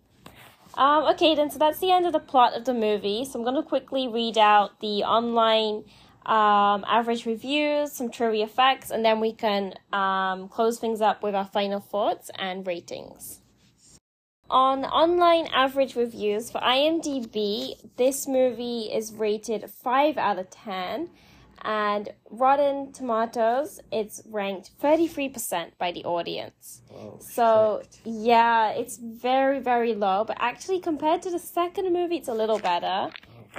Um, 0.75 1.03
okay, 1.13 1.35
then, 1.35 1.49
so 1.49 1.59
that's 1.59 1.79
the 1.79 1.91
end 1.91 2.05
of 2.05 2.13
the 2.13 2.19
plot 2.19 2.53
of 2.53 2.63
the 2.65 2.73
movie. 2.73 3.25
So 3.25 3.39
I'm 3.39 3.43
going 3.43 3.61
to 3.61 3.67
quickly 3.67 4.07
read 4.07 4.37
out 4.37 4.79
the 4.79 5.03
online 5.03 5.83
um, 6.25 6.85
average 6.87 7.25
reviews, 7.25 7.91
some 7.91 8.09
trivia 8.11 8.47
facts, 8.47 8.91
and 8.91 9.03
then 9.03 9.19
we 9.19 9.33
can 9.33 9.73
um, 9.91 10.47
close 10.49 10.77
things 10.79 11.01
up 11.01 11.23
with 11.23 11.33
our 11.35 11.45
final 11.45 11.79
thoughts 11.79 12.29
and 12.37 12.65
ratings. 12.67 13.39
On 14.49 14.83
online 14.83 15.47
average 15.47 15.95
reviews 15.95 16.51
for 16.51 16.59
IMDb, 16.59 17.75
this 17.95 18.27
movie 18.27 18.89
is 18.93 19.13
rated 19.13 19.69
5 19.69 20.17
out 20.17 20.37
of 20.39 20.49
10. 20.49 21.09
And 21.63 22.09
Rotten 22.31 22.91
Tomatoes, 22.91 23.79
it's 23.91 24.23
ranked 24.27 24.71
33% 24.81 25.77
by 25.77 25.91
the 25.91 26.03
audience. 26.05 26.81
Oh, 26.91 27.17
So 27.19 27.81
shit. 27.83 27.99
yeah, 28.03 28.71
it's 28.71 28.97
very 28.97 29.59
very 29.59 29.93
low, 29.93 30.23
but 30.25 30.37
actually 30.39 30.79
compared 30.79 31.21
to 31.21 31.29
the 31.29 31.37
second 31.37 31.93
movie, 31.93 32.17
it's 32.17 32.27
a 32.27 32.33
little 32.33 32.57
better. 32.57 33.11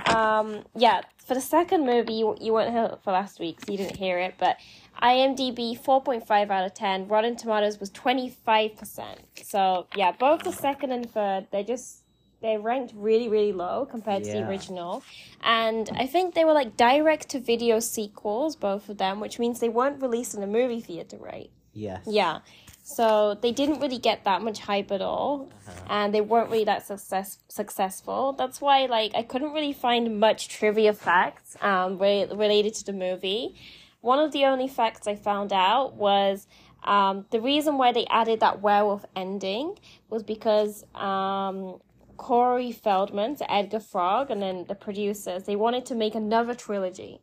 Um, 0.07 0.65
yeah, 0.75 1.03
for 1.19 1.35
the 1.35 1.41
second 1.41 1.87
movie, 1.87 2.15
you, 2.15 2.37
you 2.41 2.53
weren't 2.53 2.73
here 2.73 2.97
for 3.03 3.13
last 3.13 3.39
week, 3.39 3.61
so 3.61 3.73
you 3.73 3.79
didn't 3.79 3.97
hear 3.97 4.19
it. 4.19 4.35
But 4.39 4.57
IMDb 5.03 5.79
four 5.79 6.03
point 6.03 6.27
five 6.27 6.51
out 6.51 6.65
of 6.65 6.75
ten. 6.75 7.09
Rotten 7.09 7.37
Tomatoes 7.37 7.79
was 7.81 7.91
twenty 7.91 8.31
five 8.31 8.77
percent. 8.77 9.21
So 9.43 9.87
yeah, 9.97 10.13
both 10.13 10.43
the 10.43 10.53
second 10.53 10.93
and 10.93 11.11
third, 11.11 11.47
they're 11.51 11.65
just 11.65 12.03
they're 12.41 12.59
ranked 12.59 12.93
really 12.97 13.29
really 13.29 13.53
low 13.53 13.87
compared 13.87 14.25
to 14.25 14.33
the 14.33 14.49
original. 14.49 15.03
And 15.43 15.91
I 15.97 16.07
think 16.07 16.35
they 16.35 16.45
were 16.45 16.53
like 16.53 16.77
direct 16.77 17.29
to 17.31 17.41
video 17.41 17.79
sequels, 17.81 18.57
both 18.57 18.89
of 18.89 18.99
them, 18.99 19.21
which 19.21 19.39
means 19.39 19.61
they 19.61 19.69
weren't 19.69 20.03
released 20.03 20.35
in 20.35 20.43
a 20.43 20.47
movie 20.47 20.81
theater, 20.81 21.19
right? 21.19 21.51
yes. 21.73 22.03
Yeah. 22.07 22.41
So 22.85 23.35
they 23.41 23.53
didn't 23.53 23.81
really 23.81 23.99
get 23.99 24.25
that 24.25 24.43
much 24.43 24.59
hype 24.61 24.91
at 24.91 25.01
all, 25.01 25.49
Uh-huh. 25.69 25.81
and 25.89 26.13
they 26.15 26.21
weren't 26.21 26.51
really 26.51 26.65
that 26.65 26.85
success 26.87 27.39
successful. 27.49 28.33
That's 28.33 28.61
why, 28.61 28.87
like, 28.87 29.13
I 29.15 29.23
couldn't 29.23 29.53
really 29.53 29.73
find 29.73 30.19
much 30.19 30.49
trivia 30.49 30.93
facts 30.93 31.57
um 31.61 31.99
re- 31.99 32.27
related 32.27 32.75
to 32.75 32.85
the 32.85 32.93
movie. 32.93 33.55
One 34.01 34.19
of 34.19 34.33
the 34.33 34.45
only 34.47 34.67
facts 34.67 35.07
I 35.07 35.15
found 35.15 35.53
out 35.53 35.95
was 35.95 36.47
um 36.83 37.27
the 37.31 37.41
reason 37.41 37.79
why 37.79 37.93
they 37.93 38.07
added 38.07 38.41
that 38.41 38.61
werewolf 38.61 39.05
ending 39.15 39.79
was 40.11 40.23
because 40.25 40.85
um 40.95 41.81
Corey 42.17 42.73
Feldman, 42.73 43.37
so 43.37 43.47
Edgar 43.49 43.81
Frog, 43.81 44.31
and 44.31 44.43
then 44.43 44.65
the 44.67 44.75
producers 44.75 45.45
they 45.45 45.57
wanted 45.57 45.87
to 45.87 45.95
make 45.95 46.15
another 46.17 46.55
trilogy 46.55 47.21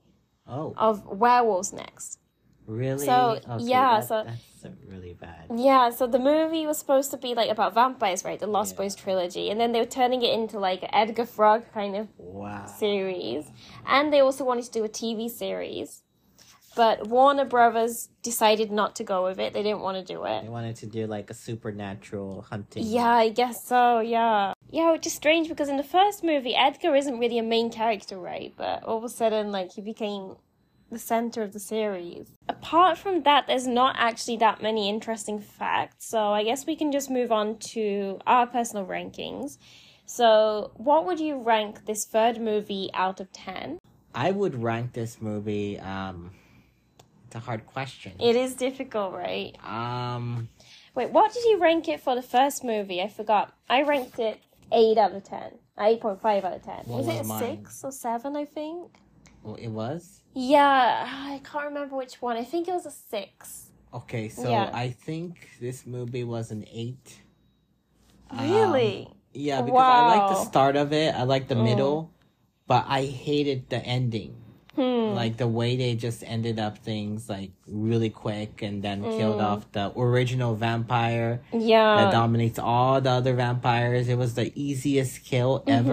Oh, 0.48 0.74
of 0.78 1.06
werewolves 1.06 1.72
next. 1.74 2.18
Really? 2.70 3.06
So, 3.06 3.40
yeah, 3.60 4.00
that- 4.00 4.08
so- 4.08 4.24
that's 4.24 4.76
really 4.88 5.14
bad. 5.14 5.46
Yeah, 5.56 5.90
so 5.90 6.06
the 6.08 6.20
movie 6.20 6.66
was 6.68 6.78
supposed 6.78 7.12
to 7.12 7.18
be 7.18 7.34
like 7.34 7.50
about 7.50 7.74
vampires, 7.74 8.24
right? 8.24 8.40
The 8.40 8.48
Lost 8.48 8.74
Yeah. 8.76 8.84
Boys 8.84 8.96
trilogy, 8.96 9.50
and 9.50 9.60
then 9.60 9.72
they 9.72 9.80
were 9.80 9.86
turning 10.00 10.22
it 10.22 10.34
into 10.34 10.60
like 10.60 10.84
an 10.84 10.90
Edgar 10.94 11.26
Frog 11.26 11.64
kind 11.74 11.96
of 11.96 12.08
Wow. 12.18 12.66
series, 12.66 13.52
and 13.88 14.12
they 14.14 14.20
also 14.20 14.44
wanted 14.44 14.66
to 14.66 14.72
do 14.72 14.84
a 14.84 14.90
TV 14.90 15.30
series, 15.30 16.04
but 16.76 17.08
Warner 17.08 17.46
Brothers 17.46 18.10
decided 18.22 18.70
not 18.72 18.96
to 18.98 19.04
go 19.04 19.24
with 19.24 19.40
it. 19.40 19.54
They 19.54 19.64
didn't 19.64 19.82
want 19.82 19.98
to 19.98 20.14
do 20.14 20.24
it. 20.26 20.44
They 20.44 20.50
wanted 20.50 20.76
to 20.78 20.86
do 20.86 21.08
like 21.08 21.30
a 21.30 21.34
supernatural 21.34 22.46
hunting. 22.50 22.84
Yeah, 22.86 23.10
I 23.26 23.30
guess 23.30 23.66
so. 23.66 24.02
Yeah, 24.02 24.54
yeah, 24.70 24.92
which 24.92 25.08
is 25.08 25.14
strange 25.14 25.48
because 25.50 25.70
in 25.70 25.78
the 25.78 25.84
first 25.98 26.24
movie, 26.24 26.56
Edgar 26.56 26.96
isn't 26.96 27.18
really 27.18 27.40
a 27.40 27.44
main 27.44 27.70
character, 27.72 28.18
right? 28.20 28.54
But 28.58 28.84
all 28.84 28.98
of 28.98 29.04
a 29.04 29.10
sudden, 29.10 29.52
like 29.52 29.72
he 29.74 29.82
became 29.82 30.36
the 30.90 31.00
center 31.00 31.42
of 31.44 31.54
the 31.54 31.60
series. 31.60 32.32
Apart 32.48 32.98
from 32.98 33.24
that, 33.24 33.48
there's 33.48 33.68
not 33.68 33.96
actually 33.98 34.38
that 34.38 34.62
many 34.62 34.90
interesting 34.90 35.40
facts. 35.40 36.06
So 36.08 36.34
I 36.34 36.44
guess 36.44 36.66
we 36.66 36.76
can 36.76 36.92
just 36.92 37.10
move 37.10 37.32
on 37.32 37.58
to 37.74 38.20
our 38.26 38.48
personal 38.48 38.86
rankings. 38.86 39.58
So, 40.06 40.72
what 40.74 41.06
would 41.06 41.20
you 41.20 41.38
rank 41.38 41.86
this 41.86 42.04
third 42.06 42.42
movie 42.42 42.90
out 42.96 43.20
of 43.20 43.32
ten? 43.32 43.78
I 44.16 44.32
would 44.32 44.62
rank 44.62 44.94
this 44.94 45.22
movie. 45.22 45.80
Um, 45.80 46.32
it's 47.28 47.36
a 47.36 47.40
hard 47.40 47.68
question. 47.68 48.14
It 48.20 48.36
is 48.36 48.56
difficult, 48.56 49.14
right? 49.14 49.56
Um, 49.64 50.50
Wait, 50.96 51.12
what 51.12 51.32
did 51.32 51.44
you 51.44 51.60
rank 51.60 51.88
it 51.88 52.00
for 52.02 52.16
the 52.16 52.24
first 52.24 52.64
movie? 52.64 53.04
I 53.04 53.08
forgot. 53.08 53.54
I 53.70 53.84
ranked 53.84 54.18
it 54.18 54.40
eight 54.72 54.98
out 54.98 55.14
of 55.14 55.24
ten. 55.24 55.52
Eight 55.80 56.02
point 56.02 56.20
five 56.20 56.44
out 56.44 56.54
of 56.54 56.64
ten. 56.64 56.82
What 56.86 57.06
was 57.06 57.08
it 57.08 57.22
a 57.22 57.24
mine? 57.26 57.40
six 57.40 57.84
or 57.84 57.92
seven? 57.92 58.36
I 58.36 58.46
think. 58.46 58.96
Well, 59.44 59.56
it 59.56 59.68
was 59.70 60.19
Yeah, 60.34 61.08
I 61.08 61.42
can't 61.44 61.66
remember 61.66 61.96
which 61.96 62.22
one. 62.22 62.38
I 62.38 62.44
think 62.44 62.68
it 62.68 62.72
was 62.74 62.86
a 62.86 62.92
six. 62.92 63.66
okay. 63.94 64.30
So 64.30 64.50
Yeah. 64.50 64.70
I 64.74 64.90
think 64.92 65.50
this 65.60 65.86
movie 65.88 66.24
was 66.24 66.52
an 66.52 66.64
eight. 66.72 67.22
Um, 68.30 68.52
Really? 68.52 69.08
yeah, 69.34 69.62
because 69.64 69.82
I 69.82 70.18
like 70.18 70.30
the 70.30 70.44
start 70.46 70.76
of 70.76 70.94
it. 70.94 71.16
I 71.16 71.24
like 71.24 71.48
the 71.48 71.56
Mm. 71.56 71.64
middle, 71.64 72.12
but 72.68 72.86
I 72.88 73.06
hated 73.06 73.70
the 73.70 73.84
ending. 73.84 74.36
Hmm. 74.76 75.16
Like 75.16 75.38
the 75.38 75.48
way 75.48 75.76
they 75.76 75.96
just 75.96 76.24
ended 76.24 76.60
up 76.60 76.78
things 76.78 77.28
like 77.28 77.50
really 77.68 78.12
quick 78.12 78.62
and 78.62 78.84
then 78.84 79.02
Mm. 79.02 79.18
killed 79.18 79.42
off 79.42 79.70
the 79.72 79.92
original 79.98 80.54
vampire 80.54 81.42
Yeah. 81.52 81.96
that 82.06 82.12
dominates 82.12 82.60
all 82.60 83.02
the 83.02 83.10
other 83.10 83.34
vampires. 83.34 84.08
It 84.08 84.18
was 84.20 84.36
the 84.36 84.54
easiest 84.56 85.26
kill 85.26 85.64
Mm-hmm. 85.66 85.90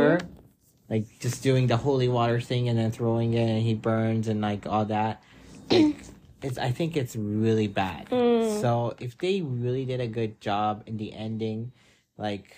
Like 0.88 1.04
just 1.18 1.42
doing 1.42 1.66
the 1.66 1.76
holy 1.76 2.08
water 2.08 2.40
thing 2.40 2.68
and 2.68 2.78
then 2.78 2.92
throwing 2.92 3.34
it 3.34 3.48
and 3.48 3.62
he 3.62 3.74
burns 3.74 4.28
and 4.28 4.40
like 4.40 4.66
all 4.66 4.84
that. 4.86 5.22
Like, 5.70 5.96
it's 6.42 6.58
I 6.58 6.70
think 6.70 6.96
it's 6.96 7.16
really 7.16 7.66
bad. 7.66 8.08
Mm. 8.10 8.60
So 8.60 8.94
if 9.00 9.18
they 9.18 9.40
really 9.42 9.84
did 9.84 10.00
a 10.00 10.06
good 10.06 10.40
job 10.40 10.84
in 10.86 10.96
the 10.96 11.12
ending, 11.12 11.72
like 12.16 12.54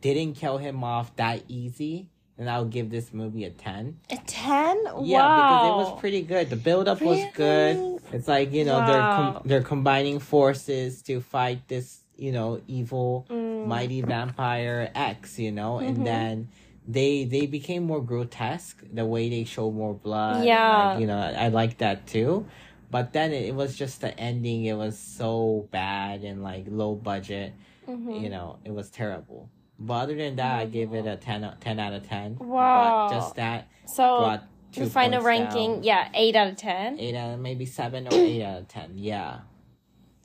didn't 0.00 0.34
kill 0.34 0.58
him 0.58 0.82
off 0.84 1.14
that 1.16 1.42
easy, 1.48 2.08
then 2.36 2.48
I'll 2.48 2.64
give 2.64 2.90
this 2.90 3.12
movie 3.12 3.44
a 3.44 3.50
ten. 3.50 3.98
a 4.10 4.16
ten? 4.26 4.82
Yeah, 5.02 5.20
wow. 5.20 5.46
because 5.48 5.66
it 5.88 5.90
was 5.92 6.00
pretty 6.00 6.22
good. 6.22 6.50
The 6.50 6.56
build 6.56 6.88
up 6.88 7.00
was 7.00 7.20
good. 7.34 8.00
It's 8.12 8.28
like 8.28 8.52
you 8.52 8.64
know 8.64 8.86
they're 8.86 9.00
com- 9.00 9.42
they're 9.44 9.62
combining 9.62 10.20
forces 10.20 11.02
to 11.02 11.20
fight 11.20 11.66
this 11.68 12.00
you 12.16 12.32
know 12.32 12.60
evil 12.66 13.26
Mm. 13.28 13.66
mighty 13.66 14.00
vampire 14.00 14.90
X. 14.94 15.38
You 15.38 15.52
know, 15.52 15.74
Mhm. 15.82 15.88
and 15.88 16.06
then 16.06 16.48
they 16.88 17.24
they 17.24 17.46
became 17.46 17.84
more 17.84 18.02
grotesque. 18.02 18.82
The 18.92 19.04
way 19.04 19.28
they 19.28 19.44
show 19.44 19.70
more 19.70 19.94
blood. 19.94 20.44
Yeah. 20.44 20.90
like, 20.92 21.00
you 21.00 21.06
know 21.06 21.18
I 21.18 21.48
like 21.48 21.78
that 21.78 22.06
too. 22.06 22.46
But 22.90 23.12
then 23.12 23.32
it, 23.32 23.46
it 23.46 23.54
was 23.54 23.76
just 23.76 24.00
the 24.00 24.18
ending. 24.18 24.64
It 24.64 24.74
was 24.76 24.96
so 24.98 25.68
bad 25.72 26.22
and 26.22 26.42
like 26.42 26.66
low 26.68 26.94
budget. 26.94 27.52
Mhm. 27.88 28.22
You 28.22 28.30
know, 28.30 28.58
it 28.64 28.72
was 28.72 28.90
terrible. 28.90 29.50
But 29.78 29.94
other 29.94 30.14
than 30.14 30.36
that, 30.36 30.58
I 30.60 30.64
gave 30.66 30.94
it 30.94 31.06
a 31.06 31.16
10, 31.16 31.44
o- 31.44 31.52
10 31.60 31.78
out 31.78 31.92
of 31.92 32.08
10. 32.08 32.38
Wow. 32.40 33.08
But 33.10 33.14
just 33.16 33.34
that 33.36 33.68
So 33.86 34.40
two 34.72 34.84
the 34.84 34.90
final 34.90 35.22
ranking, 35.22 35.74
down. 35.74 35.82
yeah, 35.84 36.08
eight 36.14 36.34
out 36.36 36.48
of 36.48 36.56
ten. 36.56 36.98
Eight 36.98 37.14
out 37.14 37.34
of 37.34 37.40
maybe 37.40 37.66
seven 37.66 38.06
or 38.06 38.14
eight 38.14 38.42
out 38.42 38.58
of 38.60 38.68
ten. 38.68 38.92
Yeah. 38.96 39.40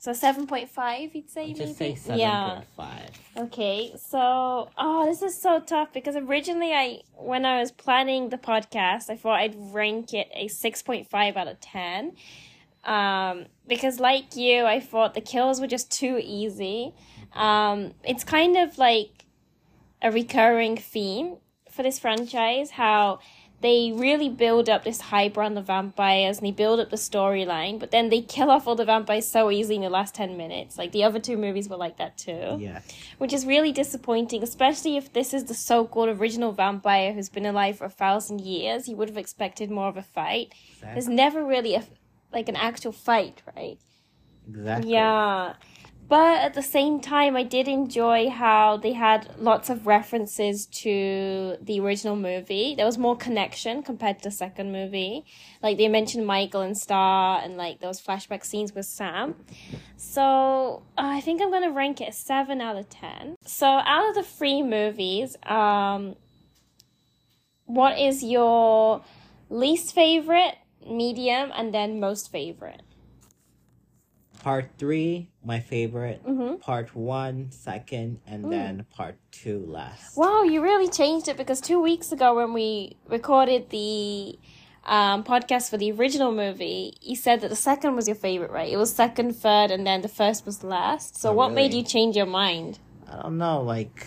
So 0.02 0.12
seven 0.12 0.48
point 0.48 0.68
five, 0.68 1.14
you'd 1.14 1.30
say 1.30 1.52
Just 1.52 1.78
maybe. 1.78 1.94
say 1.94 1.94
seven 1.94 2.18
yeah. 2.18 2.54
point 2.54 2.66
five. 2.76 3.10
Okay, 3.36 3.92
so 3.96 4.68
oh, 4.76 5.06
this 5.06 5.22
is 5.22 5.40
so 5.40 5.60
tough 5.60 5.92
because 5.92 6.16
originally 6.16 6.72
I, 6.72 7.02
when 7.14 7.46
I 7.46 7.60
was 7.60 7.70
planning 7.70 8.30
the 8.30 8.36
podcast, 8.36 9.10
I 9.10 9.16
thought 9.16 9.38
I'd 9.38 9.54
rank 9.56 10.12
it 10.12 10.26
a 10.34 10.48
six 10.48 10.82
point 10.82 11.08
five 11.08 11.36
out 11.36 11.46
of 11.46 11.60
ten, 11.60 12.16
um, 12.82 13.46
because 13.68 14.00
like 14.00 14.34
you, 14.34 14.64
I 14.64 14.80
thought 14.80 15.14
the 15.14 15.20
kills 15.20 15.60
were 15.60 15.68
just 15.68 15.92
too 15.92 16.18
easy. 16.20 16.94
Um, 17.32 17.94
it's 18.02 18.24
kind 18.24 18.56
of 18.56 18.78
like 18.78 19.26
a 20.02 20.10
recurring 20.10 20.78
theme 20.78 21.36
for 21.70 21.84
this 21.84 22.00
franchise 22.00 22.72
how 22.72 23.20
they 23.62 23.92
really 23.94 24.28
build 24.28 24.68
up 24.68 24.84
this 24.84 25.00
hype 25.00 25.36
around 25.36 25.54
the 25.54 25.62
vampires 25.62 26.38
and 26.38 26.46
they 26.46 26.50
build 26.50 26.80
up 26.80 26.90
the 26.90 26.96
storyline, 26.96 27.78
but 27.78 27.90
then 27.90 28.08
they 28.10 28.20
kill 28.20 28.50
off 28.50 28.66
all 28.66 28.74
the 28.74 28.84
vampires 28.84 29.26
so 29.26 29.50
easily 29.50 29.76
in 29.76 29.82
the 29.82 29.90
last 29.90 30.14
10 30.14 30.36
minutes. 30.36 30.76
Like 30.76 30.92
the 30.92 31.04
other 31.04 31.18
two 31.20 31.36
movies 31.36 31.68
were 31.68 31.76
like 31.76 31.96
that 31.98 32.18
too 32.18 32.56
Yeah. 32.58 32.80
which 33.18 33.32
is 33.32 33.46
really 33.46 33.72
disappointing, 33.72 34.42
especially 34.42 34.96
if 34.96 35.12
this 35.12 35.32
is 35.32 35.44
the 35.44 35.54
so-called 35.54 36.08
original 36.10 36.52
vampire 36.52 37.12
who's 37.12 37.28
been 37.28 37.46
alive 37.46 37.78
for 37.78 37.84
a 37.86 37.90
thousand 37.90 38.40
years. 38.40 38.88
You 38.88 38.96
would 38.96 39.08
have 39.08 39.18
expected 39.18 39.70
more 39.70 39.88
of 39.88 39.96
a 39.96 40.02
fight. 40.02 40.52
There's 40.82 41.08
never 41.08 41.44
really 41.44 41.74
a 41.74 41.84
like 42.32 42.48
an 42.48 42.56
actual 42.56 42.92
fight, 42.92 43.42
right? 43.56 43.78
Exactly. 44.48 44.92
Yeah. 44.92 45.54
But 46.08 46.42
at 46.42 46.54
the 46.54 46.62
same 46.62 47.00
time, 47.00 47.36
I 47.36 47.42
did 47.42 47.68
enjoy 47.68 48.28
how 48.28 48.76
they 48.76 48.92
had 48.92 49.34
lots 49.38 49.70
of 49.70 49.86
references 49.86 50.66
to 50.66 51.56
the 51.60 51.80
original 51.80 52.16
movie. 52.16 52.74
There 52.74 52.84
was 52.84 52.98
more 52.98 53.16
connection 53.16 53.82
compared 53.82 54.18
to 54.18 54.24
the 54.24 54.30
second 54.30 54.72
movie. 54.72 55.24
Like 55.62 55.78
they 55.78 55.88
mentioned 55.88 56.26
Michael 56.26 56.60
and 56.60 56.76
Star, 56.76 57.40
and 57.42 57.56
like 57.56 57.80
those 57.80 58.00
flashback 58.00 58.44
scenes 58.44 58.74
with 58.74 58.84
Sam. 58.84 59.36
So 59.96 60.82
uh, 60.98 61.16
I 61.16 61.20
think 61.22 61.40
I'm 61.40 61.50
gonna 61.50 61.70
rank 61.70 62.00
it 62.00 62.10
a 62.10 62.12
seven 62.12 62.60
out 62.60 62.76
of 62.76 62.90
ten. 62.90 63.36
So 63.44 63.66
out 63.66 64.08
of 64.10 64.14
the 64.14 64.22
three 64.22 64.62
movies, 64.62 65.36
um, 65.44 66.16
what 67.64 67.98
is 67.98 68.22
your 68.22 69.02
least 69.48 69.94
favorite, 69.94 70.56
medium, 70.86 71.52
and 71.54 71.72
then 71.72 72.00
most 72.00 72.30
favorite? 72.30 72.82
Part 74.42 74.70
three, 74.76 75.28
my 75.44 75.60
favorite. 75.60 76.24
Mm-hmm. 76.26 76.56
Part 76.56 76.96
one, 76.96 77.50
second, 77.52 78.18
and 78.26 78.44
Mm. 78.46 78.50
then 78.50 78.86
part 78.96 79.16
two, 79.30 79.64
last. 79.66 80.16
Wow, 80.16 80.42
you 80.42 80.60
really 80.60 80.88
changed 80.88 81.28
it 81.28 81.36
because 81.36 81.60
two 81.60 81.80
weeks 81.80 82.10
ago 82.10 82.34
when 82.34 82.52
we 82.52 82.96
recorded 83.08 83.70
the 83.70 84.36
um, 84.84 85.22
podcast 85.22 85.70
for 85.70 85.76
the 85.76 85.92
original 85.92 86.32
movie, 86.32 86.94
you 87.00 87.14
said 87.14 87.40
that 87.42 87.50
the 87.50 87.56
second 87.56 87.94
was 87.94 88.08
your 88.08 88.16
favorite, 88.16 88.50
right? 88.50 88.68
It 88.72 88.76
was 88.78 88.92
second, 88.92 89.34
third, 89.36 89.70
and 89.70 89.86
then 89.86 90.02
the 90.02 90.08
first 90.08 90.44
was 90.44 90.64
last. 90.64 91.16
So 91.16 91.30
Oh, 91.30 91.34
what 91.34 91.52
made 91.52 91.72
you 91.72 91.84
change 91.84 92.16
your 92.16 92.26
mind? 92.26 92.80
I 93.08 93.22
don't 93.22 93.38
know. 93.38 93.62
Like, 93.62 94.04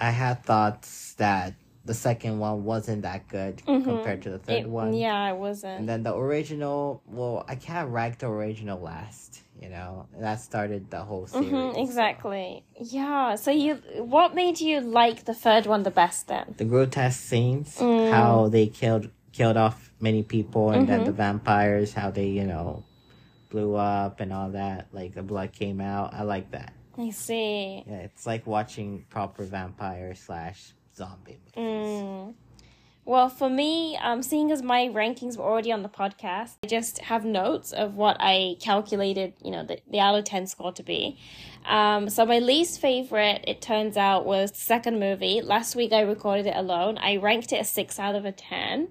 I 0.00 0.10
had 0.10 0.42
thoughts 0.42 1.14
that 1.14 1.54
the 1.84 1.94
second 1.94 2.40
one 2.40 2.64
wasn't 2.64 3.02
that 3.02 3.28
good 3.28 3.58
Mhm. 3.58 3.84
compared 3.84 4.22
to 4.22 4.30
the 4.30 4.40
third 4.40 4.62
It- 4.64 4.68
one. 4.68 4.94
Yeah, 4.94 5.30
it 5.30 5.36
wasn't. 5.36 5.78
And 5.78 5.88
then 5.88 6.02
the 6.02 6.12
original, 6.16 7.02
well, 7.06 7.44
I 7.46 7.54
can't 7.54 7.88
rank 7.90 8.18
the 8.18 8.26
original 8.26 8.80
last, 8.80 9.42
you 9.60 9.68
know? 9.68 10.06
That 10.18 10.40
started 10.40 10.90
the 10.90 11.00
whole 11.02 11.26
series. 11.26 11.50
hmm 11.50 11.72
so. 11.74 11.82
exactly. 11.82 12.64
Yeah. 12.80 13.34
So 13.36 13.50
you, 13.50 13.74
what 13.98 14.34
made 14.34 14.60
you 14.60 14.80
like 14.80 15.24
the 15.24 15.34
third 15.34 15.66
one 15.66 15.82
the 15.82 15.90
best 15.90 16.28
then? 16.28 16.54
The 16.56 16.64
grotesque 16.64 17.20
scenes, 17.20 17.76
Mm. 17.78 18.10
how 18.10 18.48
they 18.48 18.66
killed 18.68 19.10
killed 19.32 19.56
off 19.58 19.92
many 20.00 20.22
people, 20.22 20.70
and 20.70 20.88
then 20.88 21.02
Mhm. 21.02 21.06
the 21.06 21.12
vampires, 21.12 21.92
how 21.92 22.10
they, 22.10 22.28
you 22.28 22.44
know, 22.46 22.84
blew 23.50 23.74
up 23.76 24.20
and 24.20 24.32
all 24.32 24.50
that. 24.50 24.86
Like 24.92 25.14
the 25.14 25.22
blood 25.22 25.52
came 25.52 25.80
out. 25.80 26.14
I 26.14 26.22
like 26.22 26.50
that. 26.52 26.72
I 26.96 27.10
see. 27.10 27.84
Yeah, 27.86 27.96
it's 28.08 28.26
like 28.26 28.46
watching 28.46 29.04
proper 29.10 29.44
vampire 29.44 30.14
slash 30.14 30.72
zombie 30.96 31.38
movies. 31.54 32.02
Mm. 32.02 32.34
Well, 33.06 33.28
for 33.28 33.48
me, 33.48 33.96
um, 34.02 34.20
seeing 34.20 34.50
as 34.50 34.62
my 34.62 34.88
rankings 34.88 35.36
were 35.36 35.44
already 35.44 35.70
on 35.70 35.84
the 35.84 35.88
podcast, 35.88 36.56
I 36.64 36.66
just 36.66 36.98
have 36.98 37.24
notes 37.24 37.70
of 37.70 37.94
what 37.94 38.16
I 38.18 38.56
calculated, 38.60 39.34
you 39.44 39.52
know, 39.52 39.64
the, 39.64 39.78
the 39.88 40.00
out 40.00 40.18
of 40.18 40.24
10 40.24 40.48
score 40.48 40.72
to 40.72 40.82
be. 40.82 41.16
Um, 41.64 42.10
so 42.10 42.26
my 42.26 42.40
least 42.40 42.80
favorite, 42.80 43.44
it 43.46 43.62
turns 43.62 43.96
out, 43.96 44.26
was 44.26 44.50
the 44.50 44.58
second 44.58 44.98
movie. 44.98 45.40
Last 45.40 45.76
week 45.76 45.92
I 45.92 46.00
recorded 46.00 46.46
it 46.46 46.56
alone. 46.56 46.98
I 46.98 47.18
ranked 47.18 47.52
it 47.52 47.60
a 47.60 47.64
6 47.64 47.98
out 48.00 48.16
of 48.16 48.24
a 48.24 48.32
10. 48.32 48.88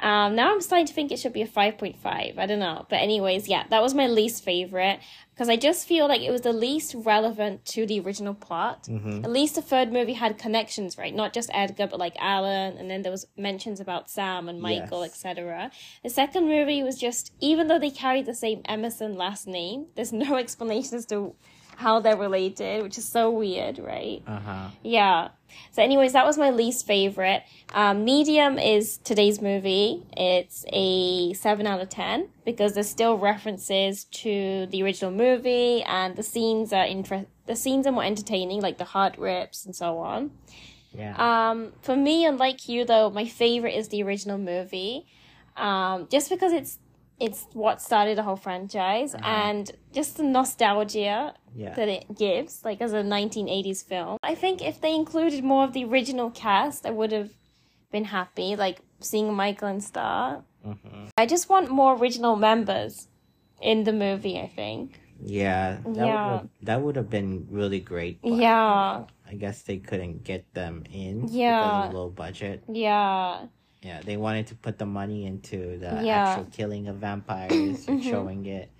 Um, 0.00 0.34
now 0.36 0.52
I'm 0.52 0.60
starting 0.60 0.86
to 0.86 0.92
think 0.92 1.10
it 1.10 1.18
should 1.18 1.32
be 1.32 1.42
a 1.42 1.46
5.5. 1.48 2.38
I 2.38 2.46
don't 2.46 2.58
know. 2.58 2.86
But, 2.88 2.96
anyways, 2.96 3.48
yeah, 3.48 3.64
that 3.70 3.82
was 3.82 3.94
my 3.94 4.06
least 4.06 4.44
favorite 4.44 5.00
because 5.32 5.48
I 5.50 5.56
just 5.56 5.86
feel 5.86 6.08
like 6.08 6.22
it 6.22 6.30
was 6.30 6.40
the 6.40 6.52
least 6.52 6.94
relevant 6.96 7.64
to 7.66 7.84
the 7.86 8.00
original 8.00 8.32
plot. 8.32 8.84
Mm-hmm. 8.84 9.24
At 9.24 9.30
least 9.30 9.54
the 9.56 9.62
third 9.62 9.92
movie 9.92 10.14
had 10.14 10.38
connections, 10.38 10.96
right? 10.96 11.14
Not 11.14 11.34
just 11.34 11.50
Edgar, 11.52 11.86
but 11.86 11.98
like 11.98 12.16
Alan, 12.18 12.78
and 12.78 12.90
then 12.90 13.02
there 13.02 13.12
was 13.12 13.26
mentions 13.36 13.78
about 13.78 14.08
Sam 14.10 14.48
and 14.48 14.60
Michael, 14.62 15.02
Yes. 15.02 15.10
etc. 15.12 15.70
The 16.02 16.10
second 16.10 16.46
movie 16.48 16.82
was 16.82 16.98
just, 16.98 17.32
even 17.40 17.66
though 17.66 17.78
they 17.78 17.90
carried 17.90 18.24
the 18.26 18.34
same 18.34 18.62
Emerson 18.66 19.14
last 19.16 19.46
name, 19.46 19.86
there's 19.94 20.12
no 20.12 20.36
explanation 20.44 20.96
as 20.96 21.06
to 21.06 21.34
how 21.76 22.00
they're 22.00 22.16
related, 22.16 22.82
which 22.82 22.98
is 22.98 23.08
so 23.08 23.30
weird, 23.30 23.78
right? 23.78 24.22
Uh 24.26 24.40
huh. 24.40 24.68
Yeah. 24.82 25.28
So, 25.70 25.82
anyways, 25.82 26.12
that 26.12 26.26
was 26.26 26.36
my 26.36 26.50
least 26.50 26.86
favorite. 26.86 27.42
Um, 27.72 28.04
Medium 28.04 28.58
is 28.58 28.98
today's 28.98 29.40
movie. 29.40 30.02
It's 30.16 30.64
a 30.72 31.32
seven 31.34 31.66
out 31.66 31.80
of 31.80 31.88
ten 31.88 32.28
because 32.44 32.74
there's 32.74 32.88
still 32.88 33.16
references 33.16 34.04
to 34.04 34.66
the 34.66 34.82
original 34.82 35.10
movie, 35.12 35.82
and 35.84 36.16
the 36.16 36.22
scenes 36.22 36.72
are 36.72 36.84
inter- 36.84 37.26
the 37.46 37.56
scenes 37.56 37.86
are 37.86 37.92
more 37.92 38.04
entertaining, 38.04 38.60
like 38.60 38.78
the 38.78 38.84
heart 38.84 39.16
rips 39.18 39.64
and 39.64 39.74
so 39.74 39.98
on. 39.98 40.32
Yeah. 40.92 41.14
Um, 41.50 41.72
for 41.82 41.94
me, 41.96 42.24
unlike 42.26 42.68
you 42.68 42.84
though, 42.84 43.10
my 43.10 43.26
favorite 43.26 43.74
is 43.74 43.88
the 43.88 44.02
original 44.02 44.38
movie, 44.38 45.06
um, 45.56 46.08
just 46.10 46.30
because 46.30 46.52
it's 46.52 46.78
it's 47.18 47.46
what 47.52 47.80
started 47.80 48.18
the 48.18 48.22
whole 48.22 48.36
franchise, 48.36 49.14
Uh-huh. 49.14 49.26
and 49.48 49.70
just 49.92 50.16
the 50.18 50.22
nostalgia 50.22 51.34
yeah. 51.54 51.74
that 51.74 51.88
it 51.88 52.04
gives, 52.16 52.64
like 52.64 52.80
as 52.80 52.92
a 52.92 53.02
1980s 53.02 53.82
film. 53.84 54.18
I 54.22 54.34
think 54.34 54.60
if 54.62 54.80
they 54.80 54.94
included 54.94 55.42
more 55.44 55.64
of 55.64 55.72
the 55.72 55.84
original 55.84 56.30
cast, 56.30 56.84
I 56.86 56.90
would 56.90 57.12
have 57.12 57.30
been 57.90 58.04
happy, 58.04 58.56
like 58.56 58.80
seeing 59.00 59.32
Michael 59.34 59.68
and 59.68 59.82
Star. 59.82 60.42
hmm 60.64 61.06
I 61.16 61.24
just 61.26 61.48
want 61.48 61.70
more 61.70 61.94
original 61.96 62.36
members 62.36 63.08
in 63.62 63.84
the 63.84 63.92
movie, 63.92 64.38
I 64.38 64.48
think. 64.48 65.00
Yeah. 65.22 65.78
That 65.86 66.06
Yeah. 66.06 66.32
Would, 66.32 66.50
that 66.62 66.82
would 66.82 66.96
have 66.96 67.08
been 67.08 67.46
really 67.50 67.80
great. 67.80 68.18
Yeah. 68.22 69.04
I 69.26 69.34
guess 69.34 69.62
they 69.62 69.78
couldn't 69.78 70.24
get 70.24 70.44
them 70.52 70.84
in 70.92 71.20
because 71.22 71.34
Yeah. 71.34 71.86
of 71.88 71.94
low 71.94 72.10
budget. 72.10 72.62
Yeah. 72.68 73.46
Yeah, 73.82 74.00
they 74.02 74.16
wanted 74.16 74.46
to 74.48 74.54
put 74.54 74.78
the 74.78 74.86
money 74.86 75.26
into 75.26 75.78
the 75.78 76.00
Yeah. 76.02 76.28
actual 76.28 76.44
killing 76.52 76.88
of 76.88 76.96
vampires 76.96 77.86
and 77.88 78.00
Mhm. 78.00 78.10
showing 78.10 78.46
it 78.46 78.70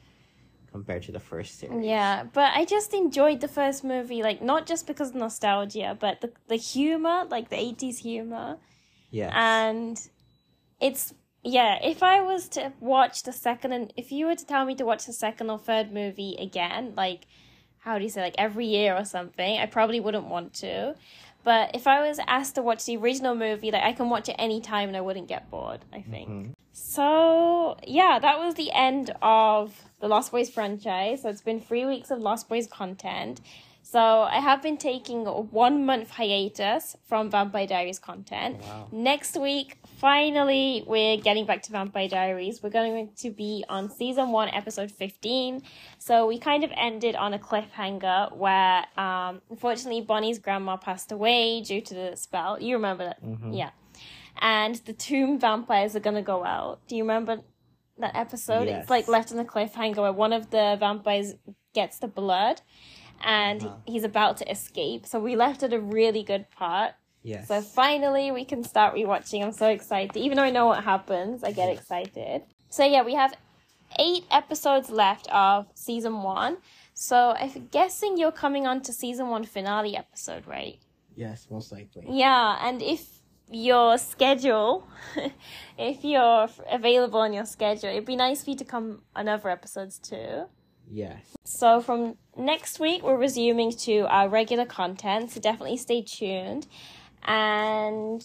compared 0.73 1.03
to 1.05 1.13
the 1.13 1.21
first 1.21 1.59
series. 1.59 1.85
Yeah, 1.87 2.25
but 2.33 2.53
I 2.55 2.65
just 2.65 2.93
enjoyed 2.93 3.41
the 3.41 3.49
first 3.49 3.85
movie, 3.85 4.23
like 4.23 4.43
not 4.43 4.67
just 4.67 4.87
because 4.87 5.11
of 5.11 5.15
nostalgia, 5.17 5.97
but 5.99 6.21
the 6.21 6.33
the 6.49 6.57
humor, 6.57 7.25
like 7.31 7.49
the 7.51 7.57
eighties 7.59 7.99
humor, 8.01 8.59
Yeah. 9.11 9.31
and 9.35 9.99
it's 10.81 11.15
yeah. 11.43 11.79
If 11.83 12.03
I 12.03 12.21
was 12.21 12.49
to 12.51 12.73
watch 12.81 13.23
the 13.23 13.33
second, 13.33 13.73
and 13.73 13.93
if 13.97 14.11
you 14.11 14.27
were 14.27 14.35
to 14.35 14.47
tell 14.47 14.65
me 14.65 14.75
to 14.75 14.85
watch 14.85 15.07
the 15.07 15.13
second 15.13 15.49
or 15.51 15.59
third 15.59 15.93
movie 15.93 16.35
again, 16.39 16.95
like 16.97 17.27
how 17.79 17.97
do 17.99 18.03
you 18.05 18.11
say, 18.11 18.21
like 18.21 18.35
every 18.37 18.67
year 18.67 18.97
or 18.97 19.05
something, 19.05 19.59
I 19.61 19.67
probably 19.67 20.01
wouldn't 20.01 20.27
want 20.27 20.53
to. 20.55 20.97
But 21.47 21.71
if 21.75 21.87
I 21.87 21.99
was 22.07 22.19
asked 22.27 22.57
to 22.57 22.63
watch 22.63 22.87
the 22.87 22.97
original 22.97 23.37
movie, 23.37 23.71
like 23.71 23.85
I 23.85 23.93
can 23.93 24.11
watch 24.11 24.29
it 24.29 24.35
any 24.37 24.61
time 24.61 24.89
and 24.89 24.97
I 24.97 25.01
wouldn't 25.01 25.29
get 25.29 25.49
bored. 25.49 25.83
I 25.93 26.01
think. 26.03 26.29
Mhm. 26.29 26.53
So 26.73 27.77
yeah, 27.87 28.19
that 28.19 28.41
was 28.41 28.55
the 28.55 28.73
end 28.73 29.15
of 29.23 29.85
the 30.01 30.09
Lost 30.09 30.33
Boys 30.33 30.51
franchise. 30.51 31.23
So 31.23 31.29
it's 31.29 31.43
been 31.43 31.61
three 31.61 31.87
weeks 31.87 32.11
of 32.11 32.19
Lost 32.19 32.49
Boys 32.49 32.67
content. 32.67 33.41
So 33.81 34.01
I 34.39 34.41
have 34.41 34.61
been 34.61 34.77
taking 34.77 35.29
a 35.29 35.41
one 35.41 35.87
month 35.87 36.11
hiatus 36.11 36.97
from 37.05 37.31
Vampire 37.31 37.69
Diaries 37.69 38.01
content. 38.01 38.61
Wow. 38.63 38.89
Next 38.91 39.37
week, 39.37 39.79
finally, 39.97 40.85
we're 40.87 41.17
getting 41.17 41.47
back 41.47 41.63
to 41.63 41.73
Vampire 41.73 42.09
Diaries. 42.09 42.63
We're 42.63 42.71
going 42.71 43.11
to 43.17 43.31
be 43.31 43.65
on 43.69 43.91
season 43.91 44.31
one, 44.31 44.49
episode 44.51 44.91
15. 44.91 45.63
So 45.99 46.27
we 46.27 46.39
kind 46.39 46.65
of 46.65 46.71
ended 46.77 47.17
on 47.17 47.35
a 47.35 47.39
cliffhanger 47.39 48.37
where, 48.37 48.85
um, 48.99 49.41
unfortunately, 49.51 50.03
Bonnie's 50.03 50.39
grandma 50.39 50.77
passed 50.77 51.13
away 51.13 51.61
due 51.63 51.81
to 51.81 51.95
the 51.95 52.17
spell. 52.17 52.61
You 52.61 52.77
remember 52.77 53.05
that? 53.07 53.25
Mhm. 53.25 53.57
Yeah. 53.57 53.71
And 54.41 54.75
the 54.85 54.93
tomb 54.93 55.39
vampires 55.39 55.97
are 55.97 56.01
going 56.01 56.17
to 56.17 56.23
go 56.23 56.45
out. 56.45 56.81
Do 56.89 56.97
you 56.97 57.03
remember 57.03 57.41
that 57.99 58.15
episode? 58.15 58.69
Yes. 58.69 58.83
It's 58.83 58.91
like 58.91 59.09
left 59.09 59.31
on 59.31 59.39
the 59.39 59.45
cliffhanger 59.45 59.97
where 59.99 60.13
one 60.13 60.33
of 60.35 60.51
the 60.51 60.77
vampires 60.79 61.35
gets 61.73 61.99
the 61.99 62.09
blood 62.09 62.61
and 63.25 63.63
Uh-huh. 63.65 63.77
he's 63.87 64.05
about 64.05 64.37
to 64.39 64.51
escape. 64.51 65.07
So 65.07 65.19
we 65.19 65.37
left 65.37 65.63
at 65.63 65.73
a 65.73 65.81
really 65.81 66.23
good 66.23 66.51
part. 66.51 66.93
Yes. 67.27 67.49
So 67.49 67.61
finally, 67.61 68.31
we 68.31 68.45
can 68.45 68.63
start 68.63 68.95
rewatching. 68.95 69.43
I'm 69.45 69.51
so 69.53 69.69
excited. 69.69 70.17
Even 70.17 70.37
though 70.37 70.45
I 70.45 70.51
know 70.51 70.67
what 70.67 70.85
happens, 70.85 71.43
I 71.43 71.51
get 71.51 71.69
mm-hmm. 71.69 71.79
excited. 71.79 72.43
So 72.69 72.85
yeah, 72.85 73.03
we 73.03 73.15
have 73.15 73.35
eight 73.99 74.25
episodes 74.31 74.91
left 74.91 75.27
of 75.33 75.67
season 75.75 76.23
one. 76.23 76.59
So 76.95 77.35
I'm 77.39 77.67
guessing 77.73 78.17
you're 78.17 78.31
coming 78.31 78.67
on 78.67 78.81
to 78.83 78.93
season 78.93 79.29
one 79.29 79.45
finale 79.45 79.97
episode, 79.97 80.47
right? 80.47 80.79
yes, 81.17 81.49
most 81.51 81.73
likely. 81.73 82.05
Yeah, 82.09 82.59
and 82.63 82.81
if 82.81 83.03
your 83.51 83.99
schedule, 83.99 84.87
if 85.79 86.05
you're 86.05 86.49
available 86.71 87.21
on 87.21 87.33
your 87.33 87.47
schedule, 87.47 87.91
it'd 87.91 88.05
be 88.05 88.17
nice 88.17 88.45
for 88.45 88.51
you 88.51 88.57
to 88.57 88.65
come 88.65 89.03
on 89.17 89.27
other 89.29 89.51
episodes 89.51 89.99
too. 89.99 90.45
Yes. 90.89 91.37
So 91.45 91.81
from 91.81 92.17
next 92.37 92.79
week, 92.79 93.03
we're 93.03 93.17
resuming 93.17 93.73
to 93.87 94.07
our 94.07 94.29
regular 94.29 94.67
content. 94.67 95.33
So 95.33 95.41
definitely 95.41 95.79
stay 95.79 96.03
tuned. 96.03 96.69
And 97.25 98.25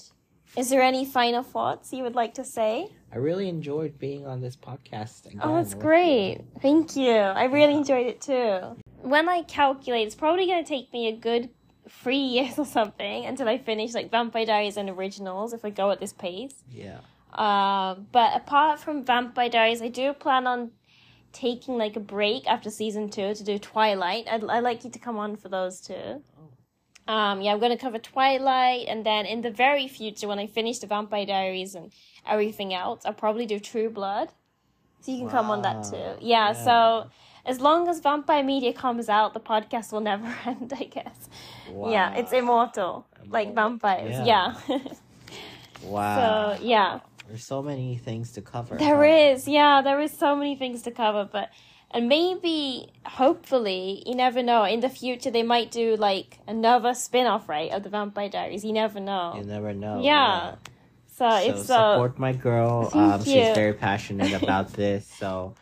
is 0.58 0.70
there 0.70 0.82
any 0.82 1.06
final 1.06 1.44
thoughts 1.44 1.94
you 1.94 2.04
would 2.04 2.16
like 2.16 2.34
to 2.36 2.44
say? 2.44 2.90
I 3.14 3.18
really 3.18 3.50
enjoyed 3.50 4.00
being 4.00 4.26
on 4.26 4.42
this 4.42 4.56
podcast. 4.56 5.26
Again 5.26 5.42
Oh, 5.44 5.58
it's 5.58 5.74
great. 5.74 6.38
you. 6.40 6.46
Thank 6.62 6.96
you. 6.96 7.12
I 7.12 7.46
really 7.46 7.74
enjoyed 7.74 8.08
it 8.08 8.22
too. 8.22 8.78
When 9.02 9.28
I 9.28 9.44
calculate, 9.44 10.06
it's 10.08 10.16
probably 10.16 10.46
going 10.46 10.64
to 10.64 10.68
take 10.68 10.94
me 10.94 11.08
a 11.08 11.16
good 11.16 11.50
three 11.90 12.16
years 12.36 12.58
or 12.58 12.66
something 12.66 13.26
until 13.26 13.48
I 13.50 13.58
finish 13.58 13.94
like 13.94 14.12
Vampire 14.12 14.46
Diaries 14.46 14.78
and 14.78 14.90
Originals 14.90 15.54
if 15.54 15.66
I 15.66 15.70
go 15.72 15.92
at 15.92 16.00
this 16.00 16.14
pace. 16.14 16.64
Yeah. 16.72 17.00
Um, 17.34 18.08
but 18.12 18.36
apart 18.36 18.80
from 18.80 19.04
Vampire 19.06 19.50
Diaries, 19.50 19.82
I 19.82 19.88
do 19.88 20.14
plan 20.14 20.48
on 20.48 20.72
taking 21.34 21.78
like 21.78 21.96
a 21.96 22.00
break 22.02 22.46
after 22.46 22.70
season 22.70 23.10
two 23.10 23.34
to 23.34 23.44
do 23.44 23.58
Twilight. 23.58 24.28
I'd, 24.30 24.44
I'd 24.44 24.64
like 24.64 24.84
you 24.84 24.90
to 24.90 25.00
come 25.00 25.18
on 25.18 25.38
for 25.38 25.48
those 25.50 25.80
too. 25.82 26.22
Um, 27.08 27.42
yeah, 27.42 27.52
I'm 27.54 27.60
going 27.60 27.72
to 27.72 27.78
cover 27.78 27.98
Twilight, 27.98 28.86
and 28.88 29.06
then 29.06 29.26
in 29.26 29.42
the 29.42 29.52
very 29.52 29.88
future, 29.88 30.28
when 30.28 30.40
I 30.40 30.48
finish 30.48 30.80
the 30.80 30.88
Vampire 30.88 31.26
Diaries 31.26 31.76
and 31.76 31.92
everything 32.28 32.74
else, 32.74 33.02
I'll 33.06 33.14
probably 33.14 33.46
do 33.46 33.60
True 33.60 33.90
Blood. 33.90 34.30
So 35.02 35.12
you 35.12 35.20
can 35.22 35.30
come 35.30 35.50
on 35.50 35.62
that 35.64 35.84
too. 35.84 35.98
Yeah, 36.22 36.50
Yeah. 36.50 36.54
so 36.54 37.10
as 37.46 37.60
long 37.60 37.88
as 37.88 38.00
Vampire 38.02 38.44
Media 38.44 38.72
comes 38.72 39.10
out, 39.10 39.34
the 39.34 39.40
podcast 39.40 39.92
will 39.92 40.02
never 40.12 40.28
end, 40.46 40.72
I 40.78 40.84
guess. 40.84 41.28
Yeah, 41.68 42.14
it's 42.14 42.32
Wow. 42.32 42.38
immortal, 42.40 43.08
like 43.28 43.48
Immortal. 43.50 43.70
vampires. 43.80 44.28
Yeah. 44.28 44.56
Yeah. 44.70 44.78
Wow. 45.84 46.56
so, 46.58 46.64
yeah. 46.64 47.00
There's 47.28 47.44
so 47.44 47.64
many 47.64 47.98
things 47.98 48.34
to 48.34 48.42
cover. 48.42 48.76
There 48.78 48.98
huh? 48.98 49.32
is, 49.34 49.48
yeah, 49.48 49.82
there 49.82 50.00
is 50.00 50.12
so 50.16 50.36
many 50.36 50.56
things 50.56 50.84
to 50.84 50.92
cover, 50.92 51.28
but 51.32 51.50
and 51.94 52.08
maybe, 52.10 52.92
hopefully, 53.06 54.04
you 54.06 54.16
never 54.16 54.42
know. 54.44 54.64
In 54.64 54.80
the 54.80 54.90
future, 54.90 55.32
they 55.32 55.44
might 55.44 55.72
do 55.72 55.96
like 55.96 56.40
another 56.48 56.94
spin-off, 56.94 57.48
right, 57.50 57.72
of 57.72 57.84
the 57.84 57.90
Vampire 57.90 58.30
Diaries. 58.30 58.64
You 58.66 58.74
never 58.74 59.00
know. 59.00 59.36
You 59.38 59.44
never 59.44 59.74
know. 59.74 60.02
Yeah. 60.02 60.56
So, 61.16 61.30
So 61.30 61.36
it's 61.50 61.66
so 61.68 61.74
support 61.76 62.18
my 62.20 62.34
girl. 62.34 62.90
Um, 62.94 63.20
you. 63.20 63.26
she's 63.26 63.54
very 63.56 63.74
passionate 63.74 64.34
about 64.44 64.74
this. 64.74 65.06
So, 65.08 65.54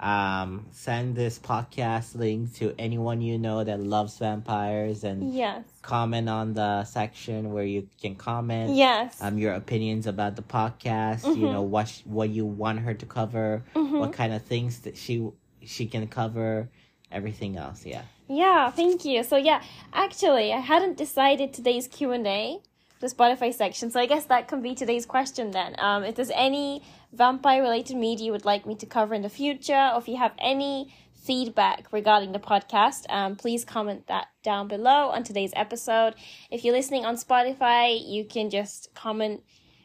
um, 0.00 0.66
send 0.72 1.14
this 1.14 1.38
podcast 1.38 2.16
link 2.16 2.54
to 2.54 2.74
anyone 2.78 3.20
you 3.20 3.38
know 3.38 3.62
that 3.62 3.78
loves 3.78 4.18
vampires 4.18 5.04
and 5.04 5.32
yes, 5.32 5.62
comment 5.82 6.28
on 6.28 6.54
the 6.54 6.82
section 6.84 7.52
where 7.52 7.62
you 7.64 7.88
can 8.00 8.16
comment. 8.16 8.74
yes, 8.74 9.22
Um, 9.22 9.38
your 9.38 9.54
opinions 9.54 10.06
about 10.08 10.34
the 10.34 10.42
podcast. 10.42 11.24
You 11.24 11.46
Mhm. 11.46 11.52
know 11.52 11.62
what 11.62 11.86
sh- 11.88 12.02
what 12.04 12.30
you 12.30 12.44
want 12.46 12.80
her 12.80 12.94
to 12.94 13.06
cover. 13.06 13.62
Mhm. 13.76 14.00
What 14.00 14.12
kind 14.12 14.32
of 14.32 14.42
things 14.42 14.80
that 14.80 14.96
she 14.96 15.28
she 15.64 15.86
can 15.86 16.06
cover. 16.08 16.68
Everything 17.10 17.58
else. 17.58 17.84
Yeah. 17.84 18.04
yeah. 18.26 18.70
Thank 18.70 19.04
you. 19.04 19.22
So 19.22 19.36
yeah, 19.36 19.62
actually, 19.92 20.50
I 20.50 20.60
hadn't 20.60 20.96
decided 20.96 21.52
today's 21.52 21.86
Q 21.86 22.12
and 22.12 22.26
A, 22.26 22.56
the 23.00 23.08
Spotify 23.08 23.52
section. 23.52 23.90
So 23.90 24.00
I 24.00 24.06
guess 24.06 24.24
that 24.24 24.48
can 24.48 24.62
be 24.62 24.74
today's 24.74 25.04
question 25.04 25.50
then. 25.50 25.74
Um, 25.78 26.04
if 26.04 26.14
there's 26.14 26.30
any 26.34 26.82
vampire-related 27.12 27.98
media 27.98 28.24
you 28.24 28.32
would 28.32 28.46
like 28.46 28.64
me 28.64 28.74
to 28.76 28.86
cover 28.86 29.12
in 29.12 29.20
the 29.20 29.28
future, 29.28 29.90
or 29.92 29.98
if 29.98 30.08
you 30.08 30.16
have 30.16 30.32
any 30.38 30.94
feedback 31.12 31.92
regarding 31.92 32.32
the 32.32 32.38
podcast, 32.38 33.04
um, 33.10 33.36
please 33.36 33.62
comment 33.62 34.06
that 34.06 34.28
down 34.42 34.68
below 34.68 35.10
on 35.10 35.22
today's 35.22 35.52
episode. 35.54 36.14
If 36.50 36.64
you're 36.64 36.74
listening 36.74 37.04
on 37.04 37.16
Spotify, 37.16 38.00
you 38.02 38.24
can 38.24 38.48
just 38.48 38.94
comment 38.94 39.42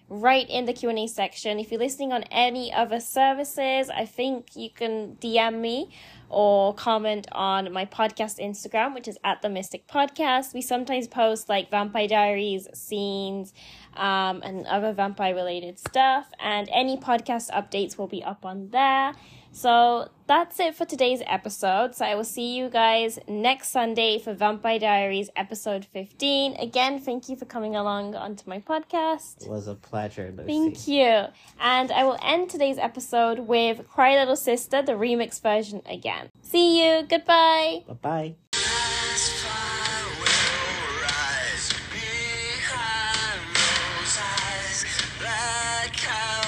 right 0.10 0.49
in 0.49 0.66
the 0.66 0.74
Q&A 0.74 1.08
section. 1.08 1.60
If 1.60 1.72
you're 1.72 1.80
listening 1.80 2.14
on 2.14 2.24
any 2.24 2.72
other 2.72 2.99
services, 2.99 3.89
I 3.89 4.05
think 4.05 4.55
you 4.55 4.70
can 4.70 5.18
DM 5.20 5.60
me 5.60 5.89
or 6.30 6.74
comment 6.74 7.28
on 7.32 7.72
my 7.72 7.86
podcast 7.86 8.39
Instagram, 8.39 8.93
which 8.93 9.08
is 9.08 9.18
at 9.24 9.41
the 9.41 9.49
Mystic 9.49 9.88
Podcast. 9.88 10.53
We 10.53 10.62
sometimes 10.62 11.08
post 11.08 11.49
like 11.49 11.70
Vampire 11.72 12.08
Diaries 12.08 12.68
scenes 12.74 13.53
um, 13.97 14.41
and 14.43 14.65
other 14.67 14.93
vampire 14.93 15.35
related 15.35 15.79
stuff, 15.79 16.27
and 16.39 16.69
any 16.71 16.97
podcast 16.97 17.49
updates 17.51 17.97
will 17.97 18.07
be 18.07 18.23
up 18.23 18.45
on 18.45 18.69
there. 18.69 19.13
So 19.51 20.09
that's 20.27 20.59
it 20.59 20.75
for 20.75 20.85
today's 20.85 21.23
episode. 21.25 21.95
So 21.95 22.05
I 22.05 22.13
will 22.13 22.23
see 22.23 22.55
you 22.55 22.69
guys 22.69 23.17
next 23.27 23.69
Sunday 23.69 24.19
for 24.19 24.33
Vampire 24.33 24.77
Diaries 24.77 25.31
episode 25.35 25.83
15. 25.83 26.57
Again, 26.57 26.99
thank 26.99 27.27
you 27.27 27.35
for 27.35 27.45
coming 27.45 27.75
along 27.75 28.13
onto 28.13 28.47
my 28.47 28.59
podcast. 28.59 29.41
It 29.41 29.49
was 29.49 29.67
a 29.67 29.73
pleasure, 29.73 30.31
Lucy. 30.37 30.47
Thank 30.47 30.87
you. 30.87 31.23
And 31.59 31.91
I 31.91 32.03
will 32.03 32.19
end 32.21 32.51
today's 32.51 32.77
episode 32.77 33.39
with 33.39 33.87
Cry 33.87 34.19
Little 34.19 34.35
Sister, 34.35 34.83
the 34.83 34.91
remix 34.91 35.41
version 35.41 35.81
again. 35.87 36.29
See 36.43 36.85
you. 36.85 37.03
Goodbye. 37.07 37.83
Bye 37.87 37.93
bye. 37.93 38.35
child. 45.89 46.46